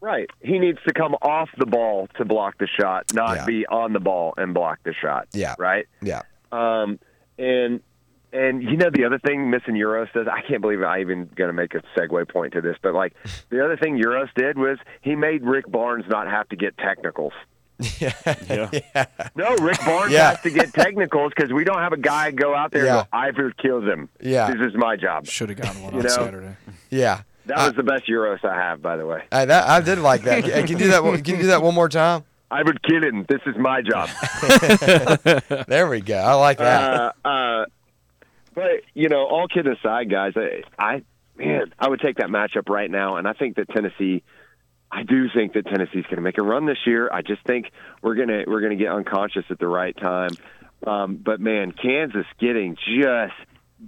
Right. 0.00 0.28
He 0.40 0.58
needs 0.58 0.78
to 0.86 0.92
come 0.92 1.14
off 1.22 1.48
the 1.58 1.66
ball 1.66 2.08
to 2.18 2.24
block 2.24 2.58
the 2.58 2.66
shot, 2.66 3.06
not 3.14 3.36
Yeah. 3.36 3.44
be 3.46 3.66
on 3.66 3.92
the 3.92 4.00
ball 4.00 4.34
and 4.36 4.52
block 4.52 4.78
the 4.84 4.92
shot. 4.92 5.28
Yeah. 5.32 5.54
Right. 5.58 5.86
Yeah. 6.02 6.22
Um, 6.52 6.98
and 7.38 7.80
and 8.32 8.62
you 8.62 8.76
know 8.76 8.90
the 8.92 9.04
other 9.04 9.18
thing 9.18 9.48
missing 9.50 9.74
Uros 9.74 10.08
does 10.12 10.26
I 10.28 10.42
can't 10.42 10.60
believe 10.60 10.82
I 10.82 11.00
even 11.00 11.30
going 11.34 11.48
to 11.48 11.52
make 11.54 11.74
a 11.74 11.82
segue 11.96 12.28
point 12.30 12.52
to 12.54 12.60
this, 12.60 12.76
but 12.82 12.92
like 12.94 13.14
the 13.50 13.64
other 13.64 13.76
thing 13.76 13.96
Uros 13.96 14.28
did 14.36 14.58
was 14.58 14.78
he 15.00 15.16
made 15.16 15.42
Rick 15.44 15.70
Barnes 15.70 16.04
not 16.08 16.26
have 16.28 16.48
to 16.50 16.56
get 16.56 16.76
technicals. 16.78 17.32
Yeah. 18.00 19.06
No, 19.36 19.54
Rick 19.56 19.78
Barnes 19.84 20.12
Yeah. 20.12 20.30
has 20.30 20.40
to 20.42 20.50
get 20.50 20.72
technicals 20.74 21.32
because 21.34 21.52
we 21.52 21.64
don't 21.64 21.78
have 21.78 21.92
a 21.92 21.96
guy 21.96 22.30
go 22.32 22.54
out 22.54 22.72
there 22.72 22.84
Yeah. 22.84 22.98
and 23.00 23.06
go, 23.12 23.16
Ivor 23.18 23.52
kills 23.52 23.84
him. 23.84 24.08
Yeah. 24.20 24.50
This 24.52 24.72
is 24.72 24.74
my 24.76 24.96
job. 24.96 25.26
Should 25.26 25.50
have 25.50 25.58
gotten 25.60 25.82
one 25.82 25.92
You 25.94 25.98
on 26.00 26.04
know? 26.04 26.10
Saturday. 26.10 26.56
Yeah. 26.90 27.22
That 27.46 27.58
was 27.66 27.74
the 27.76 27.82
best 27.82 28.08
Uros 28.08 28.40
I 28.44 28.54
have, 28.54 28.82
by 28.82 28.96
the 28.96 29.06
way. 29.06 29.22
I, 29.32 29.44
that, 29.46 29.68
I 29.68 29.80
did 29.80 29.98
like 30.00 30.22
that. 30.22 30.42
Can 30.44 30.50
can 30.52 30.66
you 30.68 30.76
do 30.76 30.88
that? 30.88 31.02
one- 31.04 31.22
Can 31.22 31.36
you 31.36 31.42
do 31.42 31.46
that 31.48 31.62
one 31.62 31.74
more 31.74 31.88
time? 31.88 32.24
I 32.50 32.62
would 32.62 32.82
kill 32.82 33.02
him. 33.02 33.26
This 33.28 33.40
is 33.46 33.56
my 33.58 33.82
job. 33.82 34.08
There 35.68 35.88
we 35.88 36.00
go. 36.00 36.16
I 36.16 36.32
like 36.34 36.58
that. 36.58 37.14
uh, 37.24 37.28
uh, 37.28 37.64
but 38.54 38.82
you 38.94 39.08
know, 39.08 39.26
all 39.26 39.46
kidding 39.48 39.72
aside, 39.72 40.10
guys, 40.10 40.32
I, 40.36 40.62
I 40.78 41.02
man, 41.36 41.72
I 41.78 41.88
would 41.88 42.00
take 42.00 42.16
that 42.16 42.28
matchup 42.28 42.68
right 42.68 42.90
now, 42.90 43.16
and 43.16 43.28
I 43.28 43.32
think 43.32 43.56
that 43.56 43.68
Tennessee. 43.68 44.22
I 44.90 45.02
do 45.02 45.26
think 45.34 45.52
that 45.52 45.66
Tennessee's 45.66 46.04
going 46.04 46.16
to 46.16 46.22
make 46.22 46.38
a 46.38 46.42
run 46.42 46.64
this 46.64 46.78
year. 46.86 47.10
I 47.12 47.20
just 47.20 47.44
think 47.46 47.70
we're 48.00 48.14
gonna 48.14 48.44
we're 48.46 48.62
gonna 48.62 48.76
get 48.76 48.90
unconscious 48.90 49.44
at 49.50 49.58
the 49.58 49.66
right 49.66 49.94
time. 49.94 50.30
Um, 50.86 51.16
but 51.16 51.40
man, 51.40 51.72
Kansas 51.72 52.24
getting 52.40 52.74
just 52.76 53.34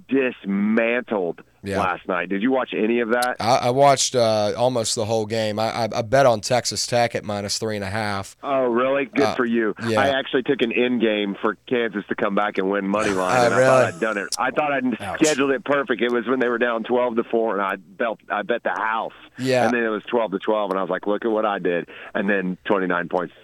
dismantled 0.09 1.41
Yeah. 1.63 1.79
last 1.79 2.09
night. 2.09 2.29
Did 2.31 2.43
you 2.43 2.51
watch 2.51 2.71
any 2.75 3.01
of 3.01 3.11
that? 3.11 3.37
I, 3.39 3.57
I 3.57 3.71
watched 3.71 4.15
uh, 4.17 4.55
almost 4.57 4.95
the 4.95 5.05
whole 5.05 5.27
game. 5.27 5.59
I, 5.59 5.71
I, 5.85 5.89
I 5.97 6.03
bet 6.03 6.25
on 6.25 6.41
Texas 6.41 6.87
Tech 6.87 7.15
at 7.15 7.23
minus 7.23 7.59
three 7.59 7.77
and 7.77 7.85
a 7.85 7.91
half. 7.91 8.35
Oh, 8.43 8.65
really? 8.65 9.05
Good 9.05 9.25
Uh, 9.27 9.35
for 9.35 9.45
you. 9.45 9.75
yeah. 9.87 10.01
I 10.01 10.19
actually 10.19 10.43
took 10.45 10.63
an 10.63 10.73
end 10.73 11.03
game 11.03 11.37
for 11.43 11.57
Kansas 11.69 12.03
to 12.09 12.15
come 12.15 12.35
back 12.35 12.57
and 12.57 12.71
win 12.71 12.89
money 12.89 13.11
line. 13.11 13.37
Oh, 13.37 13.45
and 13.45 13.55
I 13.55 13.59
really? 13.59 13.69
thought 13.69 13.85
I'd 13.95 14.01
done 14.01 14.19
it. 14.19 14.29
I 14.39 14.51
thought 14.53 14.73
I'd 14.73 15.01
Ouch. 15.03 15.19
scheduled 15.23 15.51
it 15.51 15.63
perfect. 15.65 16.01
It 16.01 16.11
was 16.11 16.27
when 16.27 16.41
they 16.41 16.49
were 16.49 16.59
down 16.59 16.83
twelve 16.85 17.17
to 17.17 17.25
four, 17.25 17.53
and 17.59 17.63
I 17.63 17.77
bet 17.77 18.17
I 18.31 18.41
bet 18.43 18.63
the 18.63 18.71
house. 18.71 19.13
Yeah. 19.39 19.67
And 19.67 19.75
then 19.75 19.85
it 19.85 19.89
was 19.91 20.03
twelve 20.05 20.31
to 20.33 20.39
twelve, 20.39 20.71
and 20.71 20.79
I 20.79 20.83
was 20.83 20.91
like, 20.91 21.07
look 21.07 21.25
at 21.27 21.31
what 21.31 21.45
I 21.45 21.59
did. 21.59 21.89
And 22.15 22.29
then 22.31 22.57
twenty 22.65 22.87
nine 22.87 23.09
points 23.11 23.35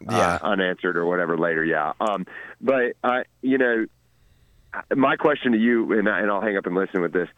Yeah. 0.00 0.36
uh, 0.36 0.38
unanswered 0.46 0.96
or 0.96 1.04
whatever 1.04 1.36
later. 1.36 1.62
Yeah. 1.62 1.92
Um, 2.00 2.26
but 2.60 2.94
I, 3.04 3.24
you 3.42 3.58
know, 3.58 3.84
my 4.94 5.16
question 5.16 5.52
to 5.52 5.58
you, 5.58 5.92
and, 5.98 6.08
I, 6.08 6.20
and 6.20 6.30
I'll 6.30 6.40
hang 6.40 6.56
up 6.56 6.66
and 6.66 6.74
listen 6.74 7.00
with 7.02 7.12
this. 7.12 7.28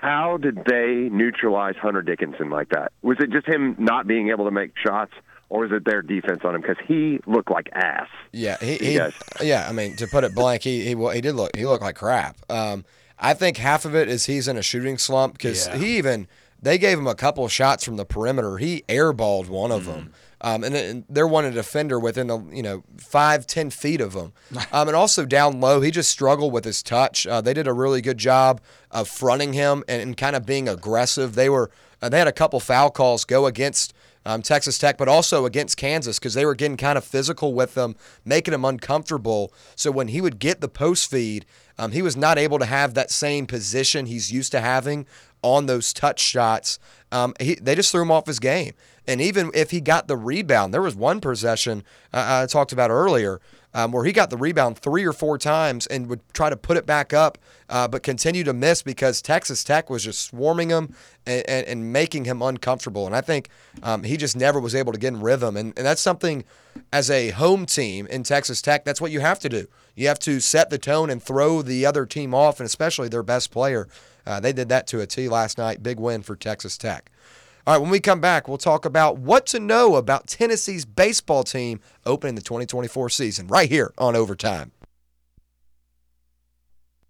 How 0.00 0.36
did 0.36 0.64
they 0.66 1.08
neutralize 1.10 1.74
Hunter 1.80 2.02
Dickinson 2.02 2.50
like 2.50 2.68
that? 2.70 2.92
Was 3.02 3.16
it 3.20 3.30
just 3.30 3.46
him 3.46 3.74
not 3.78 4.06
being 4.06 4.30
able 4.30 4.44
to 4.44 4.50
make 4.50 4.72
shots, 4.76 5.12
or 5.48 5.60
was 5.62 5.72
it 5.72 5.84
their 5.84 6.02
defense 6.02 6.40
on 6.44 6.54
him? 6.54 6.60
Because 6.60 6.76
he 6.86 7.20
looked 7.26 7.50
like 7.50 7.68
ass. 7.72 8.08
Yeah, 8.32 8.56
he, 8.60 8.76
He 8.76 8.92
he 8.98 9.00
yeah. 9.48 9.66
I 9.68 9.72
mean, 9.72 9.96
to 9.96 10.06
put 10.06 10.24
it 10.24 10.34
blank, 10.34 10.62
he 10.62 10.84
he 10.84 10.94
wa- 10.94 11.10
he 11.10 11.20
did 11.20 11.34
look 11.34 11.56
he 11.56 11.64
looked 11.66 11.82
like 11.82 11.96
crap. 11.96 12.36
Um, 12.50 12.84
I 13.18 13.34
think 13.34 13.56
half 13.56 13.84
of 13.84 13.94
it 13.96 14.08
is 14.08 14.26
he's 14.26 14.46
in 14.48 14.56
a 14.56 14.62
shooting 14.62 14.98
slump 14.98 15.34
because 15.34 15.66
Yeah. 15.66 15.76
he 15.76 15.98
even 15.98 16.28
they 16.62 16.78
gave 16.78 16.98
him 16.98 17.06
a 17.06 17.14
couple 17.14 17.44
of 17.44 17.52
shots 17.52 17.84
from 17.84 17.96
the 17.96 18.04
perimeter. 18.04 18.58
He 18.58 18.84
airballed 18.88 19.48
one 19.48 19.70
of 19.72 19.84
them. 19.86 20.12
Um, 20.40 20.62
and, 20.62 20.74
then 20.74 21.04
they're 21.08 21.26
wanting 21.26 21.52
a 21.52 21.54
defender 21.54 21.98
within 21.98 22.28
the 22.28 22.38
you 22.52 22.62
know 22.62 22.84
five 22.96 23.46
ten 23.46 23.70
feet 23.70 24.00
of 24.00 24.14
him, 24.14 24.32
um, 24.72 24.88
and 24.88 24.96
also 24.96 25.24
down 25.24 25.60
low 25.60 25.80
he 25.80 25.90
just 25.90 26.10
struggled 26.10 26.52
with 26.52 26.64
his 26.64 26.82
touch. 26.82 27.26
Uh, 27.26 27.40
they 27.40 27.54
did 27.54 27.66
a 27.66 27.72
really 27.72 28.00
good 28.00 28.18
job 28.18 28.60
of 28.90 29.08
fronting 29.08 29.52
him 29.52 29.82
and, 29.88 30.00
and 30.00 30.16
kind 30.16 30.36
of 30.36 30.46
being 30.46 30.68
aggressive. 30.68 31.34
They 31.34 31.48
were 31.48 31.70
uh, 32.00 32.08
they 32.08 32.18
had 32.18 32.28
a 32.28 32.32
couple 32.32 32.60
foul 32.60 32.90
calls 32.90 33.24
go 33.24 33.46
against 33.46 33.92
um, 34.24 34.42
Texas 34.42 34.78
Tech, 34.78 34.98
but 34.98 35.08
also 35.08 35.46
against 35.46 35.76
Kansas 35.76 36.18
because 36.18 36.34
they 36.34 36.44
were 36.44 36.54
getting 36.54 36.76
kind 36.76 36.98
of 36.98 37.04
physical 37.04 37.54
with 37.54 37.74
them, 37.74 37.96
making 38.24 38.52
him 38.52 38.64
uncomfortable. 38.64 39.52
So 39.74 39.90
when 39.90 40.08
he 40.08 40.20
would 40.20 40.38
get 40.38 40.60
the 40.60 40.68
post 40.68 41.10
feed, 41.10 41.46
um, 41.78 41.92
he 41.92 42.02
was 42.02 42.16
not 42.16 42.38
able 42.38 42.58
to 42.58 42.66
have 42.66 42.94
that 42.94 43.10
same 43.10 43.46
position 43.46 44.06
he's 44.06 44.30
used 44.30 44.52
to 44.52 44.60
having 44.60 45.06
on 45.42 45.66
those 45.66 45.92
touch 45.92 46.20
shots. 46.20 46.78
Um, 47.10 47.34
he, 47.40 47.54
they 47.54 47.74
just 47.74 47.90
threw 47.90 48.02
him 48.02 48.10
off 48.10 48.26
his 48.26 48.38
game. 48.38 48.74
And 49.08 49.22
even 49.22 49.50
if 49.54 49.70
he 49.70 49.80
got 49.80 50.06
the 50.06 50.18
rebound, 50.18 50.72
there 50.72 50.82
was 50.82 50.94
one 50.94 51.20
possession 51.20 51.82
uh, 52.12 52.42
I 52.42 52.46
talked 52.46 52.72
about 52.72 52.90
earlier 52.90 53.40
um, 53.72 53.90
where 53.90 54.04
he 54.04 54.12
got 54.12 54.28
the 54.28 54.36
rebound 54.36 54.78
three 54.78 55.04
or 55.04 55.14
four 55.14 55.38
times 55.38 55.86
and 55.86 56.08
would 56.08 56.20
try 56.34 56.50
to 56.50 56.56
put 56.56 56.76
it 56.76 56.84
back 56.84 57.14
up, 57.14 57.38
uh, 57.70 57.88
but 57.88 58.02
continue 58.02 58.44
to 58.44 58.52
miss 58.52 58.82
because 58.82 59.22
Texas 59.22 59.64
Tech 59.64 59.88
was 59.88 60.04
just 60.04 60.20
swarming 60.20 60.68
him 60.68 60.94
and, 61.26 61.42
and, 61.48 61.66
and 61.66 61.92
making 61.92 62.26
him 62.26 62.42
uncomfortable. 62.42 63.06
And 63.06 63.16
I 63.16 63.22
think 63.22 63.48
um, 63.82 64.02
he 64.02 64.18
just 64.18 64.36
never 64.36 64.60
was 64.60 64.74
able 64.74 64.92
to 64.92 64.98
get 64.98 65.08
in 65.08 65.20
rhythm. 65.20 65.56
And, 65.56 65.72
and 65.76 65.86
that's 65.86 66.02
something 66.02 66.44
as 66.92 67.10
a 67.10 67.30
home 67.30 67.64
team 67.64 68.06
in 68.08 68.24
Texas 68.24 68.60
Tech, 68.60 68.84
that's 68.84 69.00
what 69.00 69.10
you 69.10 69.20
have 69.20 69.38
to 69.40 69.48
do. 69.48 69.68
You 69.94 70.08
have 70.08 70.18
to 70.20 70.38
set 70.38 70.68
the 70.68 70.78
tone 70.78 71.08
and 71.08 71.22
throw 71.22 71.62
the 71.62 71.86
other 71.86 72.04
team 72.06 72.34
off, 72.34 72.60
and 72.60 72.66
especially 72.66 73.08
their 73.08 73.22
best 73.22 73.50
player. 73.50 73.88
Uh, 74.26 74.38
they 74.38 74.52
did 74.52 74.68
that 74.68 74.86
to 74.88 75.00
a 75.00 75.06
T 75.06 75.28
last 75.28 75.56
night. 75.56 75.82
Big 75.82 75.98
win 75.98 76.22
for 76.22 76.36
Texas 76.36 76.76
Tech. 76.76 77.10
All 77.68 77.74
right, 77.74 77.82
when 77.82 77.90
we 77.90 78.00
come 78.00 78.22
back, 78.22 78.48
we'll 78.48 78.56
talk 78.56 78.86
about 78.86 79.18
what 79.18 79.44
to 79.48 79.60
know 79.60 79.96
about 79.96 80.26
Tennessee's 80.26 80.86
baseball 80.86 81.44
team 81.44 81.80
opening 82.06 82.34
the 82.34 82.40
2024 82.40 83.10
season 83.10 83.46
right 83.46 83.68
here 83.68 83.92
on 83.98 84.16
Overtime. 84.16 84.72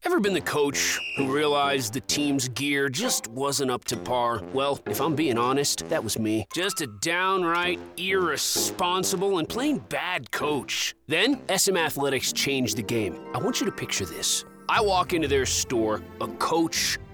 Ever 0.02 0.18
been 0.18 0.34
the 0.34 0.40
coach 0.40 0.98
who 1.16 1.32
realized 1.32 1.92
the 1.92 2.00
team's 2.00 2.48
gear 2.48 2.88
just 2.88 3.28
wasn't 3.28 3.70
up 3.70 3.84
to 3.84 3.96
par? 3.96 4.42
Well, 4.52 4.80
if 4.86 5.00
I'm 5.00 5.14
being 5.14 5.38
honest, 5.38 5.88
that 5.90 6.02
was 6.02 6.18
me. 6.18 6.44
Just 6.52 6.80
a 6.80 6.88
downright 6.88 7.78
irresponsible 7.96 9.38
and 9.38 9.48
plain 9.48 9.78
bad 9.78 10.32
coach. 10.32 10.92
Then, 11.06 11.40
SM 11.56 11.76
Athletics 11.76 12.32
changed 12.32 12.78
the 12.78 12.82
game. 12.82 13.16
I 13.32 13.38
want 13.38 13.60
you 13.60 13.66
to 13.66 13.72
picture 13.72 14.06
this. 14.06 14.44
I 14.68 14.80
walk 14.80 15.12
into 15.12 15.28
their 15.28 15.46
store, 15.46 16.02
a 16.20 16.26
coach 16.26 16.98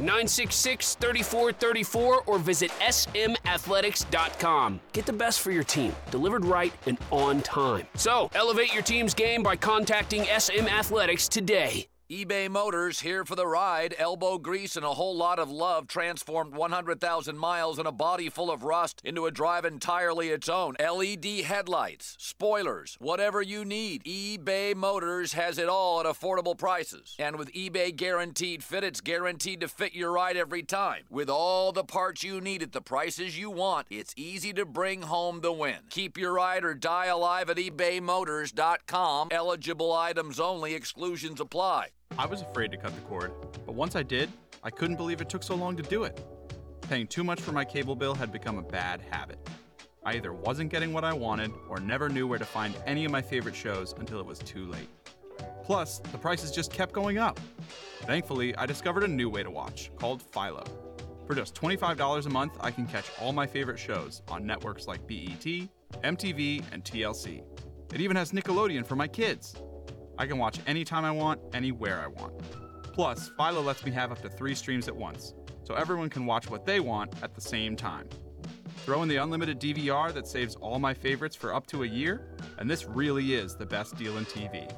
966 0.00 0.96
3434 0.96 2.22
or 2.26 2.38
visit 2.38 2.70
smathletics.com. 2.80 4.80
Get 4.92 5.06
the 5.06 5.12
best 5.12 5.40
for 5.40 5.50
your 5.50 5.64
team, 5.64 5.94
delivered 6.10 6.44
right 6.44 6.72
and 6.86 6.98
on 7.10 7.42
time. 7.42 7.86
So, 7.94 8.30
elevate 8.34 8.72
your 8.72 8.82
team's 8.82 9.14
game 9.14 9.42
by 9.42 9.56
contacting 9.56 10.24
SM 10.24 10.66
Athletics 10.66 11.28
today. 11.28 11.89
eBay 12.10 12.50
Motors 12.50 13.02
here 13.02 13.24
for 13.24 13.36
the 13.36 13.46
ride. 13.46 13.94
Elbow 13.96 14.36
grease 14.36 14.74
and 14.74 14.84
a 14.84 14.94
whole 14.94 15.16
lot 15.16 15.38
of 15.38 15.48
love 15.48 15.86
transformed 15.86 16.52
100,000 16.52 17.38
miles 17.38 17.78
and 17.78 17.86
a 17.86 17.92
body 17.92 18.28
full 18.28 18.50
of 18.50 18.64
rust 18.64 19.00
into 19.04 19.26
a 19.26 19.30
drive 19.30 19.64
entirely 19.64 20.30
its 20.30 20.48
own. 20.48 20.74
LED 20.80 21.24
headlights, 21.44 22.16
spoilers, 22.18 22.96
whatever 22.98 23.40
you 23.40 23.64
need. 23.64 24.02
eBay 24.02 24.74
Motors 24.74 25.34
has 25.34 25.56
it 25.56 25.68
all 25.68 26.00
at 26.00 26.06
affordable 26.06 26.58
prices. 26.58 27.14
And 27.16 27.36
with 27.36 27.52
eBay 27.52 27.94
Guaranteed 27.94 28.64
Fit, 28.64 28.82
it's 28.82 29.00
guaranteed 29.00 29.60
to 29.60 29.68
fit 29.68 29.94
your 29.94 30.10
ride 30.10 30.36
every 30.36 30.64
time. 30.64 31.04
With 31.10 31.30
all 31.30 31.70
the 31.70 31.84
parts 31.84 32.24
you 32.24 32.40
need 32.40 32.64
at 32.64 32.72
the 32.72 32.80
prices 32.80 33.38
you 33.38 33.52
want, 33.52 33.86
it's 33.88 34.14
easy 34.16 34.52
to 34.54 34.66
bring 34.66 35.02
home 35.02 35.42
the 35.42 35.52
win. 35.52 35.78
Keep 35.90 36.18
your 36.18 36.32
ride 36.32 36.64
or 36.64 36.74
die 36.74 37.06
alive 37.06 37.48
at 37.50 37.56
ebaymotors.com. 37.56 39.28
Eligible 39.30 39.92
items 39.92 40.40
only, 40.40 40.74
exclusions 40.74 41.40
apply. 41.40 41.90
I 42.20 42.26
was 42.26 42.42
afraid 42.42 42.70
to 42.72 42.76
cut 42.76 42.94
the 42.94 43.00
cord, 43.00 43.32
but 43.64 43.74
once 43.74 43.96
I 43.96 44.02
did, 44.02 44.28
I 44.62 44.68
couldn't 44.68 44.96
believe 44.96 45.22
it 45.22 45.30
took 45.30 45.42
so 45.42 45.54
long 45.54 45.74
to 45.78 45.82
do 45.82 46.04
it. 46.04 46.22
Paying 46.82 47.06
too 47.06 47.24
much 47.24 47.40
for 47.40 47.52
my 47.52 47.64
cable 47.64 47.96
bill 47.96 48.14
had 48.14 48.30
become 48.30 48.58
a 48.58 48.62
bad 48.62 49.00
habit. 49.10 49.38
I 50.04 50.16
either 50.16 50.34
wasn't 50.34 50.70
getting 50.70 50.92
what 50.92 51.02
I 51.02 51.14
wanted 51.14 51.50
or 51.70 51.80
never 51.80 52.10
knew 52.10 52.26
where 52.26 52.38
to 52.38 52.44
find 52.44 52.74
any 52.84 53.06
of 53.06 53.10
my 53.10 53.22
favorite 53.22 53.56
shows 53.56 53.94
until 53.98 54.20
it 54.20 54.26
was 54.26 54.38
too 54.38 54.66
late. 54.66 54.90
Plus, 55.64 56.00
the 56.12 56.18
prices 56.18 56.50
just 56.50 56.70
kept 56.70 56.92
going 56.92 57.16
up. 57.16 57.40
Thankfully, 58.02 58.54
I 58.54 58.66
discovered 58.66 59.04
a 59.04 59.08
new 59.08 59.30
way 59.30 59.42
to 59.42 59.50
watch 59.50 59.90
called 59.96 60.20
Philo. 60.20 60.64
For 61.26 61.34
just 61.34 61.54
$25 61.54 62.26
a 62.26 62.28
month, 62.28 62.52
I 62.60 62.70
can 62.70 62.86
catch 62.86 63.06
all 63.18 63.32
my 63.32 63.46
favorite 63.46 63.78
shows 63.78 64.20
on 64.28 64.44
networks 64.44 64.86
like 64.86 65.06
BET, 65.06 65.46
MTV, 66.04 66.64
and 66.70 66.84
TLC. 66.84 67.42
It 67.94 68.02
even 68.02 68.18
has 68.18 68.32
Nickelodeon 68.32 68.84
for 68.84 68.94
my 68.94 69.08
kids. 69.08 69.54
I 70.20 70.26
can 70.26 70.36
watch 70.36 70.60
anytime 70.66 71.06
I 71.06 71.10
want, 71.10 71.40
anywhere 71.54 71.98
I 71.98 72.06
want. 72.06 72.34
Plus, 72.92 73.30
Philo 73.38 73.62
lets 73.62 73.86
me 73.86 73.90
have 73.92 74.12
up 74.12 74.20
to 74.20 74.28
three 74.28 74.54
streams 74.54 74.86
at 74.86 74.94
once, 74.94 75.32
so 75.64 75.72
everyone 75.72 76.10
can 76.10 76.26
watch 76.26 76.50
what 76.50 76.66
they 76.66 76.78
want 76.78 77.14
at 77.22 77.34
the 77.34 77.40
same 77.40 77.74
time. 77.74 78.06
Throw 78.84 79.02
in 79.02 79.08
the 79.08 79.16
unlimited 79.16 79.58
DVR 79.58 80.12
that 80.12 80.28
saves 80.28 80.56
all 80.56 80.78
my 80.78 80.92
favorites 80.92 81.34
for 81.34 81.54
up 81.54 81.66
to 81.68 81.84
a 81.84 81.86
year, 81.86 82.36
and 82.58 82.68
this 82.68 82.84
really 82.84 83.32
is 83.32 83.56
the 83.56 83.64
best 83.64 83.96
deal 83.96 84.18
in 84.18 84.26
TV. 84.26 84.70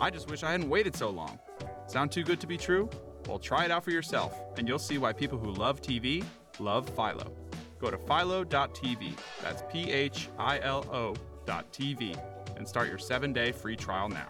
I 0.00 0.08
just 0.08 0.30
wish 0.30 0.42
I 0.42 0.52
hadn't 0.52 0.70
waited 0.70 0.96
so 0.96 1.10
long. 1.10 1.38
Sound 1.86 2.10
too 2.10 2.24
good 2.24 2.40
to 2.40 2.46
be 2.46 2.56
true? 2.56 2.88
Well, 3.28 3.38
try 3.38 3.66
it 3.66 3.70
out 3.70 3.84
for 3.84 3.90
yourself, 3.90 4.34
and 4.56 4.66
you'll 4.66 4.78
see 4.78 4.96
why 4.96 5.12
people 5.12 5.36
who 5.36 5.50
love 5.50 5.82
TV 5.82 6.24
love 6.58 6.88
Philo. 6.88 7.30
Go 7.78 7.90
to 7.90 7.98
philo.tv, 7.98 9.12
that's 9.42 9.62
P 9.70 9.92
H 9.92 10.30
I 10.38 10.58
L 10.60 10.86
O.tv, 10.90 12.18
and 12.60 12.68
start 12.68 12.88
your 12.88 12.98
seven 12.98 13.32
day 13.32 13.50
free 13.52 13.74
trial 13.74 14.10
now. 14.10 14.28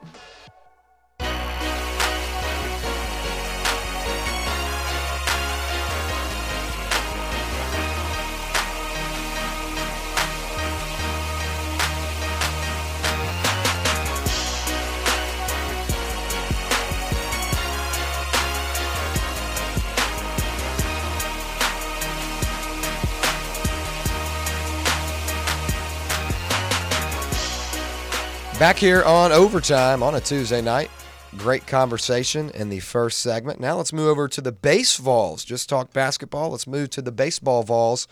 Back 28.60 28.76
here 28.76 29.02
on 29.04 29.32
overtime 29.32 30.02
on 30.02 30.16
a 30.16 30.20
Tuesday 30.20 30.60
night. 30.60 30.90
Great 31.38 31.66
conversation 31.66 32.50
in 32.50 32.68
the 32.68 32.80
first 32.80 33.20
segment. 33.20 33.58
Now 33.58 33.78
let's 33.78 33.90
move 33.90 34.08
over 34.08 34.28
to 34.28 34.40
the 34.42 34.52
base 34.52 34.98
Vols. 34.98 35.46
Just 35.46 35.66
talk 35.66 35.94
basketball. 35.94 36.50
Let's 36.50 36.66
move 36.66 36.90
to 36.90 37.00
the 37.00 37.10
baseball 37.10 37.62
Vols. 37.62 38.06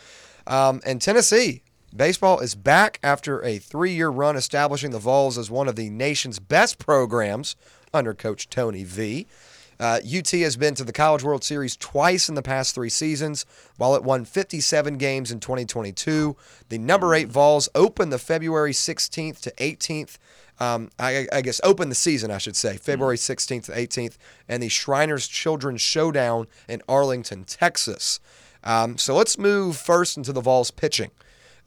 Um, 0.47 0.81
and 0.87 1.03
Tennessee, 1.03 1.61
baseball 1.95 2.41
is 2.41 2.55
back 2.55 2.99
after 3.03 3.45
a 3.45 3.59
three 3.59 3.93
year 3.93 4.09
run 4.09 4.37
establishing 4.37 4.91
the 4.91 4.99
Vols 4.99 5.37
as 5.37 5.51
one 5.51 5.69
of 5.69 5.77
the 5.77 5.91
nation's 5.91 6.39
best 6.39 6.79
programs 6.79 7.55
under 7.93 8.15
Coach 8.15 8.49
Tony 8.49 8.85
V. 8.85 9.27
Uh, 9.81 10.01
UT 10.05 10.29
has 10.31 10.57
been 10.57 10.75
to 10.75 10.85
the 10.85 10.93
College 10.93 11.23
World 11.23 11.45
Series 11.45 11.77
twice 11.77 12.29
in 12.29 12.35
the 12.35 12.43
past 12.43 12.75
three 12.75 12.89
seasons, 12.89 13.47
while 13.77 13.95
it 13.95 14.03
won 14.03 14.25
57 14.25 14.97
games 14.99 15.31
in 15.31 15.41
2022. 15.41 16.37
The 16.69 16.79
number 16.79 17.15
eight 17.15 17.29
Vols 17.29 17.69
opened 17.75 18.13
the 18.13 18.19
February 18.19 18.73
16th 18.73 19.41
to 19.43 19.53
18th. 19.53 20.19
Um, 20.61 20.91
I, 20.99 21.29
I 21.33 21.43
guess 21.43 21.61
open 21.63 21.89
the 21.89 21.95
season, 21.95 22.31
I 22.33 22.39
should 22.39 22.57
say, 22.57 22.77
February 22.77 23.17
16th 23.17 23.67
to 23.67 23.73
18th, 23.73 24.17
and 24.49 24.63
the 24.63 24.69
Shriners 24.69 25.29
Children's 25.29 25.81
Showdown 25.81 26.49
in 26.69 26.83
Arlington, 26.89 27.45
Texas. 27.45 28.19
Um, 28.65 28.99
so 28.99 29.15
let's 29.15 29.39
move 29.39 29.77
first 29.77 30.17
into 30.17 30.33
the 30.33 30.41
Vols 30.41 30.73
pitching. 30.73 31.13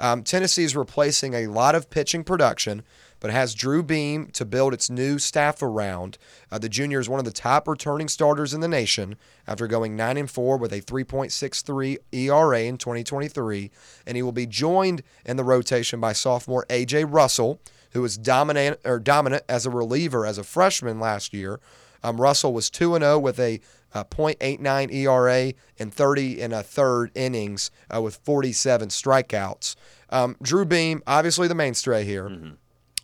Um, 0.02 0.24
Tennessee 0.24 0.64
is 0.64 0.76
replacing 0.76 1.34
a 1.34 1.48
lot 1.48 1.76
of 1.76 1.90
pitching 1.90 2.24
production, 2.24 2.84
but 3.22 3.32
has 3.32 3.56
Drew 3.56 3.82
Beam 3.82 4.28
to 4.34 4.44
build 4.44 4.74
its 4.74 4.90
new 4.90 5.18
staff 5.18 5.62
around. 5.62 6.18
Uh, 6.52 6.58
the 6.58 6.68
junior 6.68 7.00
is 7.00 7.08
one 7.08 7.20
of 7.20 7.26
the 7.26 7.32
top 7.32 7.68
returning 7.68 8.10
starters 8.10 8.54
in 8.54 8.60
the 8.60 8.68
nation 8.68 9.16
after 9.48 9.68
going 9.68 9.96
9 9.96 10.18
and 10.18 10.30
4 10.30 10.58
with 10.58 10.74
a 10.74 10.82
3.63 10.82 11.98
ERA 12.12 12.62
in 12.64 12.78
2023, 12.78 13.72
and 14.06 14.18
he 14.18 14.24
will 14.24 14.34
be 14.34 14.48
joined 14.48 15.04
in 15.24 15.38
the 15.38 15.44
rotation 15.44 16.02
by 16.02 16.12
sophomore 16.12 16.66
AJ 16.70 17.06
Russell, 17.08 17.62
who 17.92 18.02
was 18.02 18.18
dominant 18.18 18.80
or 18.84 19.00
dominant 19.00 19.44
as 19.48 19.66
a 19.66 19.70
reliever 19.70 20.26
as 20.26 20.38
a 20.38 20.44
freshman 20.44 21.00
last 21.00 21.34
year. 21.34 21.60
Um, 22.04 22.20
Russell 22.20 22.54
was 22.54 22.72
2 22.72 22.98
0 22.98 23.20
with 23.20 23.40
a 23.40 23.62
uh, 23.94 24.04
0.89 24.06 24.92
ERA 24.94 25.54
and 25.78 25.94
30 25.94 26.42
and 26.42 26.54
a 26.54 26.64
third 26.64 27.12
innings 27.14 27.70
uh, 27.94 28.02
with 28.02 28.16
47 28.24 28.90
strikeouts. 28.90 29.76
Um, 30.10 30.38
Drew 30.42 30.66
Beam, 30.66 31.04
obviously 31.06 31.48
the 31.48 31.56
mainstay 31.56 32.04
here. 32.04 32.56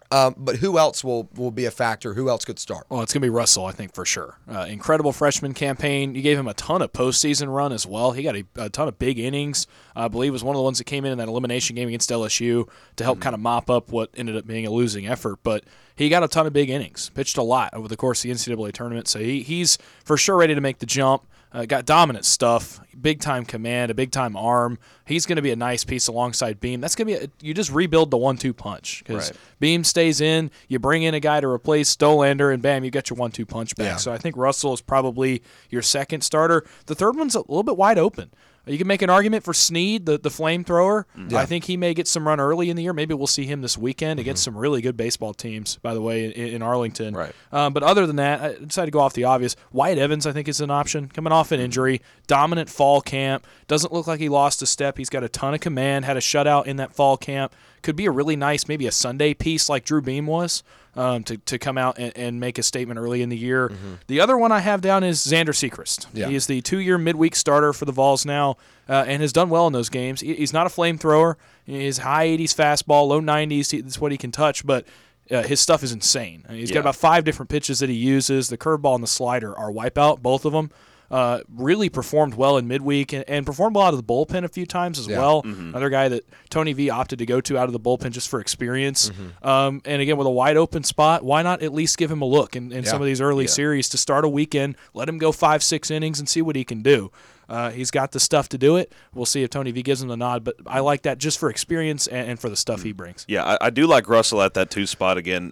Um, 0.10 0.36
but 0.38 0.58
who 0.58 0.78
else 0.78 1.04
will, 1.04 1.30
will 1.36 1.52
be 1.52 1.66
a 1.66 1.72
factor? 1.72 2.14
Who 2.14 2.30
else 2.30 2.46
could 2.46 2.60
start? 2.60 2.86
Well, 2.90 3.02
it's 3.02 3.14
going 3.14 3.22
to 3.22 3.26
be 3.26 3.30
Russell, 3.30 3.66
I 3.66 3.74
think, 3.74 3.94
for 3.94 4.06
sure. 4.06 4.38
Uh, 4.50 4.66
incredible 4.70 5.12
freshman 5.12 5.54
campaign. 5.54 6.16
You 6.16 6.22
gave 6.22 6.38
him 6.38 6.48
a 6.48 6.54
ton 6.54 6.82
of 6.82 6.94
postseason 6.94 7.54
run 7.54 7.74
as 7.74 7.86
well. 7.86 8.14
He 8.14 8.24
got 8.24 8.36
a, 8.36 8.46
a 8.56 8.70
ton 8.70 8.88
of 8.88 8.98
big 8.98 9.20
innings. 9.20 9.68
I 9.96 10.08
believe 10.08 10.32
was 10.32 10.44
one 10.44 10.56
of 10.56 10.60
the 10.60 10.64
ones 10.64 10.78
that 10.78 10.86
came 10.86 11.04
in 11.04 11.12
in 11.12 11.18
that 11.18 11.28
elimination 11.28 11.76
game 11.76 11.90
against 11.90 12.10
LSU 12.10 12.70
to 12.96 13.04
help 13.04 13.20
kind 13.20 13.34
of 13.34 13.42
mop 13.42 13.70
up 13.70 13.92
what 13.92 14.10
ended 14.16 14.38
up 14.38 14.48
being 14.48 14.66
a 14.66 14.72
losing 14.72 15.08
effort. 15.08 15.40
But 15.44 15.66
he 15.96 16.08
got 16.08 16.24
a 16.24 16.28
ton 16.28 16.48
of 16.48 16.54
big 16.54 16.70
innings, 16.70 17.10
pitched 17.10 17.38
a 17.38 17.44
lot 17.44 17.74
over 17.74 17.88
the 17.88 17.98
course 17.98 18.24
of 18.24 18.30
the 18.30 18.36
NCAA 18.36 18.72
tournament. 18.72 19.08
So 19.10 19.20
he, 19.20 19.44
he's 19.44 19.78
for 20.06 20.16
sure 20.16 20.38
ready 20.38 20.56
to 20.56 20.62
make 20.62 20.80
the 20.80 20.86
jump. 20.86 21.28
Uh, 21.54 21.66
got 21.66 21.86
dominant 21.86 22.26
stuff, 22.26 22.80
big 23.00 23.22
time 23.22 23.46
command, 23.46 23.90
a 23.90 23.94
big 23.94 24.12
time 24.12 24.36
arm. 24.36 24.78
He's 25.06 25.26
going 25.26 25.38
to 25.38 25.42
be 25.42 25.52
a 25.52 25.56
nice 25.56 25.86
piece 25.86 26.08
alongside 26.08 26.60
Beam. 26.60 26.82
That's 26.82 26.94
going 26.94 27.08
to 27.08 27.20
be 27.20 27.26
a, 27.26 27.30
you 27.42 27.54
just 27.54 27.72
rebuild 27.72 28.12
the 28.12 28.18
one 28.18 28.36
two 28.38 28.54
punch 28.54 29.02
because 29.06 29.32
Right. 29.32 29.40
Beam 29.60 29.84
stays 29.86 30.20
in. 30.20 30.52
You 30.68 30.78
bring 30.78 31.04
in 31.04 31.14
a 31.14 31.20
guy 31.22 31.40
to 31.40 31.48
replace 31.48 31.96
Dollander, 31.96 32.54
and 32.54 32.62
bam, 32.62 32.84
you 32.84 32.92
got 32.92 33.10
your 33.10 33.18
one 33.18 33.32
two 33.32 33.46
punch 33.46 33.76
back. 33.76 33.86
Yeah. 33.86 33.96
So 33.96 34.12
I 34.12 34.18
think 34.18 34.36
Russell 34.36 34.74
is 34.74 34.82
probably 34.82 35.42
your 35.70 35.82
second 35.82 36.22
starter. 36.22 36.66
The 36.86 36.96
third 36.96 37.16
one's 37.16 37.34
a 37.36 37.40
little 37.40 37.64
bit 37.64 37.78
wide 37.78 37.98
open. 37.98 38.30
You 38.68 38.78
can 38.78 38.88
make 38.88 39.02
an 39.02 39.10
argument 39.10 39.44
for 39.44 39.54
Snead, 39.54 40.06
the, 40.06 40.18
the 40.18 40.30
flamethrower. 40.30 41.06
Yeah. 41.30 41.40
I 41.40 41.46
think 41.46 41.66
he 41.66 41.78
may 41.78 41.94
get 41.94 42.08
some 42.08 42.28
run 42.28 42.40
early 42.40 42.70
in 42.70 42.76
the 42.76 42.84
year. 42.84 42.94
Maybe 42.94 43.14
we'll 43.14 43.28
see 43.28 43.46
him 43.46 43.62
this 43.62 43.78
weekend 43.78 44.20
against 44.20 44.42
Mm-hmm. 44.42 44.54
some 44.56 44.58
really 44.58 44.82
good 44.82 44.96
baseball 44.98 45.34
teams, 45.34 45.78
by 45.78 45.94
the 45.94 46.02
way, 46.02 46.26
in, 46.26 46.32
in 46.32 46.62
Arlington. 46.62 47.14
Right. 47.16 47.34
Um, 47.52 47.74
but 47.74 47.82
other 47.84 48.06
than 48.06 48.18
that, 48.18 48.42
I 48.42 48.54
decided 48.64 48.88
to 48.88 48.92
go 48.92 49.00
off 49.00 49.14
the 49.14 49.24
obvious. 49.24 49.56
Wyatt 49.72 49.98
Evans, 49.98 50.28
I 50.28 50.32
think, 50.32 50.48
is 50.48 50.62
an 50.62 50.70
option. 50.70 51.08
Coming 51.10 51.34
off 51.34 51.52
an 51.52 51.60
injury, 51.60 52.02
dominant 52.28 52.70
fall 52.70 53.02
camp. 53.02 53.46
Doesn't 53.68 53.92
look 53.94 54.06
like 54.08 54.20
he 54.20 54.30
lost 54.30 54.62
a 54.62 54.66
step. 54.66 54.98
He's 54.98 55.10
got 55.10 55.24
a 55.24 55.30
ton 55.30 55.54
of 55.54 55.60
command. 55.60 56.06
Had 56.06 56.18
a 56.18 56.22
shutout 56.22 56.66
in 56.68 56.76
that 56.78 56.94
fall 56.94 57.18
camp. 57.18 57.54
Could 57.88 57.96
be 57.96 58.06
a 58.06 58.12
really 58.12 58.36
nice, 58.36 58.68
maybe 58.68 58.86
a 58.86 58.92
Sunday 58.92 59.34
piece 59.34 59.70
like 59.70 59.86
Drew 59.86 60.02
Beam 60.02 60.28
was. 60.28 60.62
Um, 60.94 61.24
to, 61.26 61.38
to 61.38 61.58
come 61.60 61.78
out 61.78 62.00
and, 62.00 62.12
and 62.18 62.40
make 62.40 62.58
a 62.58 62.64
statement 62.64 63.00
early 63.00 63.22
in 63.22 63.30
the 63.30 63.38
year. 63.38 63.72
The 64.08 64.20
other 64.20 64.36
one 64.36 64.52
I 64.52 64.60
have 64.62 64.82
down 64.82 65.04
is 65.04 65.20
Zander 65.20 65.50
Sechrist. 65.54 66.08
Yeah. 66.12 66.28
He 66.28 66.34
is 66.36 66.48
the 66.48 66.60
two 66.62 66.80
year 66.80 66.98
midweek 66.98 67.36
starter 67.36 67.72
for 67.72 67.86
the 67.86 67.92
Vols 67.92 68.26
now 68.26 68.58
uh, 68.90 69.06
and 69.08 69.22
has 69.22 69.32
done 69.32 69.50
well 69.52 69.68
in 69.68 69.74
those 69.74 69.90
games. 69.90 70.22
He- 70.22 70.34
He's 70.34 70.54
not 70.54 70.66
a 70.66 70.70
flamethrower. 70.72 71.36
His 71.66 72.00
high 72.00 72.26
80s 72.30 72.46
fastball, 72.56 73.08
low 73.08 73.22
90s, 73.22 73.70
he- 73.72 73.82
that's 73.82 74.02
what 74.02 74.12
he 74.12 74.18
can 74.18 74.32
touch, 74.32 74.66
but 74.66 74.86
uh, 75.30 75.44
his 75.44 75.62
stuff 75.62 75.84
is 75.84 75.92
insane. 75.92 76.44
I 76.50 76.54
mean, 76.54 76.62
He's 76.62 76.72
got 76.72 76.80
about 76.80 76.96
five 76.96 77.24
different 77.24 77.50
pitches 77.52 77.78
that 77.80 77.90
he 77.90 77.96
uses. 77.96 78.50
The 78.50 78.58
curveball 78.58 78.96
and 78.96 79.04
the 79.04 79.08
slider 79.08 79.56
are 79.56 79.72
wipeout, 79.72 80.22
both 80.24 80.46
of 80.46 80.52
them. 80.52 80.72
Uh, 81.10 81.40
really 81.56 81.88
performed 81.88 82.34
well 82.34 82.58
in 82.58 82.68
midweek 82.68 83.14
and, 83.14 83.24
and 83.30 83.46
performed 83.46 83.74
well 83.78 83.86
out 83.86 83.94
of 83.94 83.98
the 83.98 84.04
bullpen 84.04 84.44
a 84.44 84.50
few 84.50 84.66
times 84.66 85.00
as 85.00 85.08
Yeah. 85.08 85.20
well. 85.20 85.42
Another 85.46 85.90
guy 85.90 86.10
that 86.10 86.26
Tony 86.50 86.74
V 86.74 86.90
opted 86.90 87.20
to 87.20 87.26
go 87.26 87.40
to 87.40 87.58
out 87.58 87.66
of 87.68 87.72
the 87.72 87.80
bullpen 87.80 88.12
just 88.12 88.28
for 88.28 88.42
experience. 88.42 89.10
Um, 89.42 89.82
and 89.86 90.02
again, 90.02 90.18
with 90.18 90.28
a 90.28 90.32
wide 90.32 90.58
open 90.58 90.84
spot, 90.84 91.24
why 91.24 91.44
not 91.44 91.62
at 91.64 91.74
least 91.74 91.98
give 91.98 92.12
him 92.12 92.22
a 92.22 92.26
look 92.26 92.58
in, 92.58 92.74
in 92.74 92.84
Yeah. 92.84 92.90
some 92.90 93.02
of 93.02 93.06
these 93.06 93.22
early 93.22 93.48
series 93.48 93.88
to 93.90 93.98
start 93.98 94.26
a 94.26 94.30
weekend, 94.30 94.76
let 94.94 95.08
him 95.08 95.18
go 95.18 95.32
five, 95.32 95.64
six 95.64 95.90
innings 95.90 96.20
and 96.20 96.28
see 96.28 96.42
what 96.42 96.58
he 96.58 96.66
can 96.66 96.82
do. 96.82 97.10
Uh, 97.50 97.72
he's 97.72 97.92
got 97.92 98.12
the 98.12 98.20
stuff 98.20 98.50
to 98.50 98.58
do 98.58 98.76
it. 98.76 98.94
We'll 99.14 99.26
see 99.26 99.44
if 99.44 99.50
Tony 99.50 99.72
V 99.72 99.82
gives 99.82 100.02
him 100.02 100.10
the 100.10 100.18
nod, 100.18 100.44
but 100.44 100.56
I 100.66 100.80
like 100.80 101.04
that 101.04 101.18
just 101.18 101.40
for 101.40 101.50
experience 101.50 102.08
and, 102.08 102.32
and 102.32 102.40
for 102.40 102.50
the 102.50 102.56
stuff 102.56 102.84
he 102.84 102.92
brings. 102.92 103.26
Yeah, 103.28 103.44
I, 103.44 103.68
I 103.68 103.70
do 103.70 103.88
like 103.88 104.10
Russell 104.10 104.42
at 104.42 104.54
that 104.56 104.70
two 104.70 104.86
spot 104.86 105.18
again. 105.18 105.52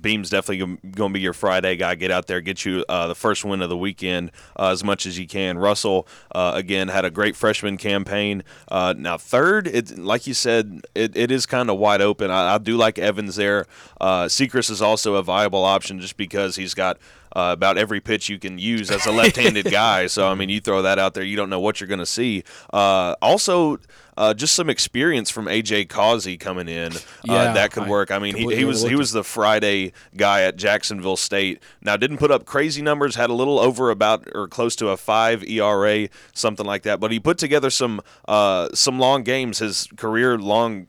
Beam's 0.00 0.28
definitely 0.28 0.78
going 0.90 1.12
to 1.12 1.14
be 1.14 1.20
your 1.20 1.32
Friday 1.32 1.76
guy. 1.76 1.94
Get 1.94 2.10
out 2.10 2.26
there, 2.26 2.42
get 2.42 2.64
you 2.66 2.84
uh, 2.90 3.08
the 3.08 3.14
first 3.14 3.42
win 3.42 3.62
of 3.62 3.70
the 3.70 3.76
weekend 3.76 4.32
uh, 4.58 4.68
as 4.68 4.84
much 4.84 5.06
as 5.06 5.18
you 5.18 5.26
can. 5.26 5.56
Russell 5.56 6.06
uh, 6.34 6.52
again 6.54 6.88
had 6.88 7.06
a 7.06 7.10
great 7.10 7.36
freshman 7.36 7.78
campaign. 7.78 8.44
Uh, 8.68 8.94
now 8.96 9.16
third, 9.16 9.66
it 9.66 9.96
like 9.96 10.26
you 10.26 10.34
said, 10.34 10.82
it, 10.94 11.16
it 11.16 11.30
is 11.30 11.46
kind 11.46 11.70
of 11.70 11.78
wide 11.78 12.02
open. 12.02 12.30
I, 12.30 12.54
I 12.54 12.58
do 12.58 12.76
like 12.76 12.98
Evans 12.98 13.36
there. 13.36 13.64
Uh, 13.98 14.24
Sechrist 14.24 14.70
is 14.70 14.82
also 14.82 15.14
a 15.14 15.22
viable 15.22 15.64
option 15.64 16.00
just 16.00 16.16
because 16.18 16.56
he's 16.56 16.74
got. 16.74 16.98
Uh, 17.34 17.52
about 17.52 17.76
every 17.76 18.00
pitch 18.00 18.28
you 18.28 18.38
can 18.38 18.58
use 18.58 18.90
as 18.90 19.06
a 19.06 19.10
left-handed 19.20 19.70
guy, 19.70 20.06
so 20.06 20.28
I 20.28 20.34
mean, 20.34 20.48
you 20.48 20.60
throw 20.60 20.82
that 20.82 20.98
out 20.98 21.14
there, 21.14 21.24
you 21.24 21.36
don't 21.36 21.50
know 21.50 21.60
what 21.60 21.80
you're 21.80 21.88
going 21.88 21.98
to 21.98 22.06
see. 22.06 22.44
Uh, 22.72 23.14
also, 23.20 23.78
uh, 24.16 24.32
just 24.32 24.54
some 24.54 24.70
experience 24.70 25.30
from 25.30 25.46
AJ 25.46 25.88
Causey 25.88 26.36
coming 26.36 26.68
in, 26.68 26.92
uh, 26.92 26.98
Yeah, 27.24 27.52
that 27.52 27.72
could 27.72 27.88
work. 27.88 28.10
I 28.10 28.18
mean, 28.18 28.36
he, 28.36 28.54
he 28.54 28.64
was 28.64 28.82
he 28.82 28.94
was 28.94 29.12
the 29.12 29.24
Friday 29.24 29.92
guy 30.16 30.42
at 30.42 30.56
Jacksonville 30.56 31.16
State. 31.16 31.60
Now 31.82 31.96
didn't 31.96 32.18
put 32.18 32.30
up 32.30 32.44
crazy 32.44 32.82
numbers, 32.82 33.16
had 33.16 33.30
a 33.30 33.34
little 33.34 33.58
over 33.58 33.90
about 33.90 34.28
or 34.34 34.46
close 34.46 34.76
to 34.76 34.88
a 34.88 34.96
five 34.96 35.42
ERA, 35.42 36.08
something 36.32 36.64
like 36.64 36.82
that. 36.84 37.00
But 37.00 37.10
he 37.10 37.18
put 37.18 37.38
together 37.38 37.70
some 37.70 38.00
uh, 38.28 38.68
some 38.72 38.98
long 38.98 39.24
games. 39.24 39.58
His 39.58 39.88
career 39.96 40.38
long 40.38 40.86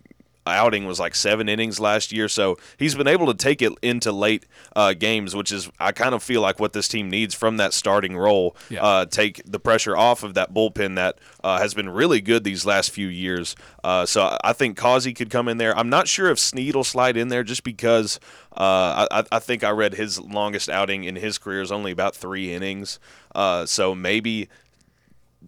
outing 0.53 0.85
was 0.85 0.99
like 0.99 1.15
seven 1.15 1.47
innings 1.47 1.79
last 1.79 2.11
year, 2.11 2.27
so 2.27 2.57
he's 2.77 2.95
been 2.95 3.07
able 3.07 3.27
to 3.27 3.33
take 3.33 3.61
it 3.61 3.73
into 3.81 4.11
late 4.11 4.45
uh, 4.75 4.93
games, 4.93 5.35
which 5.35 5.51
is 5.51 5.69
I 5.79 5.91
kind 5.91 6.13
of 6.15 6.21
feel 6.23 6.41
like 6.41 6.59
what 6.59 6.73
this 6.73 6.87
team 6.87 7.09
needs 7.09 7.33
from 7.35 7.57
that 7.57 7.73
starting 7.73 8.17
role. 8.17 8.55
Yeah. 8.69 8.83
Uh, 8.83 9.05
take 9.05 9.41
the 9.45 9.59
pressure 9.59 9.95
off 9.95 10.23
of 10.23 10.33
that 10.33 10.53
bullpen 10.53 10.95
that 10.95 11.19
uh, 11.43 11.59
has 11.59 11.73
been 11.73 11.89
really 11.89 12.21
good 12.21 12.43
these 12.43 12.65
last 12.65 12.91
few 12.91 13.07
years. 13.07 13.55
Uh, 13.83 14.05
so 14.05 14.37
I- 14.43 14.53
think 14.55 14.77
Causey 14.77 15.13
could 15.13 15.29
come 15.29 15.49
in 15.49 15.57
there. 15.57 15.77
I'm 15.77 15.89
not 15.89 16.07
sure 16.07 16.29
if 16.31 16.39
Snead 16.39 16.75
will 16.75 16.85
slide 16.85 17.17
in 17.17 17.27
there 17.27 17.43
just 17.43 17.63
because 17.65 18.21
uh, 18.55 19.05
I, 19.11 19.23
I 19.33 19.39
think 19.39 19.65
I 19.65 19.71
read 19.71 19.93
his 19.95 20.17
longest 20.19 20.69
outing 20.69 21.03
in 21.03 21.17
his 21.17 21.37
career 21.37 21.61
is 21.61 21.73
only 21.73 21.91
about 21.91 22.15
three 22.15 22.53
innings. 22.53 22.99
Uh, 23.35 23.65
so 23.65 23.93
maybe 23.93 24.47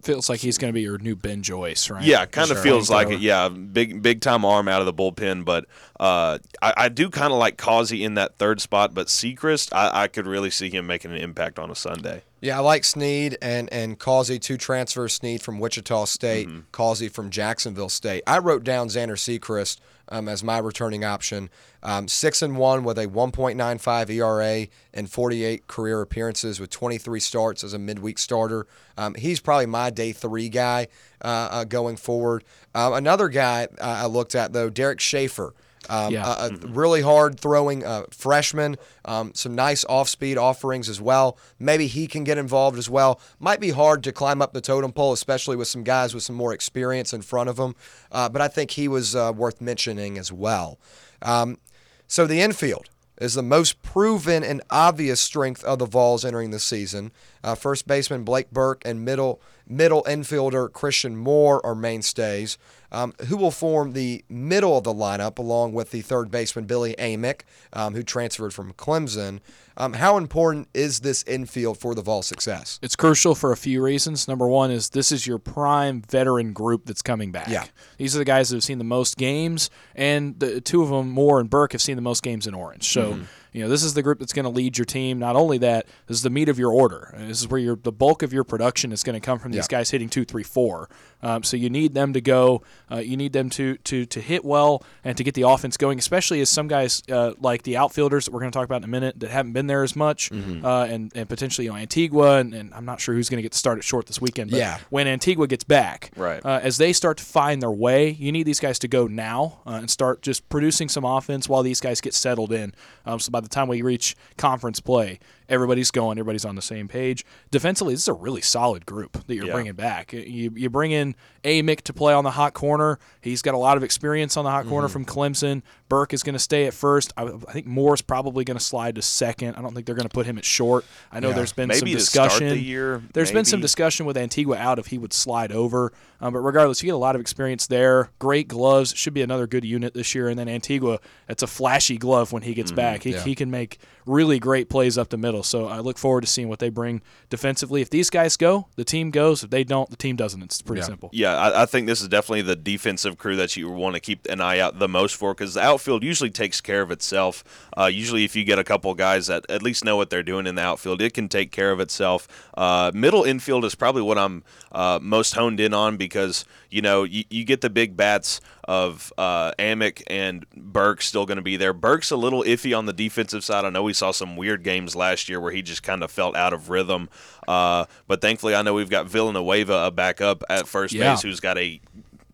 Feels 0.02 0.28
like 0.28 0.40
he's 0.40 0.58
going 0.58 0.70
to 0.70 0.74
be 0.74 0.80
your 0.82 0.98
new 0.98 1.16
Ben 1.16 1.42
Joyce, 1.42 1.90
right? 1.90 2.02
yeah, 2.04 2.24
kind 2.26 2.50
of 2.50 2.56
Sure. 2.58 2.64
feels 2.64 2.90
like 2.90 3.08
it. 3.10 3.20
Yeah, 3.20 3.48
big 3.48 4.00
big 4.02 4.20
time 4.20 4.44
arm 4.44 4.68
out 4.68 4.80
of 4.80 4.86
the 4.86 4.92
bullpen, 4.94 5.44
but 5.44 5.64
uh, 6.00 6.38
I, 6.62 6.74
I 6.76 6.88
do 6.88 7.10
kind 7.10 7.32
of 7.32 7.38
like 7.38 7.56
Causey 7.56 8.04
in 8.04 8.14
that 8.14 8.36
third 8.36 8.60
spot. 8.60 8.94
But 8.94 9.08
Sechrist, 9.08 9.72
I, 9.72 10.04
I 10.04 10.08
could 10.08 10.26
really 10.26 10.50
see 10.50 10.70
him 10.70 10.86
making 10.86 11.10
an 11.12 11.18
impact 11.18 11.58
on 11.58 11.70
a 11.70 11.74
Sunday. 11.74 12.22
Yeah, 12.40 12.58
I 12.58 12.60
like 12.60 12.84
Snead 12.84 13.36
and 13.42 13.72
and 13.72 13.98
Causey, 13.98 14.38
two 14.38 14.56
transfers. 14.56 15.14
Snead 15.14 15.42
from 15.42 15.58
Wichita 15.58 16.04
State, 16.04 16.48
Mm-hmm. 16.48 16.60
Causey 16.72 17.08
from 17.08 17.30
Jacksonville 17.30 17.88
State. 17.88 18.22
I 18.26 18.38
wrote 18.38 18.62
down 18.64 18.88
Zander 18.88 19.16
Sechrist 19.18 19.78
um, 20.10 20.28
as 20.28 20.42
my 20.42 20.58
returning 20.58 21.04
option. 21.04 21.50
Um, 21.82 22.08
six 22.08 22.42
and 22.42 22.56
one 22.56 22.84
with 22.84 22.98
a 22.98 23.06
1.95 23.06 24.10
ERA 24.10 24.66
and 24.92 25.10
48 25.10 25.66
career 25.66 26.00
appearances 26.00 26.58
with 26.60 26.70
23 26.70 27.20
starts 27.20 27.62
as 27.62 27.72
a 27.72 27.78
midweek 27.78 28.18
starter. 28.18 28.66
Um, 28.96 29.14
he's 29.14 29.40
probably 29.40 29.66
my 29.66 29.90
day 29.90 30.12
three 30.12 30.48
guy 30.48 30.88
uh, 31.22 31.48
uh, 31.50 31.64
going 31.64 31.96
forward. 31.96 32.44
Uh, 32.74 32.92
another 32.94 33.28
guy 33.28 33.68
uh, 33.80 34.02
I 34.02 34.06
looked 34.06 34.34
at 34.34 34.52
though, 34.52 34.70
Derek 34.70 35.00
Schaefer. 35.00 35.54
Um, 35.88 36.12
Yeah. 36.12 36.26
a, 36.46 36.48
a 36.48 36.50
really 36.68 37.00
hard 37.02 37.40
throwing 37.40 37.84
uh, 37.84 38.04
freshman, 38.10 38.76
um, 39.04 39.32
some 39.34 39.54
nice 39.54 39.84
off 39.88 40.08
speed 40.08 40.36
offerings 40.38 40.88
as 40.88 41.00
well. 41.00 41.38
Maybe 41.58 41.86
he 41.86 42.06
can 42.06 42.24
get 42.24 42.38
involved 42.38 42.78
as 42.78 42.90
well. 42.90 43.20
Might 43.38 43.60
be 43.60 43.70
hard 43.70 44.02
to 44.04 44.12
climb 44.12 44.42
up 44.42 44.52
the 44.52 44.60
totem 44.60 44.92
pole, 44.92 45.12
especially 45.12 45.56
with 45.56 45.68
some 45.68 45.84
guys 45.84 46.14
with 46.14 46.22
some 46.22 46.36
more 46.36 46.52
experience 46.52 47.12
in 47.12 47.22
front 47.22 47.48
of 47.48 47.58
him. 47.58 47.74
Uh, 48.12 48.28
but 48.28 48.40
I 48.42 48.48
think 48.48 48.72
he 48.72 48.88
was 48.88 49.16
uh, 49.16 49.32
worth 49.34 49.60
mentioning 49.60 50.18
as 50.18 50.30
well. 50.32 50.78
Um, 51.22 51.58
so 52.06 52.26
the 52.26 52.40
infield. 52.40 52.88
is 53.20 53.34
the 53.34 53.42
most 53.42 53.82
proven 53.82 54.44
and 54.44 54.62
obvious 54.70 55.20
strength 55.20 55.64
of 55.64 55.80
the 55.80 55.86
Vols 55.86 56.24
entering 56.24 56.50
the 56.52 56.60
season. 56.60 57.10
Uh, 57.42 57.56
first 57.56 57.86
baseman 57.86 58.22
Blake 58.22 58.50
Burke 58.52 58.80
and 58.84 59.04
middle 59.04 59.40
middle 59.66 60.04
infielder 60.04 60.72
Christian 60.72 61.16
Moore 61.16 61.60
are 61.66 61.74
mainstays. 61.74 62.56
Um, 62.90 63.12
who 63.26 63.36
will 63.36 63.50
form 63.50 63.92
the 63.92 64.24
middle 64.30 64.78
of 64.78 64.84
the 64.84 64.94
lineup 64.94 65.38
along 65.38 65.74
with 65.74 65.90
the 65.90 66.00
third 66.00 66.30
baseman 66.30 66.64
Billy 66.64 66.94
Amick, 66.98 67.42
um, 67.74 67.94
who 67.94 68.02
transferred 68.02 68.54
from 68.54 68.72
Clemson. 68.72 69.40
Um, 69.76 69.92
how 69.92 70.16
important 70.16 70.68
is 70.74 71.00
this 71.00 71.22
infield 71.24 71.78
for 71.78 71.94
the 71.94 72.02
Vol 72.02 72.22
success? 72.22 72.80
It's 72.82 72.96
crucial 72.96 73.34
for 73.34 73.52
a 73.52 73.56
few 73.56 73.82
reasons. 73.82 74.26
Number 74.26 74.48
one 74.48 74.70
is 74.70 74.90
this 74.90 75.12
is 75.12 75.26
your 75.26 75.38
prime 75.38 76.02
veteran 76.02 76.52
group 76.52 76.86
that's 76.86 77.02
coming 77.02 77.30
back. 77.30 77.48
Yeah. 77.48 77.66
These 77.98 78.16
are 78.16 78.18
the 78.18 78.24
guys 78.24 78.48
that 78.48 78.56
have 78.56 78.64
seen 78.64 78.78
the 78.78 78.84
most 78.84 79.16
games, 79.16 79.70
and 79.94 80.38
the 80.40 80.60
two 80.60 80.82
of 80.82 80.88
them, 80.88 81.10
Moore 81.10 81.40
and 81.40 81.48
Burke, 81.50 81.72
have 81.72 81.82
seen 81.82 81.96
the 81.96 82.02
most 82.02 82.22
games 82.22 82.46
in 82.46 82.54
Orange. 82.54 82.88
So. 82.88 83.12
Mm-hmm. 83.12 83.22
You 83.52 83.62
know, 83.62 83.68
this 83.68 83.82
is 83.82 83.94
the 83.94 84.02
group 84.02 84.18
that's 84.18 84.32
going 84.32 84.44
to 84.44 84.50
lead 84.50 84.76
your 84.78 84.84
team. 84.84 85.18
Not 85.18 85.36
only 85.36 85.58
that, 85.58 85.86
this 86.06 86.16
is 86.16 86.22
the 86.22 86.30
meat 86.30 86.48
of 86.48 86.58
your 86.58 86.72
order. 86.72 87.14
This 87.18 87.40
is 87.40 87.48
where 87.48 87.60
your 87.60 87.76
the 87.76 87.92
bulk 87.92 88.22
of 88.22 88.32
your 88.32 88.44
production 88.44 88.92
is 88.92 89.02
going 89.02 89.14
to 89.14 89.24
come 89.24 89.38
from 89.38 89.52
these 89.52 89.66
Yeah. 89.70 89.78
guys 89.78 89.90
hitting 89.90 90.08
two, 90.08 90.24
three, 90.24 90.42
four. 90.42 90.88
Um, 91.22 91.42
so 91.42 91.56
you 91.56 91.68
need 91.70 91.94
them 91.94 92.12
to 92.12 92.20
go. 92.20 92.62
Uh, 92.90 92.96
you 92.98 93.16
need 93.16 93.32
them 93.32 93.50
to 93.50 93.76
to 93.78 94.06
to 94.06 94.20
hit 94.20 94.44
well 94.44 94.82
and 95.04 95.16
to 95.16 95.24
get 95.24 95.34
the 95.34 95.42
offense 95.42 95.76
going. 95.76 95.98
Especially 95.98 96.40
as 96.40 96.48
some 96.50 96.68
guys 96.68 97.02
uh, 97.10 97.32
like 97.40 97.62
the 97.62 97.76
outfielders 97.76 98.26
that 98.26 98.32
we're 98.32 98.40
going 98.40 98.52
to 98.52 98.56
talk 98.56 98.64
about 98.66 98.78
in 98.78 98.84
a 98.84 98.88
minute 98.88 99.18
that 99.20 99.30
haven't 99.30 99.52
been 99.52 99.66
there 99.66 99.82
as 99.82 99.96
much, 99.96 100.30
Mm-hmm. 100.30 100.64
uh, 100.64 100.84
and 100.84 101.10
and 101.14 101.28
potentially 101.28 101.64
you 101.64 101.70
know 101.72 101.76
Antigua 101.76 102.38
and, 102.38 102.54
and 102.54 102.72
I'm 102.74 102.84
not 102.84 103.00
sure 103.00 103.14
who's 103.14 103.28
going 103.28 103.38
to 103.38 103.42
get 103.42 103.52
the 103.52 103.58
start 103.58 103.78
at 103.78 103.84
short 103.84 104.06
this 104.06 104.20
weekend. 104.20 104.50
But 104.50 104.58
Yeah. 104.58 104.78
when 104.90 105.08
Antigua 105.08 105.46
gets 105.46 105.64
back, 105.64 106.10
Right. 106.16 106.44
uh, 106.44 106.60
as 106.62 106.76
they 106.78 106.92
start 106.92 107.16
to 107.18 107.24
find 107.24 107.60
their 107.62 107.70
way, 107.70 108.10
you 108.10 108.30
need 108.30 108.44
these 108.44 108.60
guys 108.60 108.78
to 108.80 108.88
go 108.88 109.06
now 109.06 109.60
uh, 109.66 109.70
and 109.72 109.90
start 109.90 110.22
just 110.22 110.48
producing 110.48 110.88
some 110.88 111.04
offense 111.04 111.48
while 111.48 111.62
these 111.62 111.80
guys 111.80 112.00
get 112.00 112.14
settled 112.14 112.52
in. 112.52 112.72
Um, 113.06 113.18
so 113.18 113.30
by 113.38 113.42
the 113.42 113.48
time 113.48 113.68
we 113.68 113.82
reach 113.82 114.16
conference 114.36 114.80
play, 114.80 115.20
everybody's 115.48 115.92
going, 115.92 116.18
everybody's 116.18 116.44
on 116.44 116.56
the 116.56 116.62
same 116.62 116.88
page. 116.88 117.24
Defensively, 117.52 117.94
this 117.94 118.02
is 118.02 118.08
a 118.08 118.12
really 118.12 118.40
solid 118.40 118.84
group 118.84 119.12
that 119.26 119.34
you're 119.34 119.46
Yeah. 119.46 119.52
bringing 119.52 119.74
back. 119.74 120.12
You, 120.12 120.52
you 120.56 120.68
bring 120.68 120.90
in 120.90 121.14
Amick 121.44 121.82
to 121.82 121.92
play 121.92 122.12
on 122.12 122.24
the 122.24 122.32
hot 122.32 122.52
corner. 122.52 122.98
He's 123.20 123.40
got 123.42 123.54
a 123.54 123.58
lot 123.58 123.76
of 123.76 123.84
experience 123.84 124.36
on 124.36 124.44
the 124.44 124.50
hot 124.50 124.62
Mm-hmm. 124.62 124.70
corner 124.70 124.88
from 124.88 125.04
Clemson. 125.04 125.62
Burke 125.88 126.12
is 126.12 126.22
going 126.22 126.34
to 126.34 126.38
stay 126.38 126.66
at 126.66 126.74
first. 126.74 127.12
I, 127.16 127.24
I 127.24 127.52
think 127.52 127.66
Moore's 127.66 128.02
probably 128.02 128.44
going 128.44 128.56
to 128.58 128.62
slide 128.64 128.96
to 128.96 129.02
second. 129.02 129.56
I 129.56 129.62
don't 129.62 129.74
think 129.74 129.86
they're 129.86 129.94
going 129.94 130.08
to 130.08 130.12
put 130.14 130.26
him 130.26 130.38
at 130.38 130.44
short. 130.44 130.84
I 131.12 131.20
know 131.20 131.28
Yeah. 131.30 131.34
there's 131.36 131.52
been 131.52 131.68
Maybe 131.68 131.78
some 131.78 131.98
discussion. 131.98 132.48
the 132.48 132.58
year, 132.58 133.02
There's 133.14 133.32
been 133.32 133.44
some 133.44 133.60
discussion 133.60 134.06
with 134.06 134.16
Antigua 134.16 134.56
out 134.56 134.78
if 134.78 134.86
he 134.88 134.98
would 134.98 135.12
slide 135.12 135.52
over. 135.52 135.92
Um, 136.20 136.32
but 136.32 136.40
regardless, 136.40 136.82
you 136.82 136.86
get 136.88 136.94
a 136.94 136.98
lot 136.98 137.14
of 137.14 137.20
experience 137.20 137.66
there. 137.68 138.10
Great 138.18 138.48
gloves. 138.48 138.92
Should 138.96 139.14
be 139.14 139.22
another 139.22 139.46
good 139.46 139.64
unit 139.64 139.94
this 139.94 140.14
year. 140.14 140.28
And 140.28 140.38
then 140.38 140.48
Antigua, 140.48 140.98
it's 141.28 141.42
a 141.42 141.46
flashy 141.46 141.96
glove 141.96 142.32
when 142.32 142.42
he 142.42 142.54
gets 142.54 142.72
back. 142.72 143.04
He, 143.04 143.12
Yeah. 143.12 143.22
he 143.22 143.34
can 143.36 143.50
make 143.50 143.78
really 144.04 144.38
great 144.38 144.68
plays 144.68 144.96
up 144.98 145.10
the 145.10 145.16
middle. 145.18 145.42
So 145.42 145.66
I 145.66 145.78
look 145.80 145.96
forward 145.98 146.22
to 146.22 146.26
seeing 146.26 146.48
what 146.48 146.58
they 146.58 146.70
bring 146.70 147.02
defensively. 147.30 147.82
If 147.82 147.90
these 147.90 148.10
guys 148.10 148.36
go, 148.36 148.66
the 148.76 148.84
team 148.84 149.10
goes. 149.10 149.44
If 149.44 149.50
they 149.50 149.64
don't, 149.64 149.88
the 149.90 149.96
team 149.96 150.16
doesn't. 150.16 150.42
It's 150.42 150.60
pretty 150.62 150.80
Yeah. 150.80 150.86
simple. 150.86 151.10
Yeah, 151.12 151.36
I, 151.36 151.62
I 151.62 151.66
think 151.66 151.86
this 151.86 152.00
is 152.00 152.08
definitely 152.08 152.42
the 152.42 152.56
defensive 152.56 153.16
crew 153.18 153.36
that 153.36 153.56
you 153.56 153.68
want 153.70 153.94
to 153.94 154.00
keep 154.00 154.26
an 154.26 154.40
eye 154.40 154.58
out 154.58 154.78
the 154.78 154.88
most 154.88 155.14
for 155.14 155.34
because 155.34 155.54
the 155.54 155.62
outfield 155.78 156.02
usually 156.02 156.30
takes 156.30 156.60
care 156.60 156.82
of 156.82 156.90
itself. 156.90 157.44
Uh, 157.78 157.86
usually, 157.86 158.24
if 158.24 158.34
you 158.34 158.42
get 158.44 158.58
a 158.58 158.64
couple 158.64 158.92
guys 158.94 159.28
that 159.28 159.48
at 159.48 159.62
least 159.62 159.84
know 159.84 159.96
what 159.96 160.10
they're 160.10 160.24
doing 160.24 160.46
in 160.46 160.56
the 160.56 160.62
outfield, 160.62 161.00
it 161.00 161.14
can 161.14 161.28
take 161.28 161.52
care 161.52 161.70
of 161.70 161.78
itself. 161.78 162.26
Uh, 162.56 162.90
middle 162.92 163.22
infield 163.22 163.64
is 163.64 163.74
probably 163.76 164.02
what 164.02 164.18
I'm 164.18 164.42
uh, 164.72 164.98
most 165.00 165.34
honed 165.34 165.60
in 165.60 165.72
on 165.72 165.96
because 165.96 166.44
you 166.70 166.82
know 166.82 167.04
you, 167.04 167.22
you 167.30 167.44
get 167.44 167.60
the 167.60 167.70
big 167.70 167.96
bats 167.96 168.40
of 168.64 169.12
uh, 169.16 169.52
Amick 169.58 170.02
and 170.08 170.44
Burke 170.56 171.00
still 171.00 171.24
going 171.26 171.36
to 171.36 171.42
be 171.42 171.56
there. 171.56 171.72
Burke's 171.72 172.10
a 172.10 172.16
little 172.16 172.42
iffy 172.42 172.76
on 172.76 172.86
the 172.86 172.92
defensive 172.92 173.44
side. 173.44 173.64
I 173.64 173.70
know 173.70 173.84
we 173.84 173.92
saw 173.92 174.10
some 174.10 174.36
weird 174.36 174.62
games 174.64 174.96
last 174.96 175.28
year 175.28 175.40
where 175.40 175.52
he 175.52 175.62
just 175.62 175.82
kind 175.84 176.02
of 176.02 176.10
felt 176.10 176.34
out 176.36 176.52
of 176.52 176.68
rhythm. 176.68 177.08
Uh, 177.46 177.84
but 178.08 178.20
thankfully, 178.20 178.54
I 178.54 178.62
know 178.62 178.74
we've 178.74 178.90
got 178.90 179.06
Villanueva 179.06 179.90
back 179.92 180.20
up 180.20 180.42
at 180.50 180.66
first 180.68 180.92
Yeah. 180.92 181.12
base 181.14 181.22
who's 181.22 181.40
got 181.40 181.56
a 181.56 181.80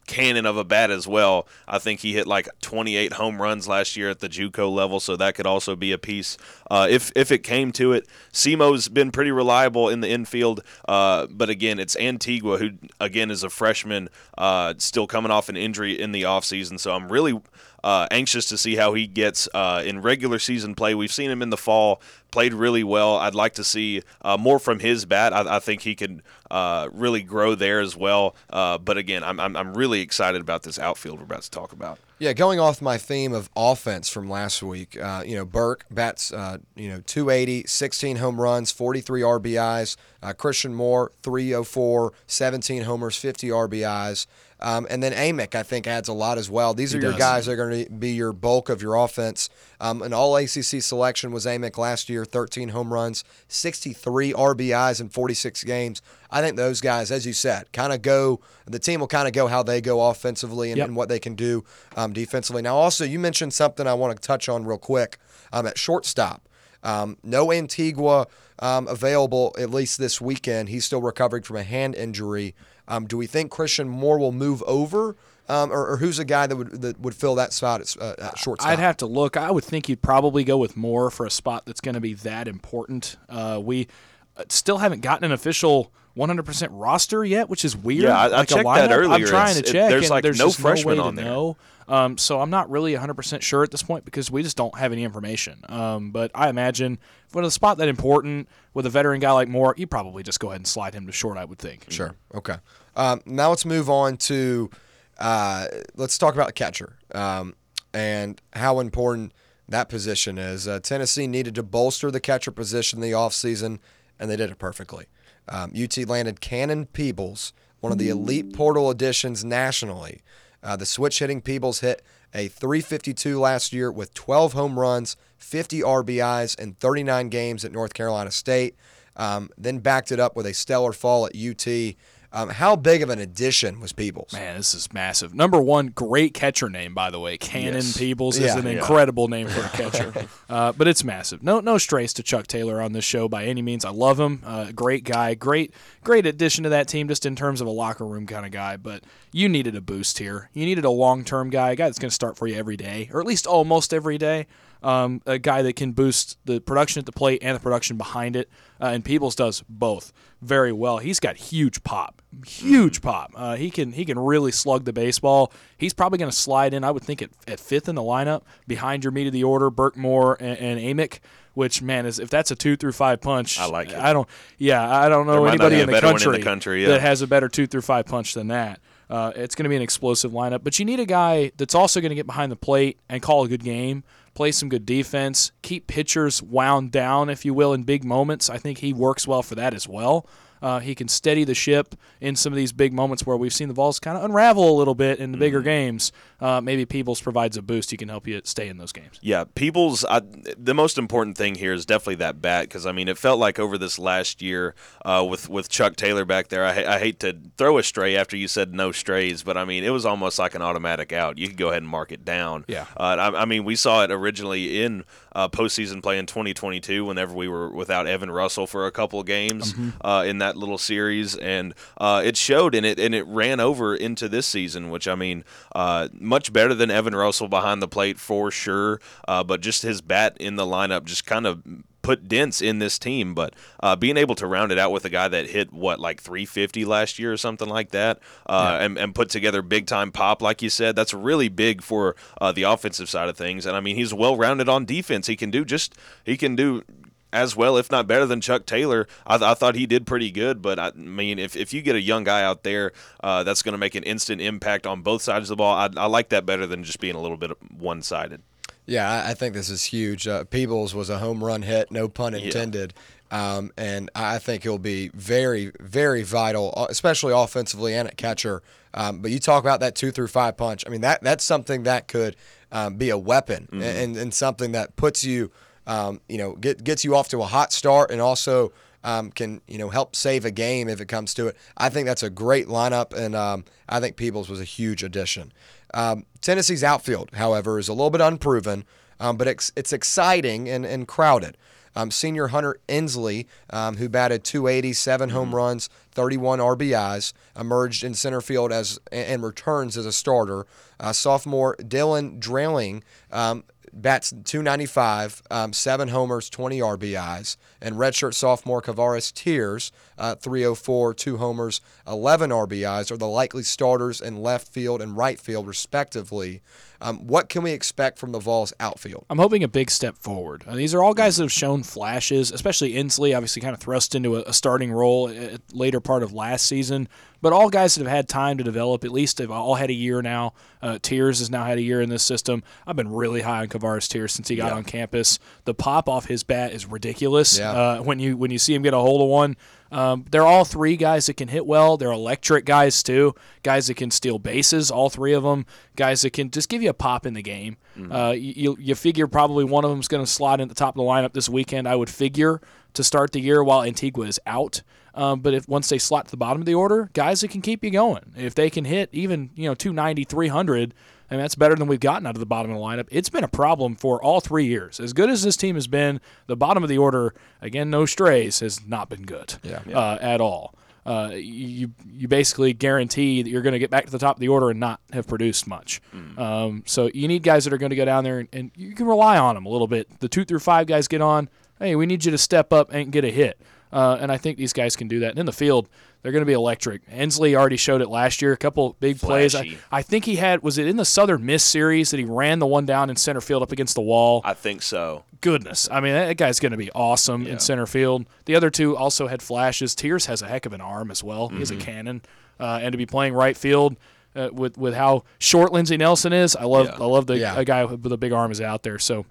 cannon 0.07 0.47
of 0.47 0.57
a 0.57 0.65
bat 0.65 0.91
as 0.91 1.07
well. 1.07 1.47
I 1.67 1.79
think 1.79 2.01
he 2.01 2.15
hit 2.15 2.27
like 2.27 2.49
28 2.61 3.15
home 3.15 3.41
runs 3.41 3.69
last 3.69 3.97
year 3.97 4.11
at 4.11 4.21
the 4.21 4.29
JUCO 4.29 4.73
level, 4.73 5.01
so 5.01 5.17
that 5.17 5.35
could 5.35 5.47
also 5.47 5.77
be 5.77 5.93
a 5.93 5.99
piece 5.99 6.37
uh, 6.71 6.87
if 6.91 7.13
if 7.15 7.31
it 7.33 7.39
came 7.39 7.73
to 7.73 7.93
it. 7.93 8.07
Simo's 8.33 8.89
been 8.89 9.11
pretty 9.11 9.31
reliable 9.31 9.89
in 9.89 10.01
the 10.01 10.09
infield, 10.09 10.63
uh, 10.89 11.27
but 11.27 11.49
again, 11.51 11.79
it's 11.79 11.97
Antigua 11.97 12.59
who 12.59 12.71
again 13.01 13.31
is 13.31 13.43
a 13.43 13.51
freshman, 13.51 14.09
uh, 14.39 14.75
still 14.79 15.07
coming 15.07 15.31
off 15.31 15.49
an 15.49 15.57
injury 15.57 16.01
in 16.01 16.13
the 16.13 16.23
offseason. 16.23 16.79
So 16.79 16.95
I'm 16.95 17.11
really 17.11 17.41
uh, 17.85 18.09
anxious 18.11 18.47
to 18.47 18.57
see 18.57 18.77
how 18.77 18.95
he 18.95 19.07
gets 19.07 19.47
uh, 19.53 19.83
in 19.85 20.01
regular 20.01 20.39
season 20.39 20.75
play. 20.75 20.95
We've 20.95 21.13
seen 21.13 21.31
him 21.31 21.43
in 21.43 21.51
the 21.51 21.59
fall, 21.59 22.01
played 22.31 22.55
really 22.55 22.83
well. 22.83 23.19
I'd 23.19 23.35
like 23.35 23.53
to 23.55 23.65
see 23.65 24.03
uh, 24.23 24.39
more 24.39 24.59
from 24.59 24.79
his 24.79 25.05
bat. 25.05 25.35
I, 25.35 25.57
I 25.57 25.59
think 25.59 25.83
he 25.83 25.95
could 25.95 26.23
uh, 26.51 26.89
really 26.95 27.23
grow 27.23 27.55
there 27.55 27.81
as 27.81 27.95
well. 27.95 28.37
Uh, 28.49 28.79
but 28.79 28.97
again, 28.97 29.23
I'm, 29.23 29.39
I'm, 29.39 29.55
I'm 29.55 29.75
really 29.75 30.01
excited 30.01 30.41
about 30.41 30.63
this 30.63 30.79
outfield 30.79 31.19
we're 31.19 31.25
about 31.25 31.43
to 31.43 31.51
talk 31.51 31.75
about. 31.75 31.99
Yeah, 32.19 32.33
going 32.33 32.59
off 32.59 32.81
my 32.81 32.97
theme 32.97 33.35
of 33.35 33.51
offense 33.55 34.09
from 34.09 34.31
last 34.31 34.63
week, 34.63 34.99
uh, 34.99 35.23
you 35.27 35.37
know, 35.37 35.45
Burke 35.45 35.85
bats, 35.91 36.31
you 36.75 36.89
know, 36.89 37.03
280, 37.05 37.65
16 37.67 38.17
home 38.17 38.41
runs, 38.41 38.73
43 38.73 39.21
RBIs. 39.21 39.97
Christian 40.39 40.75
Moore, 40.75 41.13
304, 41.23 42.15
17 42.27 42.85
homers, 42.85 43.19
50 43.19 43.49
RBIs. 43.49 44.27
Um, 44.65 44.87
and 44.89 45.03
then 45.03 45.13
Amick, 45.13 45.55
I 45.55 45.63
think, 45.63 45.87
adds 45.87 46.09
a 46.09 46.15
lot 46.15 46.39
as 46.39 46.49
well. 46.49 46.73
These 46.73 46.95
are 46.95 46.99
your 46.99 47.11
does. 47.11 47.19
guys 47.19 47.47
that 47.47 47.53
are 47.53 47.57
going 47.57 47.85
to 47.85 47.91
be 47.91 48.13
your 48.13 48.33
bulk 48.33 48.71
of 48.71 48.81
your 48.81 48.95
offense. 48.95 49.51
Um, 49.79 50.01
an 50.01 50.15
all 50.15 50.35
ACC 50.37 50.81
selection 50.83 51.33
was 51.33 51.45
Amick 51.45 51.77
last 51.77 52.09
year, 52.09 52.25
13 52.25 52.71
home 52.71 52.91
runs, 52.91 53.25
63 53.49 54.33
RBIs 54.33 55.03
in 55.03 55.11
46 55.11 55.65
games. 55.65 56.01
I 56.31 56.41
think 56.41 56.57
those 56.57 56.81
guys, 56.81 57.11
as 57.11 57.27
you 57.27 57.35
said, 57.35 57.71
kind 57.73 57.93
of 57.93 58.01
go, 58.01 58.41
the 58.65 58.79
team 58.79 59.01
will 59.01 59.07
kind 59.07 59.29
of 59.29 59.35
go 59.35 59.49
how 59.49 59.63
they 59.63 59.83
go 59.83 60.09
offensively 60.09 60.71
and, 60.71 60.79
Yep. 60.79 60.87
and 60.89 60.97
what 60.97 61.11
they 61.11 61.19
can 61.19 61.35
do 61.35 61.63
um, 61.95 62.15
defensively. 62.15 62.63
Now, 62.63 62.77
also, 62.77 63.05
you 63.05 63.19
mentioned 63.19 63.53
something 63.53 63.87
I 63.87 63.93
want 63.93 64.17
to 64.17 64.27
touch 64.27 64.49
on 64.49 64.65
real 64.65 64.79
quick 64.79 65.19
um, 65.53 65.67
at 65.67 65.77
shortstop. 65.77 66.49
Um, 66.83 67.17
no 67.23 67.53
Antigua 67.53 68.27
um, 68.61 68.89
available 68.89 69.55
at 69.59 69.71
least 69.71 69.99
this 69.99 70.21
weekend. 70.21 70.69
He's 70.71 70.85
still 70.85 71.01
recovering 71.03 71.43
from 71.43 71.57
a 71.57 71.63
hand 71.63 71.95
injury. 71.95 72.55
Um, 72.89 73.07
do 73.07 73.17
we 73.17 73.27
think 73.27 73.51
Christian 73.51 73.89
Moore 73.89 74.19
will 74.19 74.33
move 74.33 74.63
over, 74.67 75.17
um, 75.49 75.71
or, 75.73 75.87
or 75.89 75.97
who's 75.99 76.19
a 76.19 76.25
guy 76.25 76.47
that 76.47 76.57
would 76.57 76.71
that 76.83 77.01
would 77.01 77.15
fill 77.15 77.35
that 77.37 77.53
spot 77.53 77.81
at, 77.81 77.97
uh, 78.01 78.15
at 78.19 78.39
shortstop? 78.39 78.71
I'd 78.71 78.79
have 78.79 78.97
to 78.99 79.07
look. 79.07 79.37
I 79.37 79.51
would 79.51 79.65
think 79.65 79.89
you'd 79.89 80.03
probably 80.03 80.45
go 80.45 80.57
with 80.59 80.77
Moore 80.77 81.11
for 81.11 81.25
a 81.27 81.31
spot 81.31 81.65
that's 81.67 81.81
going 81.81 81.95
to 81.95 82.01
be 82.01 82.15
that 82.15 82.47
important. 82.49 83.17
Uh, 83.29 83.61
we 83.63 83.89
uh, 84.37 84.45
still 84.49 84.79
haven't 84.79 85.01
gotten 85.01 85.25
an 85.25 85.33
official 85.33 85.91
100% 86.17 86.69
roster 86.71 87.25
yet, 87.25 87.49
which 87.49 87.65
is 87.65 87.77
weird. 87.77 88.05
Yeah, 88.05 88.17
I- 88.19 88.25
I 88.25 88.29
like 88.29 88.51
a 88.51 88.55
checked 88.55 88.65
that 88.65 88.91
lineup. 88.91 88.93
I'm 88.93 89.01
earlier. 89.13 89.27
trying 89.27 89.55
to 89.55 89.59
It's- 89.61 89.71
it- 89.71 89.73
check. 89.73 89.89
there's, 89.91 90.03
and 90.05 90.11
like, 90.11 90.23
there's 90.23 90.39
no 90.39 90.51
freshman 90.51 90.99
no 90.99 91.05
on 91.05 91.15
there. 91.17 91.25
know. 91.25 91.57
Um, 91.89 92.17
so 92.19 92.41
I'm 92.41 92.51
not 92.51 92.71
really 92.71 92.95
100% 92.95 93.43
sure 93.43 93.63
at 93.63 93.71
this 93.71 93.83
point 93.83 94.05
because 94.05 94.31
we 94.31 94.43
just 94.43 94.57
don't 94.57 94.77
have 94.79 94.93
any 94.93 95.05
information. 95.05 95.61
Um, 95.69 96.11
but 96.11 96.31
I 96.35 96.49
imagine 96.49 96.99
for 97.29 97.43
a 97.43 97.51
spot 97.51 97.79
that 97.79 97.89
important 97.89 98.49
with 98.73 98.87
a 98.87 98.91
veteran 98.91 99.21
guy 99.21 99.33
like 99.33 99.49
Moore, 99.49 99.75
you 99.77 99.87
probably 99.87 100.23
just 100.23 100.41
go 100.41 100.49
ahead 100.49 100.61
and 100.61 100.67
slide 100.67 100.95
him 100.95 101.07
to 101.07 101.13
short. 101.13 101.37
I 101.37 101.45
would 101.45 101.59
think. 101.59 101.87
Sure. 101.91 102.15
Okay. 102.35 102.57
Um, 102.97 103.21
now 103.27 103.51
let's 103.51 103.65
move 103.65 103.91
on 103.91 104.17
to 104.19 104.71
uh, 105.19 105.67
let's 105.97 106.19
talk 106.19 106.35
about 106.35 106.55
catcher 106.55 106.97
um, 107.15 107.55
and 107.93 108.41
how 108.55 108.81
important 108.81 109.33
that 109.69 109.89
position 109.89 110.39
is. 110.39 110.69
Uh, 110.69 110.81
Tennessee 110.81 111.27
needed 111.27 111.55
to 111.55 111.63
bolster 111.63 112.11
the 112.11 112.21
catcher 112.21 112.51
position 112.51 112.99
in 112.99 113.03
the 113.03 113.17
offseason, 113.17 113.79
and 114.19 114.31
they 114.31 114.37
did 114.37 114.51
it 114.51 114.59
perfectly. 114.59 115.07
Um, 115.49 115.73
UT 115.79 115.97
landed 116.09 116.41
Cannon 116.41 116.87
Peebles, 116.87 117.53
one 117.81 117.93
of 117.93 117.99
the 117.99 118.09
elite 118.09 118.55
portal 118.55 118.91
additions 118.91 119.45
nationally. 119.45 120.23
Uh, 120.65 120.77
the 120.77 120.87
switch 120.87 121.19
hitting 121.19 121.43
Peebles 121.43 121.81
hit 121.81 122.03
a 122.35 122.49
352 122.49 123.39
last 123.39 123.73
year 123.73 123.93
with 123.93 124.15
12 124.15 124.55
home 124.55 124.79
runs, 124.79 125.17
50 125.37 125.83
RBIs, 125.83 126.59
and 126.59 126.79
39 126.81 127.29
games 127.29 127.65
at 127.65 127.71
North 127.71 127.93
Carolina 127.93 128.31
State. 128.31 128.75
Um, 129.17 129.51
then 129.57 129.79
backed 129.79 130.11
it 130.11 130.19
up 130.19 130.35
with 130.35 130.47
a 130.47 130.55
stellar 130.55 130.93
fall 130.93 131.27
at 131.27 131.37
UT. 131.37 131.95
Um, 132.37 132.49
how 132.49 132.75
big 132.75 133.01
of 133.01 133.11
an 133.11 133.21
addition 133.21 133.79
was 133.81 133.93
Peebles? 133.93 134.33
Man, 134.33 134.57
this 134.57 134.75
is 134.75 134.93
massive. 134.93 135.33
Number 135.35 135.63
one, 135.63 135.87
great 135.87 136.35
catcher 136.35 136.69
name, 136.69 136.93
by 136.93 137.09
the 137.11 137.21
way. 137.21 137.39
Cannon 137.39 137.75
Yes. 137.77 137.97
Peebles 137.97 138.37
Yeah. 138.39 138.47
is 138.49 138.55
an 138.57 138.65
Yeah. 138.67 138.73
incredible 138.73 139.29
name 139.29 139.47
for 139.47 139.61
a 139.61 139.69
catcher, 139.69 140.13
uh, 140.51 140.73
but 140.73 140.89
it's 140.89 141.05
massive. 141.05 141.45
No, 141.45 141.61
no 141.61 141.79
strays 141.79 142.13
to 142.15 142.25
Chuck 142.25 142.49
Taylor 142.49 142.83
on 142.83 142.93
this 142.93 143.05
show 143.05 143.29
by 143.29 143.45
any 143.45 143.63
means. 143.63 143.85
I 143.85 143.91
love 143.91 144.19
him. 144.19 144.43
Uh, 144.45 144.73
great 144.73 145.05
guy. 145.05 145.35
Great, 145.35 145.73
great 146.03 146.27
addition 146.27 146.65
to 146.65 146.71
that 146.71 146.89
team, 146.89 147.07
just 147.07 147.25
in 147.25 147.37
terms 147.37 147.61
of 147.61 147.69
a 147.69 147.71
locker 147.71 148.05
room 148.05 148.27
kind 148.27 148.45
of 148.45 148.51
guy. 148.51 148.77
But 148.77 149.05
you 149.31 149.49
needed 149.49 149.77
a 149.77 149.81
boost 149.81 150.19
here. 150.19 150.51
You 150.53 150.65
needed 150.67 150.85
a 150.85 150.91
long-term 150.91 151.51
guy, 151.51 151.71
a 151.71 151.77
guy 151.77 151.85
that's 151.87 152.01
going 152.01 152.11
to 152.11 152.15
start 152.15 152.37
for 152.37 152.49
you 152.49 152.57
every 152.57 152.77
day, 152.77 153.09
or 153.13 153.21
at 153.21 153.27
least 153.29 153.47
almost 153.47 153.95
every 153.95 154.19
day. 154.19 154.49
Um, 154.85 155.23
a 155.27 155.39
guy 155.39 155.63
that 155.63 155.77
can 155.77 155.93
boost 155.93 156.39
the 156.45 156.61
production 156.61 157.01
at 157.01 157.07
the 157.07 157.13
plate 157.13 157.41
and 157.43 157.57
the 157.57 157.61
production 157.61 157.97
behind 157.97 158.37
it. 158.37 158.49
Uh, 158.81 158.87
and 158.87 159.05
Peebles 159.05 159.35
does 159.35 159.63
both. 159.69 160.13
very 160.43 160.73
well. 160.73 160.99
He's 160.99 161.21
got 161.21 161.37
huge 161.37 161.83
pop, 161.85 162.21
huge 162.47 163.01
Mm-hmm. 163.01 163.09
pop. 163.09 163.33
Uh, 163.35 163.57
he 163.57 163.71
can 163.71 163.93
he 163.93 164.05
can 164.05 164.19
really 164.19 164.53
slug 164.53 164.85
the 164.85 164.93
baseball. 164.93 165.51
He's 165.79 165.95
probably 165.95 166.19
going 166.19 166.31
to 166.31 166.37
slide 166.37 166.75
in. 166.75 166.85
I 166.85 166.91
would 166.91 167.03
think 167.03 167.23
at, 167.23 167.31
at 167.49 167.61
fifth 167.61 167.89
in 167.89 167.95
the 167.95 168.03
lineup 168.03 168.43
behind 168.67 169.05
your 169.05 169.11
meat 169.13 169.27
of 169.27 169.33
the 169.33 169.45
order, 169.45 169.71
Burke 169.71 169.97
Moore 169.97 170.37
and, 170.39 170.59
and 170.59 170.81
Amick. 170.81 171.21
Which 171.55 171.81
man 171.81 172.05
is 172.05 172.19
if 172.19 172.29
that's 172.31 172.51
a 172.51 172.57
two 172.57 172.77
through 172.77 172.93
five 172.93 173.21
punch? 173.21 173.59
I 173.61 173.67
like 173.67 173.91
it. 173.91 173.97
I 173.97 174.13
don't. 174.13 174.29
Yeah, 174.59 174.83
I 174.87 175.09
don't 175.09 175.25
know 175.27 175.35
There 175.35 175.41
might 175.43 175.59
not 175.59 175.73
anybody 175.73 175.81
in 175.81 175.87
the 175.87 175.93
better 175.93 176.09
in 176.09 176.13
country, 176.15 176.39
the 176.39 176.45
country, 176.45 176.83
yeah. 176.83 176.89
that 176.89 177.01
has 177.01 177.23
a 177.23 177.27
better 177.29 177.49
two 177.49 177.67
through 177.69 177.83
five 177.83 178.07
punch 178.07 178.35
than 178.35 178.49
that. 178.49 178.81
Uh, 179.09 179.31
it's 179.37 179.55
going 179.55 179.63
to 179.65 179.69
be 179.69 179.77
an 179.77 179.83
explosive 179.83 180.33
lineup, 180.33 180.65
but 180.65 180.79
you 180.81 180.85
need 180.85 180.99
a 180.99 181.07
guy 181.07 181.53
that's 181.57 181.75
also 181.75 182.01
going 182.01 182.11
to 182.11 182.17
get 182.17 182.27
behind 182.27 182.51
the 182.51 182.57
plate 182.57 182.99
and 183.09 183.23
call 183.23 183.45
a 183.45 183.49
good 183.49 183.63
game, 183.63 184.03
play 184.35 184.53
some 184.53 184.69
good 184.69 184.85
defense, 184.85 185.53
keep 185.63 185.87
pitchers 185.87 186.43
wound 186.43 186.91
down, 186.91 187.29
if 187.29 187.45
you 187.45 187.55
will, 187.55 187.73
in 187.73 187.85
big 187.85 188.05
moments. 188.05 188.51
I 188.51 188.59
think 188.59 188.79
he 188.79 188.93
works 188.93 189.27
well 189.27 189.43
for 189.43 189.55
that 189.55 189.75
as 189.75 189.89
well. 189.89 190.27
Uh, 190.63 190.79
he 190.81 190.95
can 190.95 191.09
steady 191.09 191.45
the 191.45 191.55
ship 191.55 191.95
in 192.21 192.35
some 192.37 192.53
of 192.53 192.57
these 192.57 192.73
big 192.73 192.93
moments 192.93 193.27
where 193.27 193.37
we've 193.37 193.53
seen 193.53 193.69
the 193.69 193.75
Vols 193.75 194.01
kind 194.01 194.17
of 194.17 194.25
unravel 194.25 194.69
a 194.71 194.77
little 194.77 194.95
bit 194.95 195.19
in 195.19 195.33
the 195.33 195.39
bigger 195.39 195.59
Mm-hmm. 195.59 195.65
games. 195.65 196.13
Uh, 196.41 196.61
maybe 196.61 196.85
Peebles 196.85 197.21
provides 197.21 197.57
a 197.57 197.63
boost. 197.63 197.91
He 197.91 197.97
can 197.97 198.09
help 198.09 198.27
you 198.27 198.41
stay 198.45 198.69
in 198.69 198.77
those 198.77 198.93
games. 198.93 199.19
Yeah, 199.23 199.45
Peoples. 199.55 200.05
I, 200.05 200.21
the 200.59 200.75
most 200.75 200.99
important 200.99 201.37
thing 201.39 201.55
here 201.55 201.73
is 201.73 201.87
definitely 201.87 202.17
that 202.17 202.41
bat 202.43 202.65
because 202.65 202.87
I 202.87 202.93
mean 202.93 203.09
it 203.09 203.17
felt 203.19 203.39
like 203.39 203.59
over 203.59 203.79
this 203.79 203.99
last 203.99 204.43
year 204.43 204.75
uh, 205.05 205.25
with 205.29 205.49
with 205.49 205.69
Chuck 205.69 205.97
Taylor 205.97 206.25
back 206.25 206.49
there. 206.49 206.65
I, 206.65 206.97
I 206.97 206.99
hate 206.99 207.21
to 207.21 207.37
throw 207.57 207.79
a 207.79 207.83
stray 207.83 208.17
after 208.17 208.37
you 208.37 208.49
said 208.49 208.75
no 208.75 208.91
strays, 208.93 209.43
but 209.43 209.57
I 209.57 209.65
mean 209.65 209.85
it 209.85 209.91
was 209.91 210.05
almost 210.05 210.39
like 210.39 210.55
an 210.55 210.63
automatic 210.63 211.13
out. 211.13 211.39
You 211.39 211.49
could 211.49 211.57
go 211.57 211.69
ahead 211.69 211.83
and 211.83 211.89
mark 211.91 212.11
it 212.13 212.25
down. 212.25 212.65
Yeah. 212.69 212.87
Uh, 212.97 213.03
I, 213.35 213.43
I 213.43 213.45
mean 213.45 213.65
we 213.65 213.77
saw 213.77 214.03
it 214.05 214.11
originally 214.11 214.83
in 214.83 215.05
uh, 215.35 215.49
postseason 215.49 216.03
play 216.03 216.19
in 216.19 216.27
2022 216.27 217.05
whenever 217.05 217.35
we 217.35 217.49
were 217.49 217.69
without 217.69 218.07
Evan 218.07 218.31
Russell 218.31 218.67
for 218.67 218.87
a 218.87 218.91
couple 218.91 219.21
of 219.21 219.27
games 219.27 219.75
uh, 220.03 220.25
in 220.27 220.39
that 220.39 220.57
little 220.57 220.79
series, 220.79 221.37
and 221.37 221.75
uh, 221.99 222.23
it 222.25 222.37
showed 222.37 222.75
and 222.75 222.87
it 222.87 222.99
and 222.99 223.15
it 223.15 223.27
ran 223.27 223.61
over 223.61 223.95
into 223.95 224.29
this 224.29 224.47
season, 224.47 224.91
which 224.91 225.09
I 225.09 225.15
mean 225.15 225.45
uh, 225.75 226.09
much 226.13 226.53
better 226.53 226.75
than 226.75 226.91
Evan 226.91 227.15
Russell 227.15 227.49
behind 227.49 227.83
the 227.83 227.89
plate 227.89 228.19
for 228.19 228.51
sure, 228.51 229.01
uh, 229.27 229.43
but 229.45 229.61
just 229.61 229.83
his 229.83 230.01
bat 230.01 230.37
in 230.39 230.57
the 230.57 230.65
lineup 230.65 231.05
just 231.05 231.27
kind 231.27 231.47
of 231.47 231.63
put 232.05 232.29
dents 232.29 232.63
in 232.63 232.79
this 232.79 233.01
team. 233.01 233.35
But 233.35 233.55
uh, 233.81 233.97
being 233.97 234.17
able 234.17 234.37
to 234.37 234.47
round 234.47 234.71
it 234.71 234.79
out 234.79 234.93
with 234.93 235.05
a 235.05 235.11
guy 235.11 235.27
that 235.27 235.51
hit 235.51 235.73
what 235.73 235.99
like 235.99 236.21
350 236.21 236.85
last 236.85 237.19
year 237.19 237.33
or 237.33 237.37
something 237.37 237.69
like 237.69 237.91
that, 237.91 238.21
uh, 238.47 238.79
and, 238.81 238.97
and 238.97 239.13
put 239.13 239.31
together 239.31 239.63
big 239.63 239.87
time 239.87 240.13
pop, 240.13 240.41
like 240.41 240.63
you 240.63 240.71
said, 240.71 240.95
that's 240.95 241.13
really 241.13 241.49
big 241.49 241.83
for 241.83 242.15
uh, 242.41 242.53
the 242.53 242.63
offensive 242.63 243.09
side 243.09 243.29
of 243.29 243.37
things. 243.37 243.67
And 243.67 243.75
I 243.77 243.81
mean, 243.81 243.97
he's 243.97 244.15
well 244.15 244.37
rounded 244.37 244.69
on 244.69 244.85
defense. 244.85 245.27
He 245.27 245.35
can 245.35 245.51
do 245.51 245.65
just 245.65 245.97
he 246.25 246.37
can 246.37 246.55
do 246.55 246.85
as 247.33 247.57
well, 247.57 247.77
if 247.77 247.91
not 247.91 248.07
better 248.07 248.27
than 248.27 248.41
Chuck 248.41 248.65
Taylor. 248.65 249.09
I, 249.27 249.39
th- 249.39 249.51
I 249.51 249.55
thought 249.55 249.75
he 249.75 249.87
did 249.87 250.07
pretty 250.07 250.31
good, 250.31 250.63
but 250.63 250.79
I 250.79 250.93
mean, 250.93 251.41
if, 251.41 251.57
if 251.57 251.75
you 251.75 251.83
get 251.83 251.97
a 251.97 252.01
young 252.01 252.23
guy 252.23 252.45
out 252.45 252.63
there 252.63 252.93
uh, 253.25 253.43
that's 253.43 253.61
going 253.61 253.73
to 253.73 253.79
make 253.79 253.97
an 253.97 254.05
instant 254.05 254.41
impact 254.41 254.87
on 254.87 255.03
both 255.03 255.21
sides 255.21 255.51
of 255.51 255.57
the 255.57 255.57
ball, 255.57 255.75
I, 255.75 255.91
I 255.97 256.07
like 256.07 256.29
that 256.29 256.47
better 256.47 256.65
than 256.65 256.85
just 256.85 257.01
being 257.01 257.17
a 257.17 257.21
little 257.21 257.37
bit 257.37 257.51
one 257.73 258.03
sided. 258.03 258.43
Yeah, 258.87 259.11
I, 259.11 259.31
I 259.31 259.35
think 259.35 259.55
this 259.55 259.71
is 259.71 259.85
huge. 259.85 260.29
Uh, 260.29 260.45
Peebles 260.45 260.95
was 260.95 261.11
a 261.11 261.19
home 261.19 261.43
run 261.43 261.63
hit, 261.63 261.91
no 261.91 262.09
pun 262.09 262.35
intended. 262.35 262.95
Um, 263.31 263.73
and 263.77 264.11
I 264.15 264.39
think 264.39 264.63
he'll 264.63 264.79
be 264.79 265.09
very, 265.09 265.73
very 265.81 266.23
vital, 266.23 266.73
uh, 266.77 266.87
especially 266.89 267.33
offensively 267.33 267.95
and 267.95 268.07
at 268.07 268.17
catcher. 268.17 268.63
Um, 268.93 269.21
but 269.21 269.31
you 269.33 269.41
talk 269.41 269.65
about 269.65 269.81
that 269.81 269.97
two 269.97 270.13
through 270.13 270.29
five 270.29 270.57
punch. 270.57 270.85
I 270.87 270.91
mean, 270.91 271.01
that 271.01 271.23
that's 271.23 271.43
something 271.43 271.83
that 271.83 272.07
could 272.07 272.37
um, 272.71 272.95
be 272.95 273.11
a 273.11 273.19
weapon 273.19 273.69
and, 273.73 274.17
and 274.17 274.33
something 274.33 274.73
that 274.73 274.95
puts 274.97 275.25
you, 275.25 275.51
um, 275.87 276.21
you 276.29 276.39
know, 276.39 276.53
get, 276.53 276.85
gets 276.85 277.05
you 277.05 277.17
off 277.17 277.29
to 277.31 277.41
a 277.43 277.47
hot 277.47 277.73
start 277.73 278.11
and 278.11 278.21
also 278.21 278.73
um, 279.03 279.31
can, 279.31 279.61
you 279.67 279.79
know, 279.79 279.89
help 279.89 280.15
save 280.15 280.45
a 280.45 280.51
game 280.51 280.89
if 280.89 281.01
it 281.01 281.07
comes 281.07 281.35
to 281.35 281.49
it. 281.49 281.57
I 281.77 281.89
think 281.89 282.07
that's 282.07 282.23
a 282.23 282.31
great 282.31 282.69
lineup, 282.69 283.13
and 283.13 283.35
um, 283.35 283.65
I 283.89 284.01
think 284.01 284.17
Peebles 284.17 284.49
was 284.49 284.61
a 284.61 284.65
huge 284.65 285.03
addition. 285.03 285.53
Um, 285.95 286.27
Tennessee's 286.43 286.85
outfield, 286.85 287.31
however, 287.35 287.79
is 287.79 287.89
a 287.89 287.95
little 287.95 288.11
bit 288.11 288.21
unproven, 288.21 288.85
um, 289.19 289.37
but 289.37 289.49
it's, 289.49 289.73
it's 289.77 289.93
exciting 289.93 290.69
and, 290.69 290.85
and 290.85 291.09
crowded. 291.09 291.57
Um, 291.97 292.11
senior 292.11 292.49
Hunter 292.49 292.77
Ensley, 292.89 293.47
um, 293.71 293.97
who 293.99 294.09
batted 294.09 294.43
280, 294.43 294.93
7 294.93 295.31
home 295.31 295.55
runs, 295.55 295.89
31 296.11 296.59
RBIs, 296.59 297.33
emerged 297.59 298.03
in 298.03 298.15
center 298.15 298.41
field 298.41 298.73
as 298.73 298.99
and 299.13 299.45
returns 299.45 299.97
as 299.97 300.05
a 300.05 300.13
starter. 300.13 300.67
Uh, 300.99 301.13
sophomore 301.13 301.77
Dylan 301.77 302.41
Dreiling 302.41 303.05
um, 303.31 303.63
bats 303.93 304.31
295, 304.31 305.43
um, 305.51 305.73
seven 305.73 306.09
homers, 306.09 306.51
20 306.51 306.81
RBIs, 306.81 307.57
and 307.85 307.97
redshirt 307.97 308.33
sophomore 308.33 308.81
Kavares 308.81 309.33
Tears, 309.33 309.93
uh, 310.17 310.35
304, 310.37 311.13
two 311.15 311.37
homers, 311.37 311.83
11 312.09 312.51
RBIs, 312.51 313.13
are 313.13 313.17
the 313.19 313.29
likely 313.29 313.63
starters 313.63 314.23
in 314.23 314.43
left 314.43 314.67
field 314.67 315.03
and 315.03 315.17
right 315.17 315.39
field, 315.39 315.69
respectively. 315.69 316.63
Um, 317.01 317.27
what 317.27 317.51
can 317.51 317.63
we 317.63 317.73
expect 317.73 318.19
from 318.19 318.33
the 318.33 318.39
Vols 318.39 318.73
outfield? 318.81 319.27
I'm 319.29 319.39
hoping 319.39 319.63
a 319.63 319.69
big 319.69 319.91
step 319.91 320.17
forward. 320.17 320.65
Uh, 320.67 320.75
these 320.75 320.95
are 320.95 321.03
all 321.03 321.13
guys 321.13 321.37
that 321.37 321.45
have 321.45 321.53
shown 321.53 321.83
flashes, 321.83 322.51
especially 322.51 322.95
Ensley, 322.95 323.35
obviously 323.35 323.61
kind 323.61 323.75
of 323.75 323.81
thrust 323.81 324.15
into 324.15 324.37
a, 324.37 324.45
a 324.47 324.53
starting 324.55 324.91
role 324.91 325.29
at 325.29 325.61
later 325.75 326.01
part 326.01 326.23
of 326.23 326.33
last 326.33 326.65
season. 326.65 327.07
But 327.43 327.53
all 327.53 327.69
guys 327.69 327.95
that 327.95 328.05
have 328.05 328.11
had 328.11 328.27
time 328.27 328.57
to 328.57 328.65
develop, 328.65 329.05
at 329.05 329.11
least 329.11 329.37
they've 329.37 329.51
all 329.51 329.75
had 329.75 329.91
a 329.91 329.95
year 329.95 330.23
now. 330.23 330.55
Uh, 330.81 330.99
Tears 331.03 331.41
has 331.41 331.51
now 331.51 331.65
had 331.65 331.77
a 331.77 331.83
year 331.83 332.01
in 332.01 332.09
this 332.09 332.23
system. 332.23 332.63
I've 332.87 332.97
been 332.97 333.13
really 333.13 333.43
high 333.43 333.61
on 333.61 333.69
Kavares 333.69 334.09
Tears 334.09 334.33
since 334.33 334.49
he 334.49 334.57
got 334.57 334.73
on 334.73 334.83
campus. 334.83 335.39
The 335.67 335.75
pop 335.75 336.09
off 336.09 336.25
his 336.25 336.43
bat 336.43 336.73
is 336.73 336.87
ridiculous. 336.87 337.59
Yeah. 337.59 337.73
Uh, 337.75 337.99
when 337.99 338.19
you 338.19 338.37
when 338.37 338.51
you 338.51 338.59
see 338.59 338.73
him 338.75 338.83
get 338.83 338.95
a 338.95 338.99
hold 338.99 339.21
of 339.21 339.29
one, 339.29 339.57
um, 339.91 340.25
they're 340.31 340.47
all 340.47 340.65
three 340.65 340.97
guys 340.97 341.27
that 341.27 341.35
can 341.35 341.49
hit 341.49 341.67
well. 341.67 341.97
They're 341.97 342.13
electric 342.13 342.65
guys 342.65 343.03
too. 343.03 343.35
Guys 343.63 343.89
that 343.89 343.95
can 343.97 344.11
steal 344.11 344.39
bases. 344.39 344.91
All 344.91 345.11
three 345.11 345.33
of 345.33 345.43
them. 345.43 345.67
Guys 345.97 346.23
that 346.23 346.31
can 346.33 346.51
just 346.51 346.69
give 346.69 346.83
you 346.83 346.91
a 346.91 346.95
pop 346.95 347.27
in 347.27 347.35
the 347.35 347.43
game. 347.43 347.77
Uh, 348.11 348.31
you 348.37 348.77
you 348.81 348.95
figure 348.95 349.27
probably 349.27 349.65
one 349.65 349.85
of 349.85 349.91
them's 349.91 350.09
going 350.09 350.25
to 350.25 350.31
slide 350.31 350.61
in 350.61 350.63
at 350.63 350.69
the 350.69 350.75
top 350.75 350.95
of 350.95 350.99
the 350.99 351.03
lineup 351.03 351.33
this 351.33 351.49
weekend. 351.49 351.87
I 351.89 351.97
would 351.97 352.11
figure 352.11 352.61
to 352.95 353.05
start 353.05 353.33
the 353.33 353.41
year 353.41 353.63
while 353.63 353.83
Antigua 353.83 354.27
is 354.27 354.41
out. 354.47 354.83
Um, 355.15 355.41
but 355.41 355.55
if 355.55 355.69
once 355.69 355.89
they 355.89 355.99
slot 355.99 356.27
to 356.27 356.31
the 356.33 356.37
bottom 356.37 356.61
of 356.61 356.67
the 356.67 356.75
order, 356.75 357.09
guys 357.13 357.41
that 357.41 357.49
can 357.49 357.63
keep 357.63 357.85
you 357.85 357.91
going. 357.91 358.33
If 358.37 358.55
they 358.55 358.69
can 358.69 358.85
hit 358.85 359.11
even 359.13 359.51
you 359.55 359.69
know 359.69 359.75
290, 359.75 360.25
300, 360.25 360.95
and 361.31 361.41
that's 361.41 361.55
better 361.55 361.75
than 361.77 361.87
we've 361.87 362.01
gotten 362.01 362.27
out 362.27 362.35
of 362.35 362.41
the 362.41 362.47
bottom 362.47 362.71
of 362.71 362.77
the 362.77 362.83
lineup. 362.83 363.07
It's 363.11 363.29
been 363.29 363.45
a 363.45 363.49
problem 363.49 363.95
for 363.95 364.23
all 364.23 364.41
three 364.41 364.67
years. 364.67 365.01
As 365.01 365.13
good 365.13 365.31
as 365.31 365.43
this 365.43 365.57
team 365.57 365.77
has 365.77 365.87
been, 365.87 366.21
the 366.47 366.57
bottom 366.57 366.83
of 366.83 366.89
the 366.89 366.99
order, 366.99 367.33
again, 367.63 367.91
no 367.91 368.07
strays, 368.07 368.61
has 368.61 368.87
not 368.87 369.09
been 369.09 369.23
good 369.23 369.55
uh, 369.97 370.19
at 370.21 370.41
all. 370.41 370.75
Uh, 371.07 371.33
you 371.35 371.93
you 372.11 372.27
basically 372.29 372.73
guarantee 372.73 373.43
that 373.43 373.51
you're 373.51 373.61
going 373.63 373.75
to 373.75 373.79
get 373.79 373.91
back 373.91 374.07
to 374.07 374.11
the 374.11 374.19
top 374.19 374.37
of 374.37 374.41
the 374.41 374.49
order 374.49 374.71
and 374.71 374.81
not 374.81 375.01
have 375.13 375.27
produced 375.27 375.67
much. 375.67 376.01
Um, 376.39 376.83
so 376.87 377.11
you 377.13 377.29
need 377.29 377.43
guys 377.43 377.65
that 377.65 377.73
are 377.75 377.79
going 377.79 377.91
to 377.91 377.97
go 377.97 378.07
down 378.07 378.25
there 378.25 378.39
and, 378.41 378.49
and 378.55 378.71
you 378.75 378.95
can 378.95 379.07
rely 379.07 379.39
on 379.39 379.55
them 379.55 379.67
a 379.67 379.69
little 379.69 379.87
bit. 379.87 380.21
The 380.21 380.29
two 380.29 380.45
through 380.47 380.61
five 380.61 380.87
guys 380.87 381.07
get 381.07 381.21
on. 381.21 381.51
Hey, 381.79 381.95
we 381.95 382.07
need 382.07 382.25
you 382.25 382.31
to 382.31 382.39
step 382.39 382.73
up 382.73 382.91
and 382.93 383.13
get 383.13 383.23
a 383.25 383.31
hit. 383.31 383.61
Uh, 383.95 384.19
and 384.21 384.31
I 384.33 384.37
think 384.39 384.59
these 384.59 384.73
guys 384.73 384.97
can 384.97 385.07
do 385.09 385.21
that. 385.21 385.31
And 385.31 385.39
in 385.39 385.47
the 385.47 385.53
field, 385.53 385.89
they're 386.23 386.33
going 386.33 386.43
to 386.43 386.47
be 386.47 386.53
electric. 386.53 387.03
Ensley 387.09 387.55
already 387.55 387.77
showed 387.77 388.01
it 388.03 388.09
last 388.09 388.43
year. 388.43 388.53
A 388.53 388.57
couple 388.57 388.97
big 388.99 389.21
plays. 389.21 389.55
I, 389.55 389.77
I 389.93 390.03
think 390.03 390.25
he 390.25 390.37
had 390.37 390.63
was 390.63 390.79
it 390.79 390.89
in 390.89 390.97
the 390.97 391.05
Southern 391.05 391.47
Miss 391.47 391.63
series 391.63 392.11
that 392.11 392.19
he 392.19 392.25
ran 392.25 392.59
the 392.59 392.67
one 392.67 392.87
down 392.87 393.09
in 393.09 393.15
center 393.17 393.41
field 393.41 393.63
up 393.63 393.71
against 393.71 393.95
the 393.95 394.01
wall. 394.03 394.41
I 394.45 394.53
think 394.55 394.83
so. 394.83 395.25
Goodness, 395.41 395.89
I 395.93 396.01
mean 396.01 396.15
that 396.15 396.37
guy's 396.37 396.59
going 396.59 396.73
to 396.73 396.79
be 396.79 396.91
awesome 396.93 397.43
Yeah. 397.45 397.53
in 397.53 397.59
center 397.61 397.87
field. 397.87 398.27
The 398.47 398.57
other 398.57 398.71
two 398.71 398.97
also 398.97 399.29
had 399.29 399.43
flashes. 399.43 399.95
Tears 399.95 400.27
has 400.27 400.43
a 400.43 400.49
heck 400.49 400.67
of 400.67 400.73
an 400.73 400.81
arm 400.81 401.11
as 401.11 401.23
well. 401.23 401.49
He 401.51 401.59
has 401.61 401.71
Mm-hmm. 401.71 401.81
a 401.81 401.85
cannon, 401.85 402.23
uh, 402.59 402.81
and 402.83 402.91
to 402.93 402.99
be 402.99 403.07
playing 403.07 403.35
right 403.35 403.57
field. 403.57 403.97
Uh, 404.37 404.49
with 404.53 404.77
with 404.77 404.95
how 404.95 405.23
short 405.39 405.73
Lindsey 405.73 405.97
Nelson 405.97 406.33
is, 406.33 406.57
I 406.57 406.65
love 406.65 406.87
Yeah. 406.87 406.97
I 407.01 407.07
love 407.07 407.27
the 407.29 407.39
Yeah. 407.39 407.57
a 407.57 407.65
guy 407.65 407.85
with 407.85 408.11
a 408.13 408.17
big 408.17 408.33
arm 408.33 408.51
is 408.51 408.61
out 408.61 408.83
there. 408.83 408.99
So, 408.99 409.27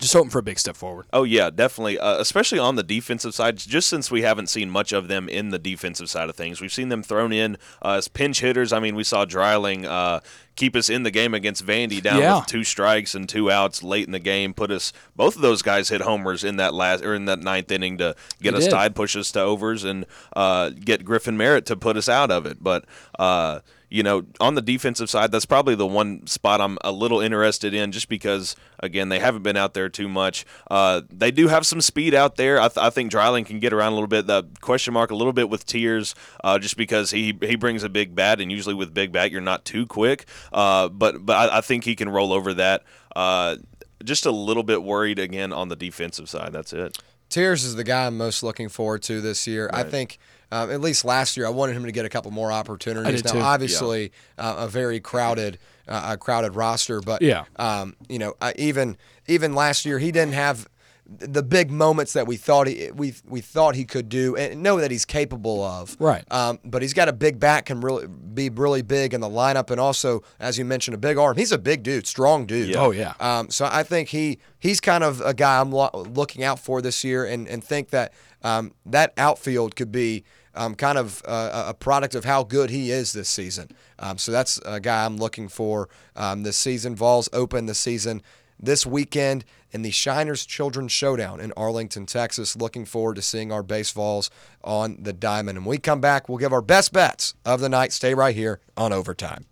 just 0.00 0.12
hoping 0.12 0.30
for 0.30 0.38
a 0.38 0.42
big 0.42 0.58
step 0.58 0.76
forward. 0.76 1.06
Oh 1.12 1.24
yeah, 1.24 1.50
definitely. 1.50 1.98
Uh, 1.98 2.18
especially 2.18 2.58
on 2.58 2.76
the 2.76 2.82
defensive 2.82 3.34
side, 3.34 3.56
just 3.56 3.88
since 3.88 4.10
we 4.10 4.22
haven't 4.22 4.46
seen 4.48 4.70
much 4.70 4.92
of 4.92 5.08
them 5.08 5.28
in 5.28 5.50
the 5.50 5.58
defensive 5.58 6.08
side 6.08 6.28
of 6.28 6.36
things, 6.36 6.60
we've 6.60 6.72
seen 6.72 6.88
them 6.88 7.02
thrown 7.02 7.32
in 7.32 7.56
uh, 7.82 7.94
as 7.94 8.08
pinch 8.08 8.40
hitters. 8.40 8.72
I 8.72 8.78
mean, 8.80 8.94
we 8.94 9.02
saw 9.04 9.24
Dreiling 9.24 9.86
uh, 9.86 10.20
keep 10.54 10.76
us 10.76 10.88
in 10.88 11.02
the 11.02 11.10
game 11.10 11.34
against 11.34 11.64
Vandy 11.66 12.00
down 12.02 12.20
Yeah. 12.20 12.36
with 12.38 12.46
two 12.46 12.62
strikes 12.64 13.14
and 13.14 13.28
two 13.28 13.50
outs 13.50 13.82
late 13.82 14.06
in 14.06 14.12
the 14.12 14.18
game. 14.18 14.54
Put 14.54 14.70
us 14.70 14.92
both 15.16 15.34
of 15.36 15.42
those 15.42 15.62
guys 15.62 15.88
hit 15.88 16.00
homers 16.00 16.44
in 16.44 16.56
that 16.56 16.74
last 16.74 17.04
or 17.04 17.14
in 17.14 17.24
that 17.26 17.40
ninth 17.40 17.70
inning 17.72 17.98
to 17.98 18.14
get 18.40 18.52
They 18.52 18.58
us 18.58 18.64
did. 18.64 18.70
tied, 18.70 18.94
push 18.94 19.16
us 19.16 19.32
to 19.32 19.40
overs, 19.40 19.82
and 19.84 20.04
uh, 20.36 20.70
get 20.70 21.04
Griffin 21.04 21.36
Merritt 21.36 21.66
to 21.66 21.76
put 21.76 21.96
us 21.96 22.08
out 22.08 22.30
of 22.30 22.46
it. 22.46 22.62
But 22.62 22.84
uh, 23.18 23.60
you 23.90 24.02
know, 24.02 24.24
on 24.40 24.54
the 24.54 24.62
defensive 24.62 25.08
side, 25.08 25.32
that's 25.32 25.46
probably 25.46 25.74
the 25.74 25.86
one 25.86 26.26
spot 26.26 26.60
I'm 26.60 26.78
a 26.82 26.92
little 26.92 27.20
interested 27.20 27.74
in, 27.74 27.92
just 27.92 28.08
because 28.08 28.54
again 28.80 29.08
they 29.08 29.18
haven't 29.18 29.42
been 29.42 29.56
out 29.56 29.74
there 29.74 29.88
too 29.88 30.08
much. 30.08 30.44
Uh, 30.70 31.02
they 31.10 31.30
do 31.30 31.48
have 31.48 31.66
some 31.66 31.80
speed 31.80 32.14
out 32.14 32.36
there. 32.36 32.60
I, 32.60 32.68
th- 32.68 32.78
I 32.78 32.90
think 32.90 33.10
Dreiling 33.10 33.44
can 33.44 33.60
get 33.60 33.72
around 33.72 33.92
a 33.92 33.94
little 33.94 34.08
bit. 34.08 34.26
The 34.26 34.44
question 34.60 34.94
mark 34.94 35.10
a 35.10 35.14
little 35.16 35.32
bit 35.32 35.48
with 35.48 35.64
Tears, 35.64 36.14
uh, 36.44 36.58
just 36.58 36.76
because 36.76 37.10
he 37.10 37.36
he 37.42 37.56
brings 37.56 37.82
a 37.82 37.88
big 37.88 38.14
bat, 38.14 38.40
and 38.40 38.52
usually 38.52 38.74
with 38.74 38.92
big 38.92 39.12
bat 39.12 39.30
you're 39.30 39.40
not 39.40 39.64
too 39.64 39.86
quick. 39.86 40.26
Uh, 40.52 40.88
but 40.88 41.24
but 41.24 41.36
I, 41.36 41.58
I 41.58 41.60
think 41.60 41.84
he 41.84 41.96
can 41.96 42.08
roll 42.08 42.32
over 42.32 42.54
that. 42.54 42.84
Uh, 43.16 43.56
just 44.04 44.26
a 44.26 44.30
little 44.30 44.62
bit 44.62 44.82
worried 44.82 45.18
again 45.18 45.52
on 45.52 45.68
the 45.68 45.76
defensive 45.76 46.28
side. 46.28 46.52
That's 46.52 46.72
it. 46.72 46.98
Tears 47.28 47.64
is 47.64 47.74
the 47.74 47.84
guy 47.84 48.06
I'm 48.06 48.16
most 48.16 48.42
looking 48.42 48.68
forward 48.68 49.02
to 49.02 49.20
this 49.20 49.46
year. 49.46 49.68
I 49.72 49.82
think, 49.82 50.18
um, 50.50 50.70
at 50.70 50.80
least 50.80 51.04
last 51.04 51.36
year, 51.36 51.46
I 51.46 51.50
wanted 51.50 51.76
him 51.76 51.84
to 51.84 51.92
get 51.92 52.04
a 52.04 52.08
couple 52.08 52.30
more 52.30 52.50
opportunities. 52.52 53.24
now, 53.24 53.32
too. 53.32 53.38
obviously, 53.40 54.12
uh, 54.38 54.56
a 54.58 54.68
very 54.68 55.00
crowded, 55.00 55.58
uh, 55.86 56.10
a 56.12 56.16
crowded 56.16 56.54
roster, 56.54 57.00
but 57.00 57.22
Yeah. 57.22 57.44
um, 57.56 57.96
you 58.08 58.18
know, 58.18 58.34
uh, 58.40 58.52
even 58.56 58.96
even 59.26 59.54
last 59.54 59.84
year, 59.84 59.98
he 59.98 60.10
didn't 60.10 60.34
have 60.34 60.66
the 61.10 61.42
big 61.42 61.70
moments 61.70 62.12
that 62.12 62.26
we 62.26 62.36
thought 62.36 62.66
he 62.66 62.90
we 62.94 63.14
we 63.26 63.40
thought 63.40 63.74
he 63.74 63.86
could 63.86 64.10
do 64.10 64.36
and 64.36 64.62
know 64.62 64.78
that 64.78 64.90
he's 64.90 65.06
capable 65.06 65.64
of. 65.64 65.96
Right. 65.98 66.22
Um, 66.30 66.58
but 66.66 66.82
he's 66.82 66.92
got 66.92 67.08
a 67.08 67.14
big 67.14 67.40
back, 67.40 67.64
can 67.66 67.80
really 67.80 68.06
be 68.06 68.50
really 68.50 68.82
big 68.82 69.14
in 69.14 69.22
the 69.22 69.28
lineup, 69.28 69.70
and 69.70 69.80
also, 69.80 70.22
as 70.38 70.58
you 70.58 70.66
mentioned, 70.66 70.94
a 70.94 70.98
big 70.98 71.16
arm. 71.16 71.38
He's 71.38 71.50
a 71.52 71.56
big 71.58 71.82
dude, 71.82 72.06
strong 72.06 72.44
dude. 72.44 72.76
Oh, 72.76 72.90
yeah. 72.90 73.14
Um, 73.20 73.48
so 73.50 73.66
I 73.70 73.84
think 73.84 74.10
he 74.10 74.38
he's 74.58 74.80
kind 74.80 75.02
of 75.02 75.22
a 75.22 75.32
guy 75.32 75.60
I'm 75.60 75.72
lo- 75.72 75.90
looking 76.14 76.44
out 76.44 76.58
for 76.58 76.82
this 76.82 77.02
year, 77.04 77.24
and 77.24 77.48
and 77.48 77.64
think 77.64 77.88
that 77.88 78.12
um, 78.42 78.72
that 78.86 79.12
outfield 79.16 79.76
could 79.76 79.92
be. 79.92 80.24
Um, 80.54 80.74
kind 80.74 80.98
of 80.98 81.22
uh, 81.24 81.66
a 81.68 81.74
product 81.74 82.16
of 82.16 82.24
how 82.24 82.42
good 82.42 82.68
he 82.68 82.90
is 82.90 83.12
this 83.12 83.28
season. 83.28 83.70
Um, 84.00 84.18
so 84.18 84.32
that's 84.32 84.58
a 84.66 84.80
guy 84.80 85.04
I'm 85.04 85.16
looking 85.16 85.46
for 85.46 85.88
um, 86.16 86.42
this 86.42 86.56
season. 86.56 86.96
Vols 86.96 87.28
open 87.32 87.66
the 87.66 87.76
season 87.76 88.22
this 88.58 88.84
weekend 88.84 89.44
in 89.70 89.82
the 89.82 89.90
Shriners 89.90 90.44
Children's 90.44 90.92
Showdown 90.92 91.40
in 91.40 91.52
Arlington, 91.56 92.06
Texas. 92.06 92.56
Looking 92.56 92.84
forward 92.84 93.16
to 93.16 93.22
seeing 93.22 93.52
our 93.52 93.62
base 93.62 93.92
Vols 93.92 94.30
on 94.64 94.98
the 95.00 95.12
diamond. 95.12 95.58
And 95.58 95.66
when 95.66 95.76
we 95.76 95.78
come 95.78 96.00
back, 96.00 96.28
we'll 96.28 96.38
give 96.38 96.52
our 96.52 96.62
best 96.62 96.92
bets 96.92 97.34
of 97.44 97.60
the 97.60 97.68
night. 97.68 97.92
Stay 97.92 98.14
right 98.14 98.34
here 98.34 98.60
on 98.76 98.92
Overtime. 98.92 99.46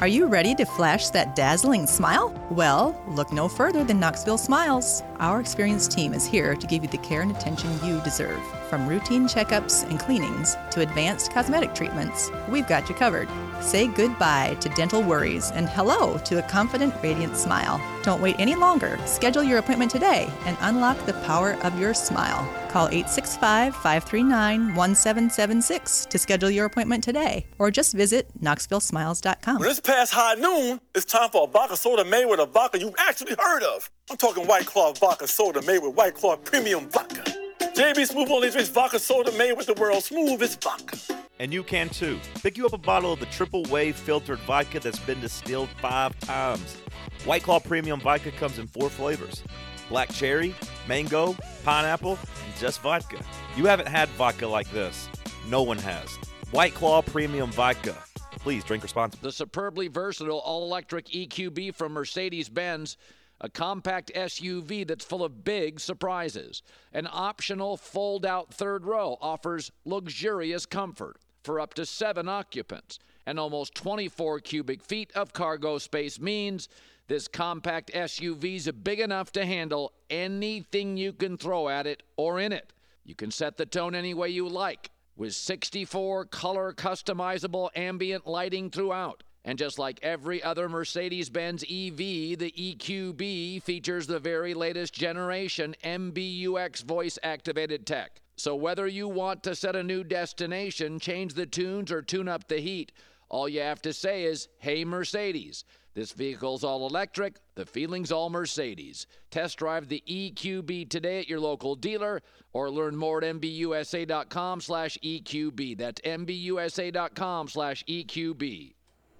Are 0.00 0.08
you 0.08 0.26
ready 0.26 0.56
to 0.56 0.64
flash 0.64 1.10
that 1.10 1.36
dazzling 1.36 1.86
smile? 1.86 2.34
Well, 2.50 3.00
look 3.06 3.32
no 3.32 3.46
further 3.46 3.84
than 3.84 4.00
Knoxville 4.00 4.38
Smiles. 4.38 5.04
Our 5.20 5.38
experienced 5.38 5.92
team 5.92 6.12
is 6.12 6.26
here 6.26 6.56
to 6.56 6.66
give 6.66 6.82
you 6.82 6.88
the 6.88 6.98
care 6.98 7.22
and 7.22 7.30
attention 7.30 7.70
you 7.84 8.00
deserve. 8.00 8.42
From 8.68 8.88
routine 8.88 9.28
checkups 9.28 9.88
and 9.88 10.00
cleanings 10.00 10.56
to 10.70 10.80
advanced 10.80 11.32
cosmetic 11.32 11.74
treatments, 11.74 12.30
we've 12.48 12.66
got 12.66 12.88
you 12.88 12.94
covered. 12.94 13.28
Say 13.60 13.86
goodbye 13.86 14.56
to 14.60 14.68
dental 14.70 15.02
worries 15.02 15.50
and 15.52 15.68
hello 15.68 16.18
to 16.18 16.38
a 16.38 16.42
confident, 16.42 16.94
radiant 17.02 17.36
smile. 17.36 17.80
Don't 18.02 18.22
wait 18.22 18.36
any 18.38 18.54
longer. 18.54 18.98
Schedule 19.06 19.42
your 19.42 19.58
appointment 19.58 19.90
today 19.90 20.30
and 20.46 20.56
unlock 20.60 20.98
the 21.06 21.12
power 21.24 21.54
of 21.62 21.78
your 21.78 21.94
smile. 21.94 22.48
Call 22.70 22.88
865 22.88 23.74
539 23.76 24.74
1776 24.74 26.06
to 26.06 26.18
schedule 26.18 26.50
your 26.50 26.64
appointment 26.64 27.04
today 27.04 27.46
or 27.58 27.70
just 27.70 27.94
visit 27.94 28.28
KnoxvilleSmiles.com. 28.42 29.60
When 29.60 29.70
it's 29.70 29.80
past 29.80 30.12
high 30.12 30.34
noon, 30.34 30.80
it's 30.94 31.04
time 31.04 31.30
for 31.30 31.44
a 31.44 31.50
vodka 31.50 31.76
soda 31.76 32.04
made 32.04 32.26
with 32.26 32.40
a 32.40 32.46
vodka 32.46 32.80
you've 32.80 32.94
actually 32.98 33.36
heard 33.38 33.62
of. 33.62 33.90
I'm 34.10 34.16
talking 34.16 34.46
White 34.46 34.66
Claw 34.66 34.92
vodka 34.94 35.28
soda 35.28 35.62
made 35.62 35.78
with 35.78 35.94
White 35.94 36.14
Claw 36.14 36.36
premium 36.36 36.88
vodka. 36.90 37.33
JB 37.74 38.06
Smooth 38.06 38.30
only 38.30 38.50
drinks 38.50 38.68
vodka 38.68 39.00
soda 39.00 39.32
made 39.32 39.54
with 39.54 39.66
the 39.66 39.74
world's 39.74 40.04
smoothest 40.06 40.62
vodka. 40.62 40.96
And 41.40 41.52
you 41.52 41.64
can 41.64 41.88
too. 41.88 42.20
Pick 42.40 42.56
you 42.56 42.66
up 42.66 42.72
a 42.72 42.78
bottle 42.78 43.12
of 43.12 43.18
the 43.18 43.26
triple 43.26 43.64
wave 43.64 43.96
filtered 43.96 44.38
vodka 44.40 44.78
that's 44.78 45.00
been 45.00 45.20
distilled 45.20 45.68
five 45.80 46.16
times. 46.20 46.76
White 47.24 47.42
Claw 47.42 47.58
Premium 47.58 48.00
Vodka 48.00 48.30
comes 48.30 48.60
in 48.60 48.68
four 48.68 48.88
flavors 48.88 49.42
black 49.88 50.08
cherry, 50.12 50.54
mango, 50.86 51.36
pineapple, 51.64 52.12
and 52.12 52.56
just 52.60 52.80
vodka. 52.80 53.18
You 53.56 53.66
haven't 53.66 53.88
had 53.88 54.08
vodka 54.10 54.46
like 54.46 54.70
this. 54.70 55.08
No 55.48 55.62
one 55.62 55.78
has. 55.78 56.08
White 56.52 56.74
Claw 56.74 57.02
Premium 57.02 57.50
Vodka. 57.50 57.96
Please 58.38 58.62
drink 58.62 58.84
responsibly. 58.84 59.26
The 59.26 59.32
superbly 59.32 59.88
versatile 59.88 60.38
all 60.38 60.62
electric 60.62 61.06
EQB 61.06 61.74
from 61.74 61.92
Mercedes 61.92 62.48
Benz, 62.48 62.96
a 63.44 63.48
compact 63.50 64.10
SUV 64.14 64.86
that's 64.86 65.04
full 65.04 65.22
of 65.22 65.44
big 65.44 65.78
surprises. 65.78 66.62
An 66.94 67.06
optional 67.12 67.76
fold 67.76 68.24
out 68.24 68.54
third 68.54 68.86
row 68.86 69.18
offers 69.20 69.70
luxurious 69.84 70.64
comfort 70.64 71.18
for 71.42 71.60
up 71.60 71.74
to 71.74 71.84
seven 71.84 72.26
occupants. 72.26 72.98
And 73.26 73.38
almost 73.38 73.74
24 73.74 74.40
cubic 74.40 74.82
feet 74.82 75.12
of 75.14 75.34
cargo 75.34 75.76
space 75.76 76.18
means 76.18 76.70
this 77.06 77.28
compact 77.28 77.92
SUV's 77.92 78.72
big 78.82 79.00
enough 79.00 79.30
to 79.32 79.44
handle 79.44 79.92
anything 80.08 80.96
you 80.96 81.12
can 81.12 81.36
throw 81.36 81.68
at 81.68 81.86
it 81.86 82.02
or 82.16 82.40
in 82.40 82.50
it. 82.50 82.72
You 83.04 83.14
can 83.14 83.30
set 83.30 83.58
the 83.58 83.66
tone 83.66 83.94
any 83.94 84.14
way 84.14 84.30
you 84.30 84.48
like 84.48 84.90
with 85.16 85.34
64 85.34 86.24
color 86.26 86.72
customizable 86.72 87.68
ambient 87.76 88.26
lighting 88.26 88.70
throughout. 88.70 89.22
And 89.44 89.58
just 89.58 89.78
like 89.78 89.98
every 90.02 90.42
other 90.42 90.68
Mercedes 90.68 91.28
Benz 91.28 91.62
EV, 91.64 91.96
the 92.38 92.54
EQB 92.56 93.62
features 93.62 94.06
the 94.06 94.18
very 94.18 94.54
latest 94.54 94.94
generation 94.94 95.74
MBUX 95.84 96.82
voice 96.82 97.18
activated 97.22 97.86
tech. 97.86 98.22
So 98.36 98.56
whether 98.56 98.86
you 98.86 99.06
want 99.06 99.42
to 99.42 99.54
set 99.54 99.76
a 99.76 99.82
new 99.82 100.02
destination, 100.02 100.98
change 100.98 101.34
the 101.34 101.46
tunes, 101.46 101.92
or 101.92 102.00
tune 102.00 102.28
up 102.28 102.48
the 102.48 102.58
heat, 102.58 102.92
all 103.28 103.48
you 103.48 103.60
have 103.60 103.82
to 103.82 103.92
say 103.92 104.24
is, 104.24 104.48
Hey 104.58 104.84
Mercedes. 104.84 105.64
This 105.94 106.10
vehicle's 106.10 106.64
all 106.64 106.88
electric, 106.88 107.36
the 107.54 107.64
feeling's 107.64 108.10
all 108.10 108.28
Mercedes. 108.28 109.06
Test 109.30 109.58
drive 109.58 109.88
the 109.88 110.02
EQB 110.08 110.90
today 110.90 111.20
at 111.20 111.28
your 111.28 111.38
local 111.38 111.76
dealer 111.76 112.20
or 112.52 112.68
learn 112.68 112.96
more 112.96 113.22
at 113.22 113.36
mbusa.com 113.36 114.60
slash 114.60 114.98
EQB. 115.04 115.78
That's 115.78 116.00
mbusa.com 116.00 117.46
slash 117.48 117.84
EQB. 117.84 118.74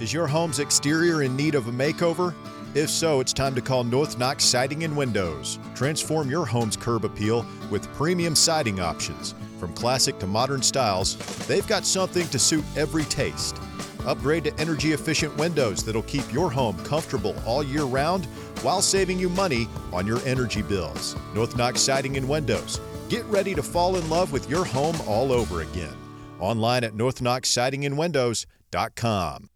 Is 0.00 0.12
your 0.12 0.26
home's 0.26 0.58
exterior 0.58 1.22
in 1.22 1.36
need 1.36 1.54
of 1.54 1.68
a 1.68 1.72
makeover? 1.72 2.34
If 2.74 2.90
so, 2.90 3.20
it's 3.20 3.32
time 3.32 3.54
to 3.54 3.60
call 3.60 3.84
North 3.84 4.18
Knox 4.18 4.44
Siding 4.44 4.82
and 4.82 4.96
Windows. 4.96 5.60
Transform 5.76 6.28
your 6.28 6.44
home's 6.44 6.76
curb 6.76 7.04
appeal 7.04 7.46
with 7.70 7.86
premium 7.94 8.34
siding 8.34 8.80
options. 8.80 9.36
From 9.60 9.72
classic 9.74 10.18
to 10.18 10.26
modern 10.26 10.60
styles, 10.60 11.16
they've 11.46 11.66
got 11.68 11.86
something 11.86 12.26
to 12.28 12.38
suit 12.38 12.64
every 12.76 13.04
taste. 13.04 13.60
Upgrade 14.06 14.44
to 14.44 14.54
energy 14.60 14.92
efficient 14.92 15.36
windows 15.36 15.84
that'll 15.84 16.02
keep 16.02 16.32
your 16.32 16.50
home 16.50 16.76
comfortable 16.84 17.34
all 17.46 17.62
year 17.62 17.84
round 17.84 18.26
while 18.62 18.82
saving 18.82 19.18
you 19.18 19.28
money 19.28 19.68
on 19.92 20.06
your 20.06 20.24
energy 20.26 20.62
bills. 20.62 21.16
North 21.34 21.56
Knox 21.56 21.80
Siding 21.80 22.16
and 22.16 22.28
Windows. 22.28 22.80
Get 23.08 23.24
ready 23.26 23.54
to 23.54 23.62
fall 23.62 23.94
in 23.96 24.10
love 24.10 24.32
with 24.32 24.50
your 24.50 24.64
home 24.64 24.96
all 25.06 25.32
over 25.32 25.62
again. 25.62 25.94
Online 26.40 26.82
at 26.84 26.94
northknoxsidingandwindows.com. 26.94 29.50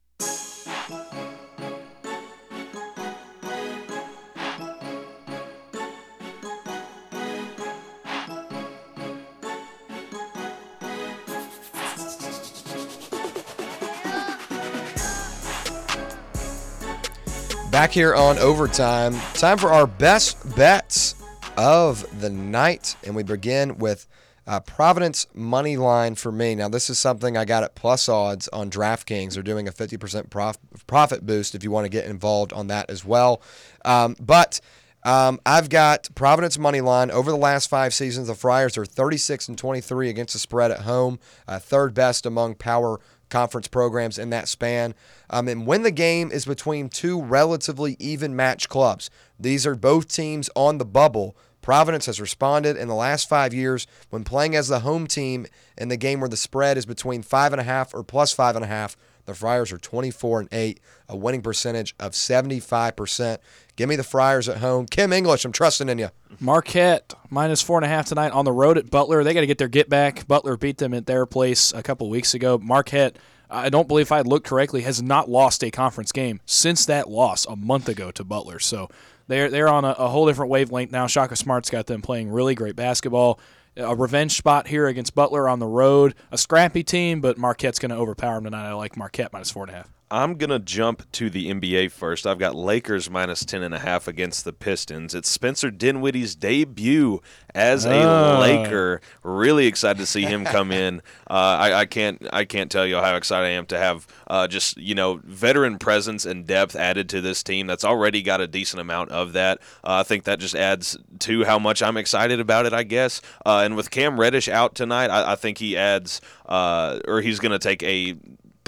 Back 17.78 17.92
here 17.92 18.12
on 18.12 18.38
overtime. 18.38 19.14
Time 19.34 19.56
for 19.56 19.70
our 19.70 19.86
best 19.86 20.56
bets 20.56 21.14
of 21.56 22.20
the 22.20 22.28
night. 22.28 22.96
And 23.04 23.14
we 23.14 23.22
begin 23.22 23.78
with 23.78 24.08
uh, 24.48 24.58
Providence 24.58 25.28
money 25.32 25.76
line 25.76 26.16
for 26.16 26.32
me. 26.32 26.56
Now, 26.56 26.68
this 26.68 26.90
is 26.90 26.98
something 26.98 27.36
I 27.36 27.44
got 27.44 27.62
at 27.62 27.76
plus 27.76 28.08
odds 28.08 28.48
on 28.48 28.68
DraftKings. 28.68 29.34
They're 29.34 29.44
doing 29.44 29.68
a 29.68 29.70
50% 29.70 30.28
prof- 30.28 30.58
profit 30.88 31.24
boost 31.24 31.54
if 31.54 31.62
you 31.62 31.70
want 31.70 31.84
to 31.84 31.88
get 31.88 32.06
involved 32.06 32.52
on 32.52 32.66
that 32.66 32.90
as 32.90 33.04
well. 33.04 33.40
Um, 33.84 34.16
but 34.18 34.60
um, 35.04 35.38
I've 35.46 35.68
got 35.68 36.08
Providence 36.16 36.58
money 36.58 36.80
line 36.80 37.12
over 37.12 37.30
the 37.30 37.36
last 37.36 37.70
five 37.70 37.94
seasons. 37.94 38.26
The 38.26 38.34
Friars 38.34 38.76
are 38.76 38.84
36 38.86 39.46
and 39.46 39.56
23 39.56 40.10
against 40.10 40.32
the 40.32 40.40
spread 40.40 40.72
at 40.72 40.80
home, 40.80 41.20
uh, 41.46 41.60
third 41.60 41.94
best 41.94 42.26
among 42.26 42.56
power 42.56 42.98
conference 43.28 43.68
programs 43.68 44.18
in 44.18 44.30
that 44.30 44.48
span. 44.48 44.94
Um, 45.30 45.48
and 45.48 45.66
when 45.66 45.82
the 45.82 45.90
game 45.90 46.30
is 46.30 46.44
between 46.44 46.88
two 46.88 47.22
relatively 47.22 47.96
even 47.98 48.34
match 48.34 48.68
clubs, 48.68 49.10
these 49.38 49.66
are 49.66 49.74
both 49.74 50.08
teams 50.08 50.50
on 50.54 50.78
the 50.78 50.84
bubble. 50.84 51.36
Providence 51.60 52.06
has 52.06 52.20
responded 52.20 52.76
in 52.76 52.88
the 52.88 52.94
last 52.94 53.28
five 53.28 53.52
years 53.52 53.86
when 54.10 54.24
playing 54.24 54.56
as 54.56 54.68
the 54.68 54.80
home 54.80 55.06
team 55.06 55.46
in 55.76 55.88
the 55.88 55.96
game 55.96 56.20
where 56.20 56.28
the 56.28 56.36
spread 56.36 56.78
is 56.78 56.86
between 56.86 57.22
five 57.22 57.52
and 57.52 57.60
a 57.60 57.64
half 57.64 57.92
or 57.92 58.02
plus 58.02 58.32
five 58.32 58.56
and 58.56 58.64
a 58.64 58.68
half. 58.68 58.96
The 59.28 59.34
Friars 59.34 59.72
are 59.72 59.78
24 59.78 60.40
and 60.40 60.48
8, 60.50 60.80
a 61.06 61.14
winning 61.14 61.42
percentage 61.42 61.94
of 62.00 62.12
75%. 62.12 63.36
Give 63.76 63.86
me 63.86 63.94
the 63.94 64.02
Friars 64.02 64.48
at 64.48 64.56
home. 64.56 64.86
Kim 64.86 65.12
English, 65.12 65.44
I'm 65.44 65.52
trusting 65.52 65.90
in 65.90 65.98
you. 65.98 66.08
Marquette 66.40 67.12
minus 67.28 67.60
four 67.60 67.76
and 67.76 67.84
a 67.84 67.88
half 67.88 68.06
tonight 68.06 68.32
on 68.32 68.46
the 68.46 68.52
road 68.52 68.78
at 68.78 68.90
Butler. 68.90 69.22
They 69.22 69.34
got 69.34 69.40
to 69.40 69.46
get 69.46 69.58
their 69.58 69.68
get 69.68 69.90
back. 69.90 70.26
Butler 70.26 70.56
beat 70.56 70.78
them 70.78 70.94
at 70.94 71.04
their 71.04 71.26
place 71.26 71.74
a 71.74 71.82
couple 71.82 72.08
weeks 72.08 72.32
ago. 72.32 72.56
Marquette, 72.56 73.18
I 73.50 73.68
don't 73.68 73.86
believe 73.86 74.06
if 74.06 74.12
I 74.12 74.22
looked 74.22 74.46
correctly, 74.46 74.80
has 74.80 75.02
not 75.02 75.28
lost 75.28 75.62
a 75.62 75.70
conference 75.70 76.10
game 76.10 76.40
since 76.46 76.86
that 76.86 77.10
loss 77.10 77.44
a 77.44 77.54
month 77.54 77.90
ago 77.90 78.10
to 78.12 78.24
Butler. 78.24 78.58
So 78.58 78.88
they're 79.26 79.50
they're 79.50 79.68
on 79.68 79.84
a, 79.84 79.90
a 79.90 80.08
whole 80.08 80.26
different 80.26 80.50
wavelength 80.50 80.90
now. 80.90 81.06
Shaka 81.06 81.36
Smart's 81.36 81.68
got 81.68 81.86
them 81.86 82.00
playing 82.00 82.30
really 82.30 82.54
great 82.54 82.76
basketball. 82.76 83.38
A 83.78 83.94
revenge 83.94 84.36
spot 84.36 84.66
here 84.66 84.88
against 84.88 85.14
Butler 85.14 85.48
on 85.48 85.60
the 85.60 85.66
road. 85.66 86.14
A 86.32 86.38
scrappy 86.38 86.82
team, 86.82 87.20
but 87.20 87.38
Marquette's 87.38 87.78
going 87.78 87.90
to 87.90 87.96
overpower 87.96 88.34
them 88.34 88.44
tonight. 88.44 88.68
I 88.68 88.72
like 88.72 88.96
Marquette 88.96 89.32
minus 89.32 89.50
four 89.50 89.62
and 89.64 89.70
a 89.70 89.76
half. 89.76 89.97
I'm 90.11 90.36
gonna 90.36 90.59
jump 90.59 91.11
to 91.12 91.28
the 91.28 91.50
NBA 91.50 91.90
first. 91.92 92.26
I've 92.26 92.38
got 92.38 92.54
Lakers 92.54 93.11
minus 93.11 93.44
ten 93.44 93.62
and 93.62 93.74
a 93.74 93.78
half 93.78 94.09
against 94.09 94.44
the 94.44 94.52
Pistons. 94.54 95.14
It's 95.14 95.28
Spencer 95.28 95.70
Dinwiddie's 95.70 96.34
debut 96.34 97.20
as 97.54 97.84
a 97.84 98.02
Ah. 98.04 98.38
Laker. 98.40 99.00
Really 99.22 99.66
excited 99.66 99.98
to 99.98 100.06
see 100.06 100.22
him 100.22 100.44
come 100.44 100.72
in. 100.72 101.02
Uh, 101.30 101.34
I, 101.61 101.80
I 101.80 101.84
can't 101.84 102.26
I 102.32 102.46
can't 102.46 102.70
tell 102.70 102.86
you 102.86 102.96
how 102.96 103.14
excited 103.14 103.44
I 103.46 103.50
am 103.50 103.66
to 103.66 103.76
have 103.76 104.06
uh, 104.28 104.48
just 104.48 104.78
you 104.78 104.94
know 104.94 105.20
veteran 105.24 105.78
presence 105.78 106.24
and 106.24 106.46
depth 106.46 106.74
added 106.74 107.11
to 107.11 107.20
this 107.20 107.42
team. 107.42 107.66
That's 107.66 107.84
already 107.84 108.22
got 108.22 108.40
a 108.40 108.46
decent 108.46 108.80
amount 108.80 109.11
of 109.11 109.34
that. 109.34 109.59
Uh, 109.84 110.00
I 110.00 110.02
think 110.04 110.24
that 110.24 110.38
just 110.38 110.54
adds 110.54 110.96
to 111.18 111.44
how 111.44 111.59
much 111.59 111.82
I'm 111.82 111.98
excited 111.98 112.40
about 112.40 112.64
it. 112.64 112.72
I 112.72 112.82
guess. 112.82 113.20
Uh, 113.44 113.61
and 113.62 113.76
with 113.76 113.90
Cam 113.90 114.18
Reddish 114.18 114.48
out 114.48 114.74
tonight, 114.74 115.09
I, 115.11 115.32
I 115.32 115.34
think 115.34 115.59
he 115.59 115.76
adds 115.76 116.22
uh, 116.46 117.00
or 117.06 117.20
he's 117.20 117.40
gonna 117.40 117.59
take 117.59 117.82
a 117.82 118.16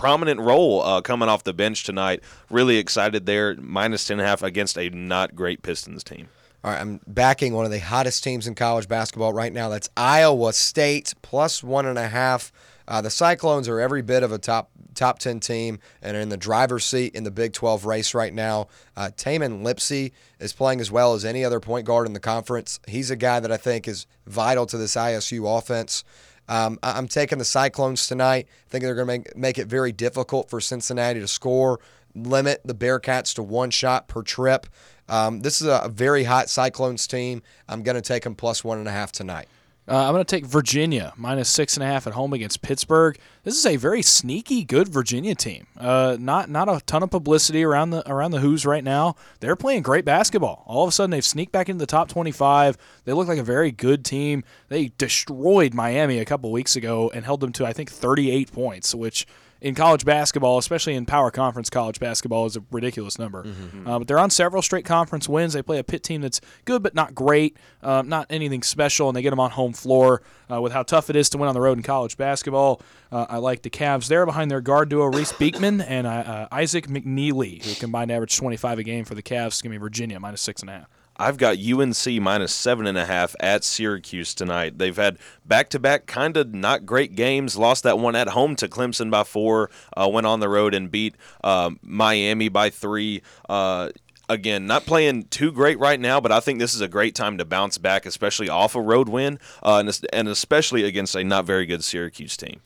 prominent 0.01 0.41
role 0.41 0.83
uh, 0.83 1.03
coming 1.03 1.29
off 1.29 1.45
the 1.45 1.53
bench 1.53 1.85
tonight. 1.85 2.23
Really 2.49 2.79
excited 2.79 3.27
there. 3.27 3.55
Minus 3.57 4.09
10.5 4.09 4.43
against 4.43 4.79
a 4.79 4.89
not 4.89 5.35
great 5.35 5.63
Pistons 5.63 6.03
team. 6.03 6.29
All 6.65 6.71
right, 6.71 6.81
I'm 6.81 7.01
backing 7.07 7.53
one 7.53 7.67
of 7.67 7.71
the 7.71 7.81
hottest 7.81 8.25
teams 8.25 8.47
in 8.47 8.55
college 8.55 8.89
basketball 8.89 9.35
right 9.35 9.53
now. 9.53 9.69
That's 9.69 9.91
Iowa 9.97 10.55
State 10.55 11.15
plus 11.21 11.63
one 11.63 11.85
and 11.85 11.99
a 11.99 12.09
half. 12.09 12.51
Uh, 12.89 13.03
the 13.03 13.11
Cyclones 13.11 13.69
are 13.69 13.79
every 13.79 14.03
bit 14.03 14.23
of 14.23 14.33
a 14.33 14.39
top 14.39 14.71
top 14.95 15.19
ten 15.19 15.39
team 15.39 15.79
and 16.03 16.17
are 16.17 16.21
in 16.21 16.31
the 16.31 16.37
driver's 16.37 16.85
seat 16.85 17.15
in 17.15 17.25
the 17.25 17.31
Big 17.31 17.53
12 17.53 17.85
race 17.85 18.15
right 18.15 18.33
now. 18.33 18.69
Uh, 18.97 19.11
Tamin 19.17 19.63
Lipsey 19.63 20.13
is 20.39 20.53
playing 20.53 20.81
as 20.81 20.91
well 20.91 21.15
as 21.15 21.25
any 21.25 21.45
other 21.45 21.61
point 21.61 21.87
guard 21.87 22.07
in 22.07 22.15
the 22.15 22.21
conference. 22.21 22.81
He's 22.89 23.11
a 23.11 23.17
guy 23.17 23.39
that 23.41 23.53
I 23.53 23.57
think 23.59 23.87
is 23.87 24.07
vital 24.27 24.67
to 24.67 24.79
this 24.79 24.97
ISU 24.97 25.59
offense. 25.59 26.05
Um, 26.51 26.79
I- 26.83 26.99
I'm 26.99 27.09
taking 27.09 27.39
the 27.39 27.45
Cyclones 27.45 28.07
tonight. 28.07 28.47
I 28.49 28.71
think 28.71 28.85
they're 28.85 28.95
going 28.95 29.07
to 29.07 29.13
make, 29.31 29.37
make 29.37 29.59
it 29.59 29.69
very 29.69 29.93
difficult 29.93 30.51
for 30.51 30.61
Cincinnati 30.61 31.21
to 31.21 31.29
score, 31.29 31.81
limit 32.15 32.61
the 32.65 32.75
Bearcats 32.75 33.33
to 33.37 33.43
one 33.43 33.71
shot 33.71 34.09
per 34.09 34.23
trip. 34.23 34.67
Um, 35.09 35.41
this 35.41 35.61
is 35.61 35.67
a 35.69 35.89
very 35.89 36.25
hot 36.25 36.51
Cyclones 36.51 37.07
team. 37.07 37.43
I'm 37.69 37.83
going 37.83 37.95
to 37.97 38.03
take 38.03 38.25
them 38.25 38.35
plus 38.35 38.63
one 38.65 38.79
and 38.79 38.89
a 38.89 38.93
half 38.93 39.13
tonight. 39.13 39.49
Uh, 39.89 40.07
I'm 40.07 40.13
going 40.13 40.25
to 40.25 40.37
take 40.37 40.47
Virginia 40.47 41.13
minus 41.17 41.49
six 41.49 41.77
and 41.77 41.83
a 41.83 41.87
half 41.87 42.07
at 42.07 42.13
home 42.13 42.33
against 42.33 42.63
Pittsburgh. 42.63 43.19
This 43.43 43.57
is 43.57 43.67
a 43.67 43.77
very 43.77 44.03
sneaky, 44.03 44.63
good 44.63 44.89
Virginia 44.89 45.35
team. 45.35 45.67
Uh, 45.77 46.17
not 46.21 46.49
not 46.49 46.69
a 46.69 46.81
ton 46.87 47.03
of 47.03 47.11
publicity 47.11 47.65
around 47.65 47.91
the 47.91 48.09
around 48.11 48.31
the 48.31 48.41
Hoos 48.41 48.65
right 48.65 48.85
now. 48.85 49.17
They're 49.41 49.57
playing 49.57 49.83
great 49.83 50.05
basketball. 50.05 50.63
All 50.67 50.85
of 50.85 50.89
a 50.89 50.93
sudden, 50.93 51.11
they've 51.11 51.25
sneaked 51.25 51.53
back 51.53 51.69
into 51.69 51.81
the 51.81 51.87
top 51.87 52.09
25. 52.09 52.79
They 53.05 53.13
look 53.13 53.27
like 53.27 53.39
a 53.39 53.43
very 53.43 53.73
good 53.73 54.05
team. 54.05 54.45
They 54.69 54.93
destroyed 54.97 55.75
Miami 55.75 56.19
a 56.19 56.25
couple 56.25 56.53
weeks 56.53 56.77
ago 56.77 57.11
and 57.13 57.25
held 57.25 57.41
them 57.41 57.53
to 57.55 57.67
I 57.67 57.73
think 57.73 57.91
38 57.91 58.53
points, 58.53 58.95
which 58.95 59.27
in 59.61 59.75
college 59.75 60.05
basketball, 60.05 60.59
especially 60.59 60.95
in 60.95 61.07
power 61.07 61.31
conference 61.31 61.69
college 61.71 62.01
basketball, 62.01 62.47
is 62.47 62.57
a 62.57 62.63
ridiculous 62.71 63.19
number. 63.19 63.45
Uh, 63.87 63.99
but 63.99 64.09
they're 64.09 64.19
on 64.19 64.31
several 64.31 64.63
straight 64.63 64.85
conference 64.85 65.29
wins. 65.29 65.53
They 65.53 65.63
play 65.63 65.79
a 65.79 65.85
Pitt 65.85 66.03
team 66.03 66.21
that's 66.23 66.41
good 66.65 66.83
but 66.83 66.95
not 66.95 67.15
great, 67.15 67.57
um, 67.83 68.09
not 68.09 68.27
anything 68.31 68.63
special, 68.63 69.09
and 69.09 69.17
they 69.17 69.23
get 69.23 69.31
them 69.31 69.41
on 69.41 69.51
home 69.51 69.73
floor 69.73 70.23
uh, 70.51 70.61
with 70.61 70.73
how 70.73 70.83
tough 70.83 71.11
it 71.11 71.17
is 71.17 71.29
to 71.31 71.39
win 71.39 71.49
on 71.49 71.55
the 71.55 71.61
road 71.61 71.77
in 71.79 71.83
college 71.83 72.17
basketball. 72.17 72.81
Uh, 73.13 73.27
I 73.29 73.37
like 73.39 73.63
the 73.63 73.71
Cavs 73.71 74.09
there 74.09 74.25
behind 74.27 74.51
their 74.51 74.61
guard 74.61 74.89
duo 74.89 75.07
Reece 75.07 75.33
Beekman 75.33 75.81
and 75.81 76.07
uh, 76.07 76.11
uh, 76.11 76.49
Isaac 76.53 76.87
McNeely, 76.87 77.65
who 77.65 77.75
combined 77.75 78.11
average 78.11 78.37
25 78.37 78.79
a 78.79 78.83
game 78.83 79.05
for 79.05 79.15
the 79.15 79.23
Cavs. 79.23 79.63
Give 79.63 79.71
me 79.71 79.79
Virginia 79.79 80.19
minus 80.21 80.41
six 80.41 80.63
and 80.63 80.71
a 80.71 80.73
half. 80.75 80.89
I've 81.21 81.37
got 81.37 81.59
UNC 81.59 82.23
minus 82.23 82.53
seven 82.55 82.87
and 82.87 82.97
a 82.97 83.05
half 83.05 83.37
at 83.41 83.63
Syracuse 83.63 84.35
tonight. 84.35 84.79
They've 84.79 84.97
had 84.97 85.19
back 85.45 85.69
to 85.71 85.79
back 85.79 86.07
kind 86.07 86.37
of 86.37 86.55
not 86.55 86.87
great 86.87 87.15
games. 87.15 87.57
Lost 87.59 87.83
that 87.85 87.99
one 87.99 88.17
at 88.17 88.29
home 88.29 88.57
to 88.57 88.69
Clemson 88.69 89.11
by 89.11 89.25
four. 89.25 89.71
Uh, 89.95 90.09
went 90.09 90.27
on 90.27 90.41
the 90.41 90.49
road 90.49 90.75
and 90.75 90.91
beat 90.91 91.17
um, 91.45 91.79
Miami 91.83 92.49
by 92.49 92.71
three. 92.71 93.23
Uh, 93.49 93.91
Again, 94.31 94.69
not 94.69 94.87
playing 94.87 95.25
too 95.25 95.51
great 95.51 95.81
right 95.81 95.99
now, 95.99 96.21
but 96.21 96.31
I 96.31 96.39
think 96.39 96.61
this 96.61 96.73
is 96.73 96.81
a 96.81 96.87
great 96.87 97.17
time 97.17 97.37
to 97.39 97.45
bounce 97.45 97.79
back, 97.79 98.07
especially 98.07 98.49
off 98.49 98.77
a 98.77 98.81
road 98.81 99.09
win, 99.09 99.41
uh, 99.61 99.83
and, 99.85 100.01
and 100.13 100.29
especially 100.29 100.85
against 100.85 101.17
a 101.17 101.25
not 101.25 101.47
very 101.47 101.67
good 101.67 101.83
Syracuse 101.83 102.37
team. 102.37 102.61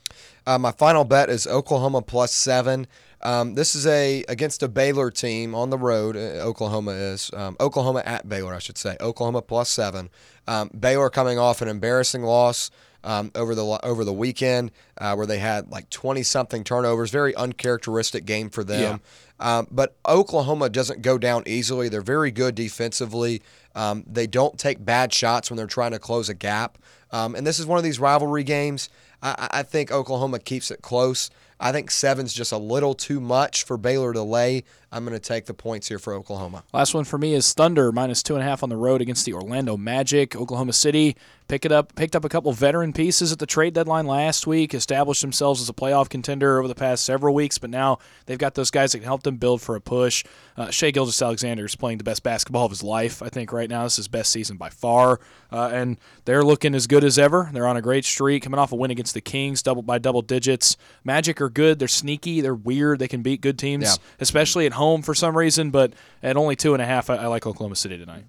Uh, 0.45 0.59
my 0.59 0.71
final 0.71 1.03
bet 1.05 1.27
is 1.27 1.47
Oklahoma 1.47 2.03
plus 2.03 2.31
seven. 2.31 2.85
Um, 3.25 3.55
this 3.55 3.73
is 3.73 3.87
a 3.87 4.23
against 4.29 4.61
a 4.61 4.67
Baylor 4.67 5.09
team 5.09 5.55
on 5.55 5.71
the 5.71 5.79
road. 5.79 6.15
uh, 6.15 6.45
Oklahoma 6.45 6.91
is 6.91 7.31
um, 7.33 7.57
Oklahoma 7.59 8.03
at 8.05 8.29
Baylor, 8.29 8.53
I 8.53 8.59
should 8.59 8.77
say. 8.77 8.97
Oklahoma 9.01 9.41
plus 9.41 9.67
seven. 9.69 10.11
Um, 10.47 10.69
Baylor 10.79 11.09
coming 11.09 11.39
off 11.39 11.63
an 11.63 11.67
embarrassing 11.67 12.21
loss 12.21 12.69
um, 13.03 13.31
over 13.33 13.55
the 13.55 13.65
over 13.83 14.05
the 14.05 14.13
weekend, 14.13 14.71
uh, 14.99 15.15
where 15.15 15.25
they 15.25 15.39
had 15.39 15.71
like 15.71 15.89
twenty 15.89 16.21
something 16.21 16.63
turnovers. 16.63 17.09
Very 17.09 17.33
uncharacteristic 17.35 18.25
game 18.25 18.51
for 18.51 18.63
them. 18.63 19.01
Um, 19.39 19.67
but 19.71 19.95
Oklahoma 20.07 20.69
doesn't 20.69 21.01
go 21.01 21.17
down 21.17 21.43
easily. 21.47 21.89
They're 21.89 22.01
very 22.01 22.29
good 22.31 22.53
defensively. 22.53 23.41
Um, 23.73 24.03
they 24.07 24.27
don't 24.27 24.57
take 24.57 24.85
bad 24.85 25.11
shots 25.11 25.49
when 25.49 25.57
they're 25.57 25.67
trying 25.67 25.91
to 25.91 25.99
close 25.99 26.29
a 26.29 26.35
gap. 26.35 26.77
Um, 27.11 27.33
and 27.35 27.45
this 27.45 27.59
is 27.59 27.65
one 27.65 27.77
of 27.79 27.83
these 27.83 27.99
rivalry 27.99 28.43
games. 28.43 28.89
I 29.23 29.47
I 29.51 29.63
think 29.63 29.91
Oklahoma 29.91 30.37
keeps 30.37 30.69
it 30.69 30.83
close. 30.83 31.31
I 31.59 31.71
think 31.71 31.89
seven's 31.89 32.33
just 32.33 32.51
a 32.51 32.57
little 32.57 32.93
too 32.93 33.19
much 33.19 33.63
for 33.63 33.77
Baylor 33.77 34.13
to 34.13 34.21
lay. 34.21 34.63
I'm 34.91 35.05
going 35.05 35.17
to 35.17 35.25
take 35.25 35.45
the 35.45 35.53
points 35.53 35.87
here 35.87 35.99
for 35.99 36.13
Oklahoma. 36.13 36.63
Last 36.73 36.93
one 36.93 37.05
for 37.05 37.17
me 37.17 37.33
is 37.33 37.53
Thunder 37.53 37.91
minus 37.91 38.21
two 38.21 38.35
and 38.35 38.43
a 38.43 38.45
half 38.45 38.61
on 38.63 38.69
the 38.69 38.77
road 38.77 39.01
against 39.01 39.25
the 39.25 39.33
Orlando 39.33 39.77
Magic. 39.77 40.35
Oklahoma 40.35 40.73
City 40.73 41.15
pick 41.47 41.63
it 41.65 41.71
up, 41.71 41.93
picked 41.95 42.15
up 42.15 42.25
a 42.25 42.29
couple 42.29 42.51
veteran 42.53 42.91
pieces 42.93 43.31
at 43.31 43.39
the 43.39 43.45
trade 43.45 43.73
deadline 43.73 44.07
last 44.07 44.47
week, 44.47 44.73
established 44.73 45.21
themselves 45.21 45.61
as 45.61 45.69
a 45.69 45.73
playoff 45.73 46.09
contender 46.09 46.57
over 46.57 46.67
the 46.67 46.75
past 46.75 47.05
several 47.05 47.35
weeks, 47.35 47.57
but 47.57 47.69
now 47.69 47.99
they've 48.25 48.37
got 48.39 48.55
those 48.55 48.71
guys 48.71 48.91
that 48.91 48.99
can 48.99 49.05
help 49.05 49.23
them 49.23 49.37
build 49.37 49.61
for 49.61 49.75
a 49.75 49.81
push. 49.81 50.23
Uh, 50.57 50.71
Shai 50.71 50.91
Gilgeous-Alexander 50.91 51.65
is 51.65 51.75
playing 51.75 51.97
the 51.99 52.03
best 52.03 52.23
basketball 52.23 52.65
of 52.65 52.71
his 52.71 52.81
life, 52.83 53.21
I 53.21 53.29
think, 53.29 53.51
right 53.53 53.69
now. 53.69 53.83
This 53.83 53.93
is 53.93 53.97
his 53.97 54.07
best 54.07 54.31
season 54.31 54.57
by 54.57 54.69
far, 54.69 55.19
uh, 55.51 55.69
and 55.71 55.97
they're 56.25 56.43
looking 56.43 56.73
as 56.73 56.87
good 56.87 57.03
as 57.03 57.19
ever. 57.19 57.49
They're 57.53 57.67
on 57.67 57.77
a 57.77 57.81
great 57.81 58.05
streak, 58.05 58.43
coming 58.43 58.59
off 58.59 58.71
a 58.71 58.75
win 58.75 58.89
against 58.91 59.13
the 59.13 59.21
Kings, 59.21 59.61
double 59.61 59.81
by 59.83 59.99
double 59.99 60.21
digits. 60.21 60.77
Magic 61.03 61.39
are 61.41 61.49
good. 61.49 61.77
They're 61.79 61.87
sneaky. 61.87 62.41
They're 62.41 62.55
weird. 62.55 62.99
They 62.99 63.07
can 63.07 63.21
beat 63.21 63.41
good 63.41 63.59
teams, 63.59 63.83
Yeah. 63.83 63.95
especially 64.19 64.65
at 64.65 64.73
home 64.73 65.01
for 65.03 65.13
some 65.13 65.37
reason. 65.37 65.69
But 65.69 65.93
at 66.23 66.37
only 66.37 66.55
two 66.55 66.73
and 66.73 66.81
a 66.81 66.85
half, 66.85 67.09
I, 67.09 67.15
I 67.17 67.27
like 67.27 67.45
Oklahoma 67.45 67.75
City 67.75 67.97
tonight. 67.97 68.23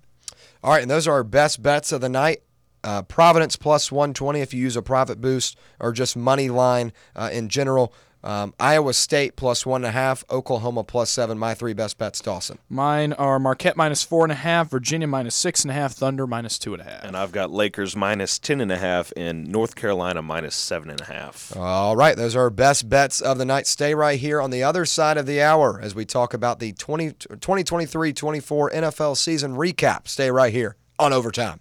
All 0.63 0.73
right, 0.73 0.83
and 0.83 0.91
those 0.91 1.07
are 1.07 1.13
our 1.13 1.23
best 1.25 1.63
bets 1.63 1.93
of 1.93 2.01
the 2.01 2.09
night. 2.09 2.43
Uh, 2.87 3.03
Providence 3.03 3.57
plus 3.57 3.91
120 3.91 4.41
if 4.41 4.55
you 4.55 4.63
use 4.63 4.77
a 4.77 4.83
profit 4.83 5.21
boost 5.21 5.59
or 5.81 5.93
just 5.93 6.17
money 6.17 6.49
line 6.49 6.93
uh, 7.17 7.29
in 7.33 7.49
general. 7.49 7.93
Um, 8.23 8.55
Iowa 8.59 8.93
State 8.93 9.37
plus 9.37 9.65
one 9.65 9.83
and 9.85 9.89
a 9.89 9.93
half. 9.93 10.25
Oklahoma 10.31 10.83
plus 10.83 11.11
seven. 11.11 11.39
My 11.39 11.55
three 11.55 11.75
best 11.75 11.97
bets, 11.97 12.21
Dawson. 12.21 12.59
Mine 12.69 13.13
are 13.13 13.39
Marquette 13.39 13.77
minus 13.77 14.03
four 14.03 14.25
and 14.25 14.33
a 14.33 14.37
half, 14.37 14.69
Virginia 14.69 15.07
minus 15.07 15.37
six 15.37 15.63
and 15.63 15.71
a 15.71 15.75
half, 15.75 15.93
Thunder 15.93 16.27
minus 16.27 16.59
two 16.59 16.73
and 16.75 16.83
a 16.83 16.85
half. 16.85 17.05
And 17.05 17.17
I've 17.17 17.31
got 17.31 17.53
Lakers 17.53 17.95
minus 17.95 18.41
ten 18.41 18.61
and 18.61 18.73
a 18.73 18.79
half 18.79 19.13
and 19.17 19.47
North 19.47 19.77
Carolina 19.77 20.23
minus 20.23 20.57
seven 20.57 20.91
and 20.91 21.01
a 21.01 21.05
half. 21.05 21.57
All 21.57 21.95
right, 21.95 22.17
those 22.17 22.35
are 22.35 22.43
our 22.43 22.51
best 22.51 22.89
bets 22.89 23.21
of 23.21 23.39
the 23.39 23.45
night. 23.45 23.69
Stay 23.69 23.95
right 23.95 24.19
here 24.19 24.41
on 24.41 24.51
the 24.51 24.65
other 24.65 24.85
side 24.87 25.19
of 25.19 25.27
the 25.27 25.41
hour 25.41 25.81
as 25.81 25.95
we 25.95 26.05
talk 26.05 26.35
about 26.35 26.59
the 26.59 26.73
20, 26.73 27.11
2023-24 27.11 28.73
NFL 28.73 29.17
season 29.17 29.55
recap. 29.55 30.09
Stay 30.09 30.33
right 30.33 30.53
here 30.53 30.77
on 30.99 31.13
Overtime. 31.13 31.61